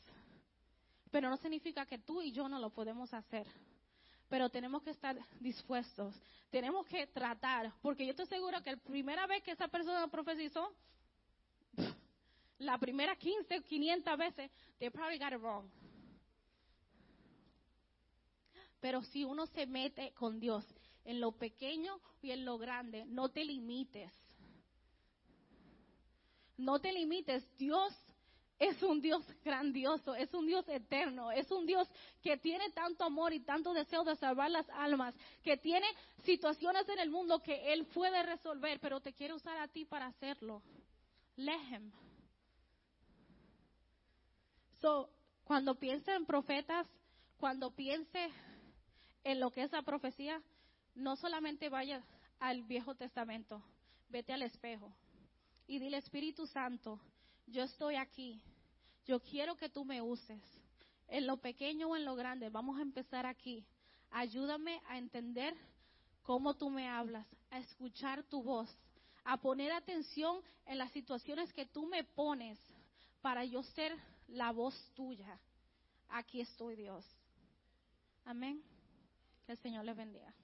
Pero 1.10 1.30
no 1.30 1.36
significa 1.38 1.86
que 1.86 1.98
tú 1.98 2.20
y 2.20 2.32
yo 2.32 2.48
no 2.48 2.58
lo 2.58 2.70
podemos 2.70 3.12
hacer 3.14 3.46
pero 4.28 4.50
tenemos 4.50 4.82
que 4.82 4.90
estar 4.90 5.16
dispuestos, 5.40 6.14
tenemos 6.50 6.86
que 6.86 7.06
tratar, 7.06 7.72
porque 7.80 8.04
yo 8.04 8.10
estoy 8.10 8.26
seguro 8.26 8.62
que 8.62 8.72
la 8.72 8.76
primera 8.76 9.26
vez 9.26 9.42
que 9.42 9.52
esa 9.52 9.68
persona 9.68 10.06
profetizó, 10.08 10.74
la 12.58 12.78
primera 12.78 13.14
15, 13.16 13.62
500 13.62 14.18
veces, 14.18 14.50
they 14.78 14.90
probably 14.90 15.18
got 15.18 15.32
it 15.32 15.40
wrong. 15.40 15.68
Pero 18.80 19.02
si 19.02 19.24
uno 19.24 19.46
se 19.46 19.66
mete 19.66 20.12
con 20.12 20.38
Dios 20.38 20.64
en 21.04 21.20
lo 21.20 21.32
pequeño 21.32 22.00
y 22.22 22.30
en 22.30 22.44
lo 22.44 22.58
grande, 22.58 23.04
no 23.06 23.28
te 23.28 23.44
limites. 23.44 24.12
No 26.56 26.78
te 26.78 26.92
limites. 26.92 27.44
Dios 27.56 27.94
es 28.58 28.82
un 28.82 29.00
Dios 29.00 29.22
grandioso, 29.44 30.14
es 30.14 30.32
un 30.32 30.46
Dios 30.46 30.66
eterno, 30.68 31.30
es 31.30 31.50
un 31.50 31.66
Dios 31.66 31.88
que 32.22 32.36
tiene 32.38 32.70
tanto 32.70 33.04
amor 33.04 33.32
y 33.32 33.40
tanto 33.40 33.74
deseo 33.74 34.02
de 34.04 34.16
salvar 34.16 34.50
las 34.50 34.68
almas, 34.70 35.14
que 35.42 35.56
tiene 35.56 35.86
situaciones 36.24 36.88
en 36.88 36.98
el 36.98 37.10
mundo 37.10 37.42
que 37.42 37.72
Él 37.72 37.86
puede 37.86 38.22
resolver, 38.22 38.80
pero 38.80 39.00
te 39.00 39.12
quiere 39.12 39.34
usar 39.34 39.58
a 39.58 39.68
ti 39.68 39.84
para 39.84 40.06
hacerlo. 40.06 40.62
Lehem. 41.36 41.92
So, 44.80 45.10
cuando 45.44 45.74
piense 45.74 46.14
en 46.14 46.24
profetas, 46.24 46.86
cuando 47.38 47.70
piense 47.70 48.30
en 49.22 49.40
lo 49.40 49.50
que 49.50 49.62
es 49.62 49.72
la 49.72 49.82
profecía, 49.82 50.42
no 50.94 51.16
solamente 51.16 51.68
vaya 51.68 52.02
al 52.38 52.62
Viejo 52.62 52.94
Testamento, 52.94 53.62
vete 54.08 54.32
al 54.32 54.42
espejo 54.42 54.92
y 55.66 55.78
dile 55.78 55.98
Espíritu 55.98 56.46
Santo, 56.46 57.00
yo 57.46 57.62
estoy 57.62 57.96
aquí, 57.96 58.40
yo 59.06 59.20
quiero 59.20 59.56
que 59.56 59.68
tú 59.68 59.84
me 59.84 60.02
uses, 60.02 60.40
en 61.08 61.26
lo 61.26 61.36
pequeño 61.36 61.88
o 61.88 61.96
en 61.96 62.04
lo 62.04 62.16
grande, 62.16 62.48
vamos 62.48 62.78
a 62.78 62.82
empezar 62.82 63.26
aquí. 63.26 63.64
Ayúdame 64.10 64.80
a 64.88 64.98
entender 64.98 65.54
cómo 66.22 66.54
tú 66.54 66.70
me 66.70 66.88
hablas, 66.88 67.26
a 67.50 67.58
escuchar 67.58 68.24
tu 68.24 68.42
voz, 68.42 68.68
a 69.24 69.36
poner 69.36 69.72
atención 69.72 70.40
en 70.66 70.78
las 70.78 70.90
situaciones 70.92 71.52
que 71.52 71.66
tú 71.66 71.86
me 71.86 72.02
pones 72.02 72.58
para 73.20 73.44
yo 73.44 73.62
ser 73.62 73.96
la 74.28 74.50
voz 74.50 74.74
tuya. 74.94 75.38
Aquí 76.08 76.40
estoy, 76.40 76.76
Dios. 76.76 77.04
Amén. 78.24 78.62
Que 79.44 79.52
el 79.52 79.58
Señor 79.58 79.84
les 79.84 79.96
bendiga. 79.96 80.34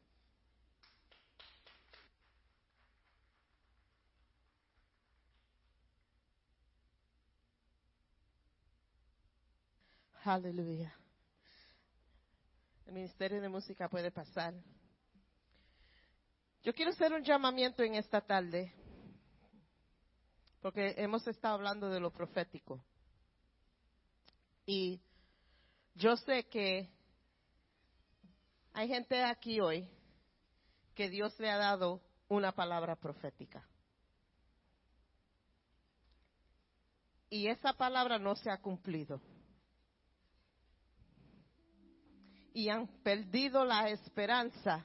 Aleluya. 10.25 10.95
El 12.87 12.93
Ministerio 12.93 13.41
de 13.41 13.49
Música 13.49 13.89
puede 13.89 14.13
pasar. 14.13 14.55
Yo 16.63 16.73
quiero 16.73 16.93
hacer 16.93 17.13
un 17.13 17.25
llamamiento 17.25 17.83
en 17.83 17.97
esta 17.97 18.21
tarde, 18.21 18.73
porque 20.61 20.95
hemos 20.97 21.27
estado 21.27 21.55
hablando 21.55 21.89
de 21.89 21.99
lo 21.99 22.13
profético. 22.13 22.85
Y 24.65 25.01
yo 25.97 26.17
sé 26.17 26.45
que 26.45 26.89
hay 28.75 28.87
gente 28.87 29.25
aquí 29.25 29.59
hoy 29.61 29.89
que 30.95 31.11
Dios 31.11 31.37
le 31.41 31.51
ha 31.51 31.57
dado 31.57 32.01
una 32.29 32.53
palabra 32.53 32.95
profética. 32.95 33.67
Y 37.29 37.49
esa 37.49 37.73
palabra 37.73 38.21
no 38.21 38.37
se 38.37 38.51
ha 38.51 38.59
cumplido. 38.59 39.21
Y 42.55 42.69
han 42.69 42.87
perdido 43.03 43.65
la 43.65 43.89
esperanza 43.89 44.85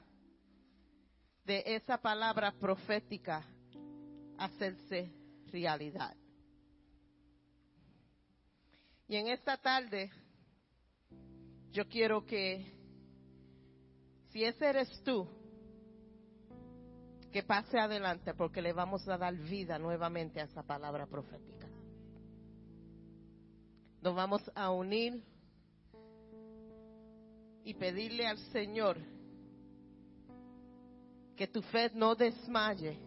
de 1.44 1.62
esa 1.66 1.98
palabra 1.98 2.52
profética 2.52 3.44
hacerse 4.38 5.12
realidad. 5.46 6.14
Y 9.08 9.16
en 9.16 9.28
esta 9.28 9.56
tarde 9.56 10.10
yo 11.72 11.88
quiero 11.88 12.24
que, 12.24 12.66
si 14.30 14.44
ese 14.44 14.66
eres 14.66 15.02
tú, 15.02 15.26
que 17.32 17.42
pase 17.42 17.78
adelante 17.78 18.34
porque 18.34 18.62
le 18.62 18.72
vamos 18.72 19.06
a 19.08 19.18
dar 19.18 19.34
vida 19.34 19.78
nuevamente 19.78 20.40
a 20.40 20.44
esa 20.44 20.62
palabra 20.62 21.06
profética. 21.06 21.68
Nos 24.00 24.14
vamos 24.14 24.50
a 24.54 24.70
unir 24.70 25.22
y 27.64 27.74
pedirle 27.74 28.26
al 28.26 28.38
Señor 28.52 28.98
que 31.36 31.46
tu 31.46 31.62
fe 31.62 31.90
no 31.94 32.14
desmaye 32.14 32.98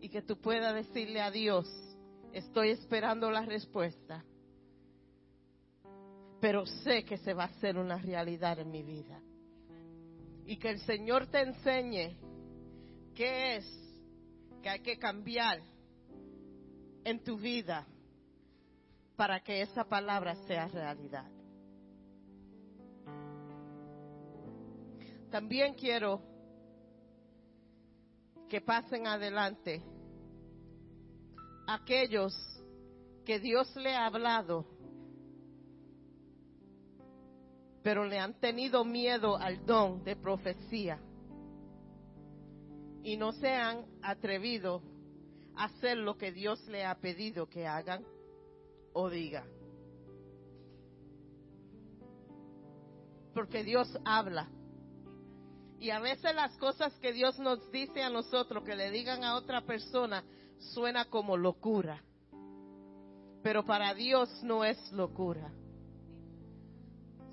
y 0.00 0.08
que 0.08 0.22
tú 0.22 0.36
puedas 0.38 0.74
decirle 0.74 1.20
a 1.20 1.30
Dios, 1.30 1.66
estoy 2.32 2.70
esperando 2.70 3.30
la 3.30 3.42
respuesta, 3.42 4.24
pero 6.40 6.66
sé 6.66 7.04
que 7.04 7.16
se 7.16 7.32
va 7.32 7.44
a 7.44 7.46
hacer 7.46 7.78
una 7.78 7.96
realidad 7.96 8.58
en 8.58 8.70
mi 8.70 8.82
vida. 8.82 9.20
Y 10.46 10.58
que 10.58 10.68
el 10.68 10.80
Señor 10.80 11.26
te 11.28 11.40
enseñe 11.40 12.16
qué 13.14 13.56
es 13.56 13.84
que 14.62 14.68
hay 14.68 14.80
que 14.80 14.98
cambiar 14.98 15.60
en 17.02 17.24
tu 17.24 17.38
vida 17.38 17.86
para 19.16 19.40
que 19.40 19.62
esa 19.62 19.84
palabra 19.84 20.34
sea 20.46 20.68
realidad. 20.68 21.30
También 25.34 25.74
quiero 25.74 26.22
que 28.48 28.60
pasen 28.60 29.08
adelante 29.08 29.82
aquellos 31.66 32.32
que 33.26 33.40
Dios 33.40 33.74
le 33.74 33.96
ha 33.96 34.06
hablado 34.06 34.64
pero 37.82 38.04
le 38.04 38.20
han 38.20 38.38
tenido 38.38 38.84
miedo 38.84 39.36
al 39.36 39.66
don 39.66 40.04
de 40.04 40.14
profecía 40.14 41.00
y 43.02 43.16
no 43.16 43.32
se 43.32 43.48
han 43.48 43.84
atrevido 44.02 44.82
a 45.56 45.64
hacer 45.64 45.98
lo 45.98 46.16
que 46.16 46.30
Dios 46.30 46.64
le 46.68 46.84
ha 46.84 46.94
pedido 47.00 47.48
que 47.48 47.66
hagan 47.66 48.04
o 48.92 49.10
digan. 49.10 49.48
Porque 53.34 53.64
Dios 53.64 53.98
habla. 54.04 54.48
Y 55.84 55.90
a 55.90 56.00
veces 56.00 56.34
las 56.34 56.56
cosas 56.56 56.94
que 56.94 57.12
Dios 57.12 57.38
nos 57.38 57.70
dice 57.70 58.02
a 58.02 58.08
nosotros, 58.08 58.64
que 58.64 58.74
le 58.74 58.90
digan 58.90 59.22
a 59.22 59.36
otra 59.36 59.60
persona, 59.60 60.24
suena 60.72 61.04
como 61.04 61.36
locura. 61.36 62.02
Pero 63.42 63.66
para 63.66 63.92
Dios 63.92 64.30
no 64.42 64.64
es 64.64 64.78
locura. 64.92 65.52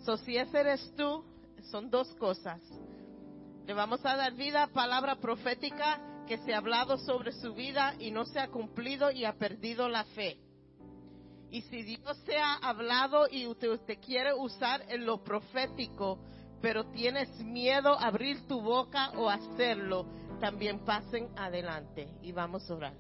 So, 0.03 0.17
si 0.17 0.35
ese 0.35 0.59
eres 0.59 0.93
tú, 0.97 1.23
son 1.71 1.89
dos 1.89 2.13
cosas. 2.15 2.59
Le 3.65 3.73
vamos 3.73 4.05
a 4.05 4.17
dar 4.17 4.33
vida 4.33 4.63
a 4.63 4.67
palabra 4.67 5.15
profética 5.15 6.01
que 6.27 6.37
se 6.39 6.53
ha 6.53 6.57
hablado 6.57 6.97
sobre 6.97 7.31
su 7.31 7.53
vida 7.53 7.95
y 7.99 8.11
no 8.11 8.25
se 8.25 8.41
ha 8.41 8.49
cumplido 8.49 9.11
y 9.11 9.23
ha 9.23 9.31
perdido 9.31 9.87
la 9.87 10.03
fe. 10.03 10.37
Y 11.51 11.61
si 11.61 11.83
Dios 11.83 12.17
se 12.25 12.37
ha 12.37 12.55
hablado 12.55 13.29
y 13.31 13.47
usted, 13.47 13.69
usted 13.69 13.97
quiere 14.01 14.33
usar 14.33 14.83
en 14.89 15.05
lo 15.05 15.23
profético, 15.23 16.19
pero 16.61 16.85
tienes 16.85 17.29
miedo 17.39 17.97
a 17.99 18.07
abrir 18.07 18.47
tu 18.47 18.61
boca 18.61 19.11
o 19.17 19.29
hacerlo, 19.29 20.05
también 20.39 20.79
pasen 20.85 21.29
adelante 21.35 22.07
y 22.21 22.31
vamos 22.31 22.69
a 22.69 22.75
orar. 22.75 22.93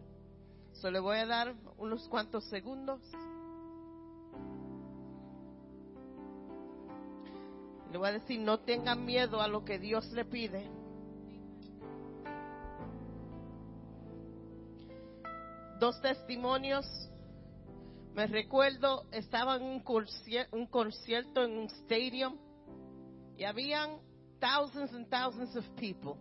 Solo 0.73 0.93
le 0.93 0.99
voy 0.99 1.17
a 1.17 1.25
dar 1.25 1.53
unos 1.77 2.07
cuantos 2.07 2.43
segundos. 2.45 2.99
Le 7.91 7.97
voy 7.97 8.09
a 8.09 8.13
decir, 8.13 8.39
no 8.39 8.59
tengan 8.59 9.05
miedo 9.05 9.41
a 9.41 9.47
lo 9.47 9.63
que 9.63 9.77
Dios 9.77 10.09
le 10.11 10.25
pide. 10.25 10.65
Dos 15.79 15.99
testimonios. 16.01 16.85
Me 18.13 18.27
recuerdo, 18.27 19.05
estaba 19.11 19.57
en 19.57 19.63
un 19.63 19.79
concierto, 19.81 20.55
un 20.55 20.67
concierto 20.67 21.43
en 21.43 21.57
un 21.57 21.65
stadium 21.65 22.37
y 23.37 23.43
habían 23.43 23.99
thousands 24.39 24.93
and 24.93 25.09
thousands 25.09 25.55
of 25.55 25.65
people. 25.75 26.17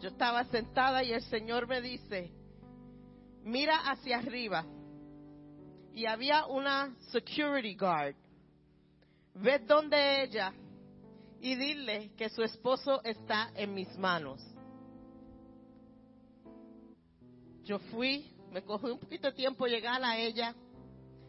Yo 0.00 0.08
estaba 0.08 0.44
sentada 0.44 1.02
y 1.02 1.12
el 1.12 1.22
Señor 1.22 1.66
me 1.66 1.80
dice, 1.80 2.30
mira 3.42 3.76
hacia 3.90 4.18
arriba. 4.18 4.64
Y 5.94 6.06
había 6.06 6.46
una 6.46 6.94
security 7.10 7.74
guard 7.74 8.14
Ve 9.40 9.60
donde 9.60 10.24
ella 10.24 10.52
y 11.40 11.54
dile 11.54 12.10
que 12.16 12.28
su 12.28 12.42
esposo 12.42 13.02
está 13.04 13.52
en 13.54 13.72
mis 13.72 13.96
manos. 13.96 14.40
Yo 17.62 17.78
fui, 17.78 18.34
me 18.50 18.62
cogió 18.62 18.94
un 18.94 18.98
poquito 18.98 19.28
de 19.28 19.36
tiempo 19.36 19.66
llegar 19.66 20.02
a 20.02 20.18
ella 20.18 20.54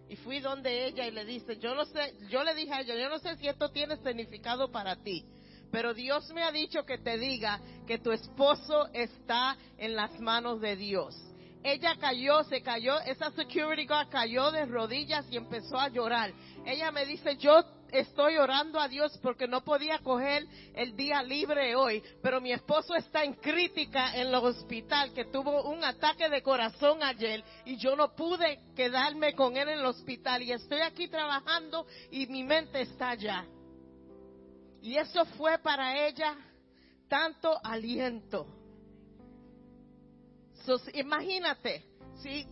y 0.10 0.16
fui 0.18 0.40
donde 0.40 0.88
ella 0.88 1.08
y 1.08 1.12
le 1.12 1.24
dice, 1.24 1.58
yo 1.60 1.76
no 1.76 1.86
sé, 1.86 2.16
yo 2.30 2.44
le 2.44 2.56
dije 2.56 2.74
a 2.74 2.82
ella, 2.82 2.96
yo 2.96 3.10
no 3.10 3.20
sé 3.20 3.38
si 3.38 3.48
esto 3.48 3.70
tiene 3.70 3.96
significado 3.98 4.72
para 4.72 4.96
ti, 4.96 5.24
pero 5.72 5.94
Dios 5.94 6.32
me 6.34 6.44
ha 6.44 6.52
dicho 6.52 6.84
que 6.84 6.98
te 6.98 7.18
diga 7.18 7.62
que 7.86 8.00
tu 8.00 8.12
esposo 8.12 8.88
está 8.92 9.56
en 9.78 9.96
las 9.96 10.20
manos 10.20 10.60
de 10.62 10.76
Dios. 10.76 11.16
Ella 11.64 11.96
cayó, 12.00 12.44
se 12.46 12.62
cayó, 12.62 13.00
esa 13.02 13.32
security 13.32 13.86
guard 13.86 14.10
cayó 14.10 14.50
de 14.50 14.66
rodillas 14.66 15.26
y 15.30 15.38
empezó 15.38 15.78
a 15.78 15.90
llorar. 15.90 16.32
Ella 16.66 16.90
me 16.92 17.06
dice, 17.06 17.36
yo 17.38 17.64
estoy 17.92 18.38
orando 18.38 18.80
a 18.80 18.88
Dios 18.88 19.18
porque 19.22 19.48
no 19.48 19.64
podía 19.64 20.00
coger 20.00 20.46
el 20.74 20.96
día 20.96 21.22
libre 21.24 21.76
hoy, 21.76 22.04
pero 22.22 22.42
mi 22.42 22.52
esposo 22.52 22.96
está 22.96 23.24
en 23.24 23.34
crítica 23.34 24.16
en 24.16 24.28
el 24.28 24.36
hospital, 24.36 25.14
que 25.14 25.26
tuvo 25.26 25.70
un 25.70 25.84
ataque 25.84 26.30
de 26.30 26.42
corazón 26.42 27.04
ayer 27.04 27.44
y 27.66 27.78
yo 27.78 27.96
no 27.96 28.16
pude 28.16 28.60
quedarme 28.76 29.34
con 29.34 29.58
él 29.58 29.70
en 29.70 29.80
el 29.80 29.86
hospital 29.86 30.42
y 30.44 30.52
estoy 30.52 30.82
aquí 30.82 31.08
trabajando 31.08 31.86
y 32.12 32.28
mi 32.28 32.44
mente 32.44 32.82
está 32.82 33.12
allá. 33.12 33.46
Y 34.82 34.96
eso 34.96 35.26
fue 35.38 35.58
para 35.60 36.08
ella 36.08 36.38
tanto 37.08 37.60
aliento. 37.64 38.48
imagínate, 40.94 41.84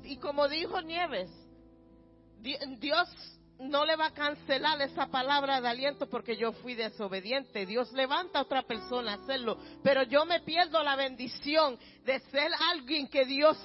y 0.03 0.17
como 0.17 0.47
dijo 0.47 0.81
Nieves, 0.81 1.29
Dios 2.79 3.36
no 3.59 3.85
le 3.85 3.95
va 3.95 4.07
a 4.07 4.13
cancelar 4.13 4.81
esa 4.81 5.07
palabra 5.07 5.59
de 5.59 5.67
aliento 5.67 6.07
porque 6.07 6.37
yo 6.37 6.51
fui 6.53 6.75
desobediente. 6.75 7.65
Dios 7.65 7.91
levanta 7.93 8.39
a 8.39 8.43
otra 8.43 8.63
persona 8.63 9.13
a 9.13 9.15
hacerlo, 9.15 9.57
pero 9.83 10.03
yo 10.03 10.25
me 10.25 10.41
pierdo 10.41 10.83
la 10.83 10.95
bendición 10.95 11.77
de 12.05 12.19
ser 12.31 12.51
alguien 12.71 13.07
que 13.07 13.25
Dios 13.25 13.57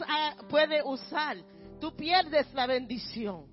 puede 0.48 0.82
usar. 0.82 1.36
Tú 1.80 1.94
pierdes 1.94 2.52
la 2.54 2.66
bendición. 2.66 3.50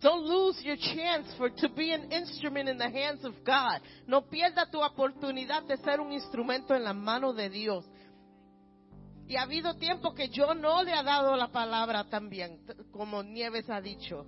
Don't 0.00 0.26
lose 0.26 0.62
your 0.62 0.76
chance 0.76 1.34
for 1.36 1.50
to 1.50 1.68
be 1.70 1.92
an 1.92 2.12
instrument 2.12 2.68
in 2.68 2.76
the 2.76 2.84
hands 2.84 3.24
of 3.24 3.34
God. 3.44 3.80
No 4.06 4.28
pierda 4.28 4.70
tu 4.70 4.82
oportunidad 4.82 5.62
de 5.62 5.78
ser 5.78 6.00
un 6.00 6.12
instrumento 6.12 6.74
en 6.74 6.84
las 6.84 6.94
manos 6.94 7.34
de 7.34 7.48
Dios. 7.48 7.84
Y 9.26 9.36
ha 9.36 9.42
habido 9.42 9.74
tiempo 9.76 10.14
que 10.14 10.28
yo 10.28 10.54
no 10.54 10.82
le 10.82 10.92
ha 10.92 11.02
dado 11.02 11.34
la 11.34 11.48
palabra 11.48 12.04
también, 12.04 12.60
como 12.92 13.22
Nieves 13.22 13.68
ha 13.70 13.80
dicho. 13.80 14.26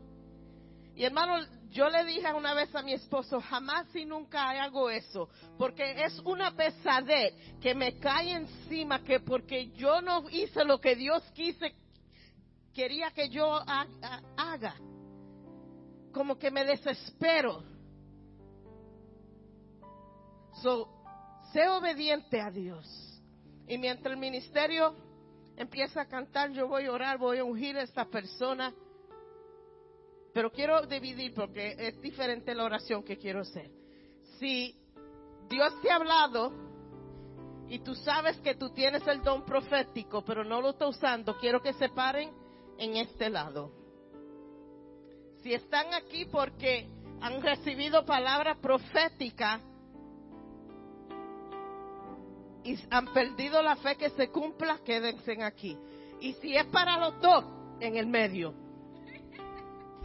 Y 0.98 1.04
hermano, 1.04 1.46
yo 1.70 1.88
le 1.88 2.04
dije 2.04 2.32
una 2.32 2.54
vez 2.54 2.74
a 2.74 2.82
mi 2.82 2.92
esposo, 2.92 3.40
jamás 3.40 3.86
y 3.94 4.04
nunca 4.04 4.50
hago 4.50 4.90
eso, 4.90 5.28
porque 5.56 6.04
es 6.04 6.18
una 6.24 6.56
pesadez 6.56 7.34
que 7.60 7.72
me 7.72 8.00
cae 8.00 8.32
encima, 8.32 9.04
que 9.04 9.20
porque 9.20 9.70
yo 9.76 10.02
no 10.02 10.28
hice 10.28 10.64
lo 10.64 10.80
que 10.80 10.96
Dios 10.96 11.22
quise, 11.34 11.72
quería 12.74 13.12
que 13.12 13.28
yo 13.28 13.60
haga. 14.36 14.74
Como 16.12 16.36
que 16.36 16.50
me 16.50 16.64
desespero. 16.64 17.62
So, 20.60 20.88
sé 21.52 21.68
obediente 21.68 22.40
a 22.40 22.50
Dios. 22.50 23.22
Y 23.68 23.78
mientras 23.78 24.14
el 24.14 24.18
ministerio 24.18 24.96
empieza 25.56 26.00
a 26.00 26.06
cantar, 26.06 26.50
yo 26.50 26.66
voy 26.66 26.86
a 26.86 26.92
orar, 26.92 27.18
voy 27.18 27.38
a 27.38 27.44
ungir 27.44 27.76
a 27.76 27.82
esta 27.82 28.04
persona 28.04 28.74
pero 30.38 30.52
quiero 30.52 30.86
dividir 30.86 31.34
porque 31.34 31.74
es 31.76 32.00
diferente 32.00 32.54
la 32.54 32.62
oración 32.62 33.02
que 33.02 33.16
quiero 33.16 33.40
hacer. 33.40 33.72
Si 34.38 34.72
Dios 35.48 35.72
te 35.82 35.90
ha 35.90 35.96
hablado 35.96 36.52
y 37.68 37.80
tú 37.80 37.96
sabes 37.96 38.36
que 38.36 38.54
tú 38.54 38.70
tienes 38.70 39.04
el 39.08 39.20
don 39.24 39.44
profético, 39.44 40.24
pero 40.24 40.44
no 40.44 40.60
lo 40.60 40.70
está 40.70 40.86
usando, 40.86 41.36
quiero 41.38 41.60
que 41.60 41.72
se 41.72 41.88
paren 41.88 42.30
en 42.78 42.98
este 42.98 43.30
lado. 43.30 43.72
Si 45.42 45.52
están 45.52 45.92
aquí 45.92 46.26
porque 46.26 46.86
han 47.20 47.42
recibido 47.42 48.04
palabra 48.04 48.54
profética 48.60 49.60
y 52.62 52.78
han 52.90 53.12
perdido 53.12 53.60
la 53.60 53.74
fe 53.74 53.96
que 53.96 54.10
se 54.10 54.28
cumpla, 54.28 54.78
quédense 54.84 55.42
aquí. 55.42 55.76
Y 56.20 56.34
si 56.34 56.54
es 56.54 56.66
para 56.66 56.96
los 56.96 57.20
dos, 57.20 57.44
en 57.80 57.96
el 57.96 58.06
medio. 58.06 58.67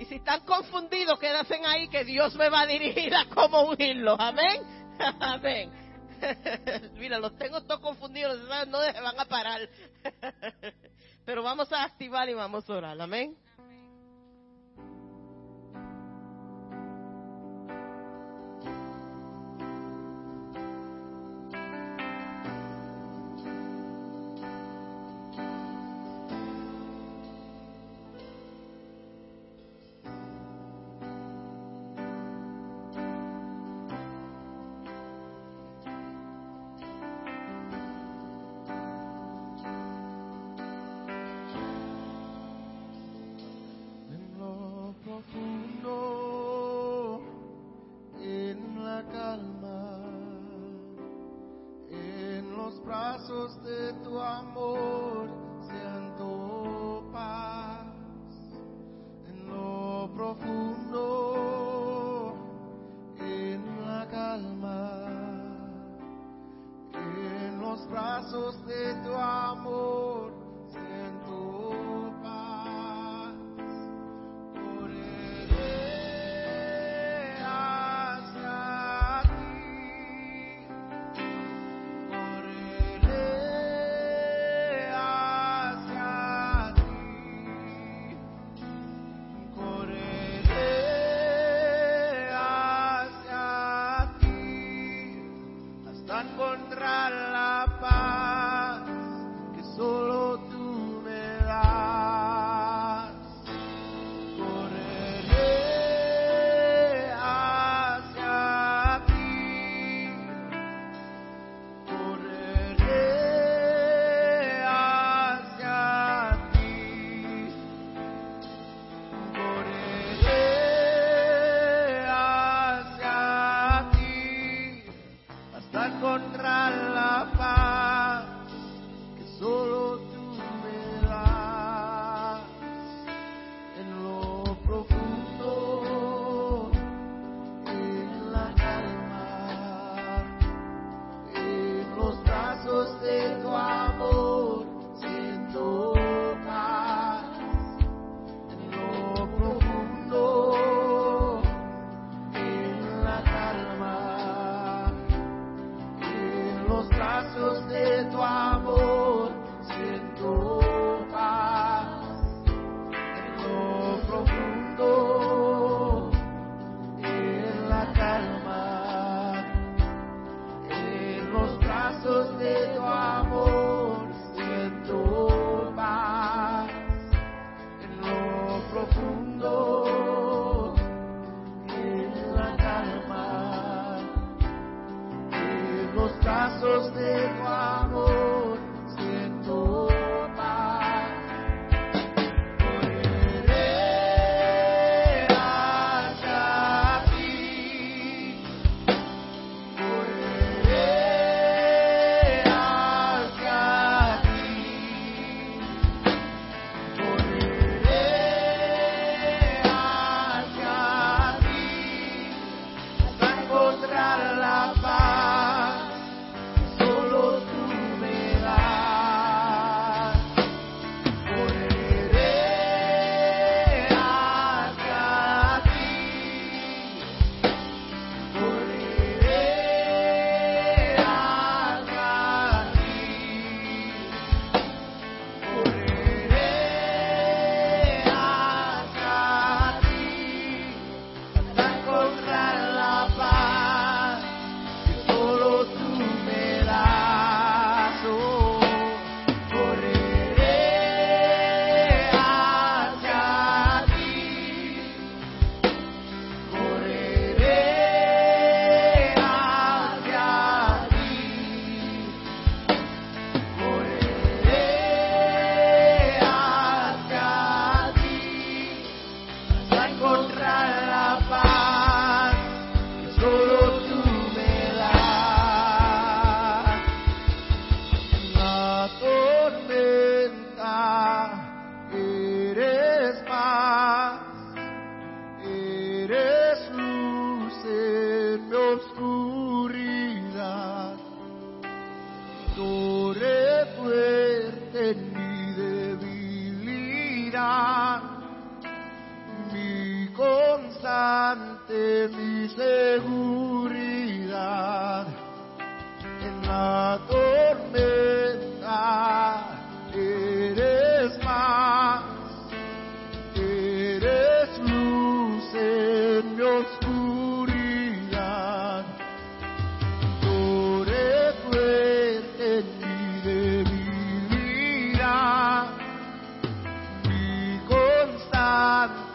Y 0.03 0.05
si 0.05 0.15
están 0.15 0.41
confundidos, 0.41 1.17
quédense 1.17 1.61
ahí 1.65 1.87
que 1.87 2.03
Dios 2.03 2.35
me 2.35 2.49
va 2.49 2.63
a 2.63 2.65
dirigir 2.65 3.15
a 3.15 3.25
cómo 3.29 3.69
unirlos. 3.69 4.17
Amén. 4.19 4.61
Amén. 5.21 5.71
Mira, 6.95 7.19
los 7.19 7.37
tengo 7.37 7.61
todos 7.61 7.79
confundidos, 7.79 8.37
no 8.67 8.81
se 8.81 8.99
van 8.99 9.17
a 9.17 9.23
parar. 9.23 9.61
Pero 11.25 11.41
vamos 11.41 11.71
a 11.71 11.85
activar 11.85 12.27
y 12.27 12.33
vamos 12.33 12.69
a 12.69 12.73
orar. 12.73 12.99
Amén. 12.99 13.37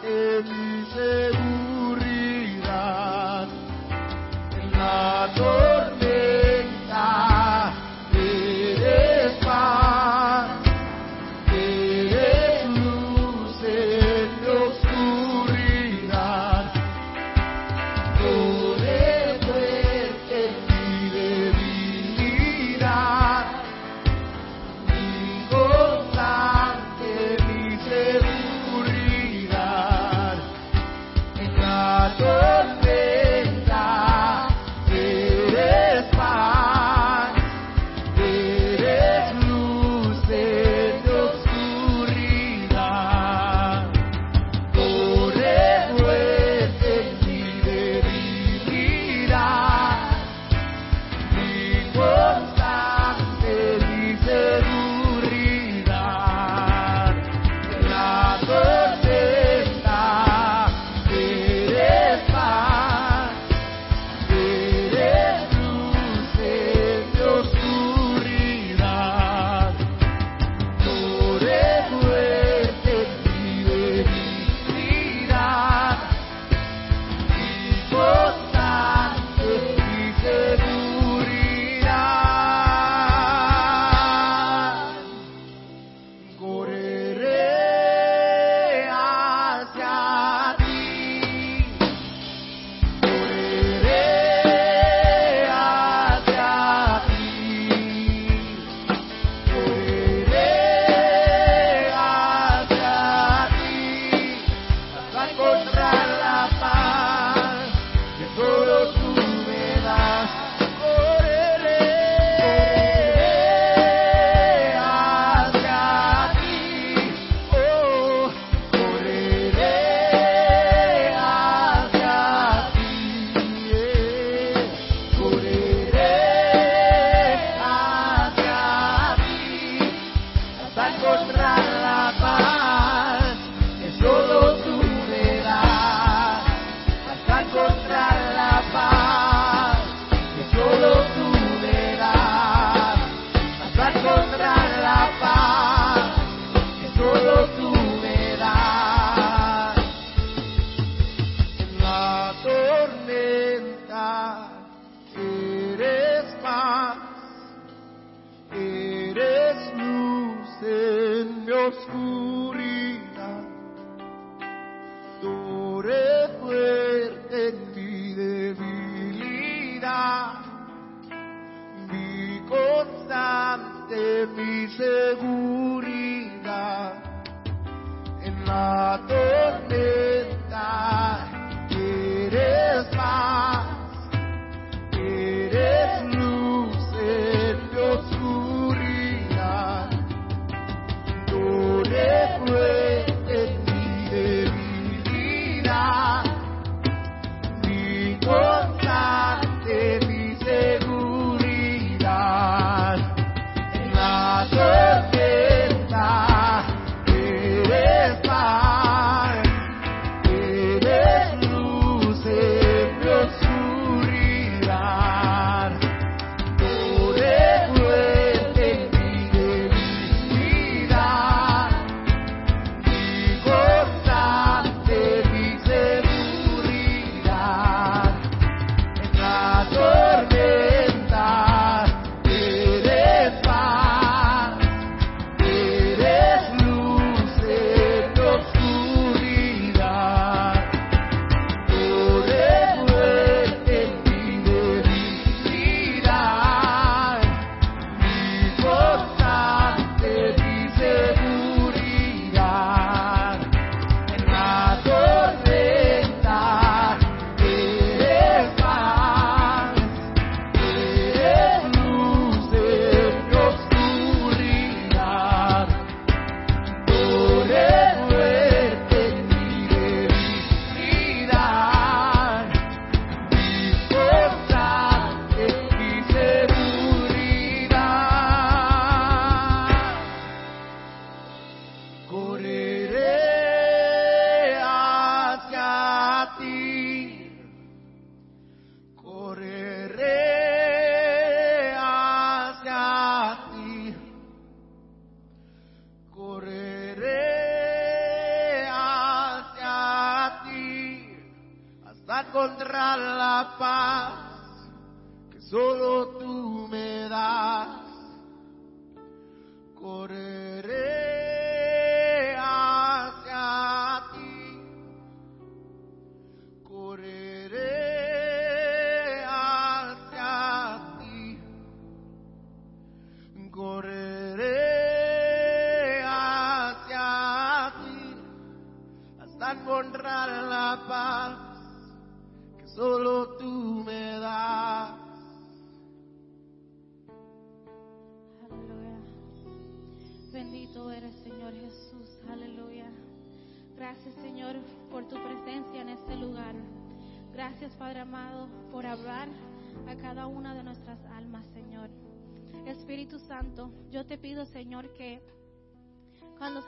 Constante, 0.01 0.43
mi 0.43 0.85
seguridad. 0.85 1.68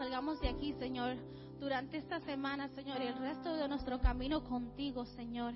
Salgamos 0.01 0.41
de 0.41 0.49
aquí, 0.49 0.73
Señor, 0.79 1.15
durante 1.59 1.97
esta 1.97 2.19
semana, 2.21 2.67
Señor, 2.69 2.99
y 3.03 3.05
el 3.05 3.19
resto 3.19 3.53
de 3.53 3.67
nuestro 3.67 4.01
camino 4.01 4.43
contigo, 4.43 5.05
Señor, 5.05 5.53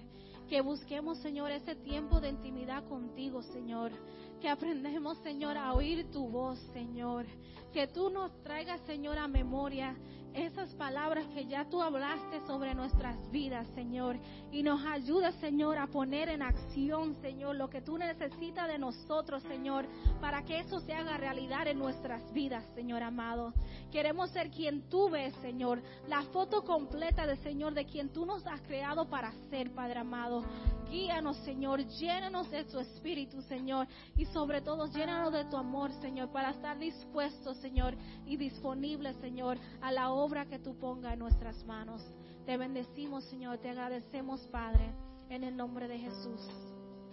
que 0.48 0.62
busquemos, 0.62 1.18
Señor, 1.18 1.50
ese 1.50 1.74
tiempo 1.74 2.22
de 2.22 2.30
intimidad 2.30 2.88
contigo, 2.88 3.41
Señor, 3.41 3.91
que 4.39 4.48
aprendemos, 4.48 5.18
Señor, 5.24 5.58
a 5.58 5.74
oír 5.74 6.12
tu 6.12 6.30
voz, 6.30 6.60
Señor, 6.74 7.26
que 7.74 7.88
tú 7.88 8.12
nos 8.12 8.39
traigas, 8.43 8.80
Señor, 8.82 9.18
a 9.18 9.28
memoria 9.28 9.96
esas 10.36 10.74
palabras 10.76 11.26
que 11.34 11.46
ya 11.46 11.66
tú 11.66 11.82
hablaste 11.82 12.42
sobre 12.46 12.76
nuestras 12.76 13.16
vidas, 13.32 13.66
Señor, 13.74 14.18
y 14.52 14.64
nos 14.64 14.86
ayuda, 14.86 15.32
Señor, 15.34 15.78
a 15.78 15.88
poner 15.88 16.28
en 16.30 16.42
acción, 16.42 17.16
Señor, 17.22 17.56
lo 17.56 17.70
que 17.70 17.82
tú 17.82 17.98
necesitas 17.98 18.68
de 18.68 18.78
nosotros, 18.78 19.44
Señor, 19.44 19.86
para 20.20 20.44
que 20.44 20.60
eso 20.60 20.80
se 20.82 20.94
haga 20.94 21.18
realidad 21.18 21.68
en 21.68 21.80
nuestras 21.80 22.34
vidas, 22.34 22.66
Señor 22.76 23.02
amado. 23.02 23.54
Queremos 23.92 24.30
ser 24.32 24.52
quien 24.52 24.90
tú 24.90 25.10
ves, 25.10 25.34
Señor, 25.42 25.82
la 26.10 26.22
foto 26.24 26.64
completa 26.64 27.26
de 27.26 27.38
Señor 27.38 27.74
de 27.74 27.86
quien 27.86 28.10
tú 28.10 28.26
nos 28.26 28.46
has 28.46 28.62
creado 28.62 29.10
para 29.10 29.32
ser, 29.50 29.72
Padre 29.72 30.00
amado. 30.00 30.44
Guíanos, 30.90 31.38
Señor, 31.38 31.86
llénanos 31.86 32.50
de 32.52 32.64
tu 32.66 32.80
espíritu, 32.80 33.42
Señor, 33.44 33.88
y 34.16 34.26
sobre 34.26 34.62
todo 34.62 34.88
llénanos 34.88 35.34
de 35.34 35.46
tu 35.46 35.58
amor, 35.58 35.92
Señor, 36.02 36.30
para 36.30 36.52
estar 36.52 36.78
dispuestos, 36.78 37.58
Señor, 37.58 37.96
y 38.26 38.38
disponibles, 38.38 39.16
Señor, 39.18 39.58
a 39.82 39.92
la 39.92 40.12
obra 40.12 40.46
que 40.46 40.60
tú 40.60 40.78
pongas 40.78 41.14
en 41.14 41.20
nuestras 41.20 41.64
manos. 41.66 42.02
Te 42.46 42.58
bendecimos, 42.58 43.24
Señor, 43.26 43.58
te 43.58 43.70
agradecemos, 43.70 44.42
Padre, 44.48 44.94
en 45.30 45.44
el 45.44 45.58
nombre 45.58 45.88
de 45.88 45.98
Jesús. 45.98 46.42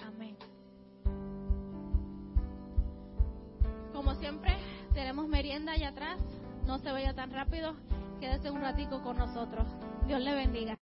Amén. 0.07 0.37
Como 3.93 4.15
siempre, 4.17 4.57
tenemos 4.95 5.29
merienda 5.29 5.73
allá 5.73 5.89
atrás. 5.89 6.19
No 6.67 6.79
se 6.79 6.93
vaya 6.93 7.15
tan 7.15 7.31
rápido. 7.31 7.75
Quédese 8.21 8.51
un 8.51 8.61
ratico 8.61 9.03
con 9.03 9.17
nosotros. 9.17 9.67
Dios 10.07 10.21
le 10.21 10.35
bendiga. 10.35 10.77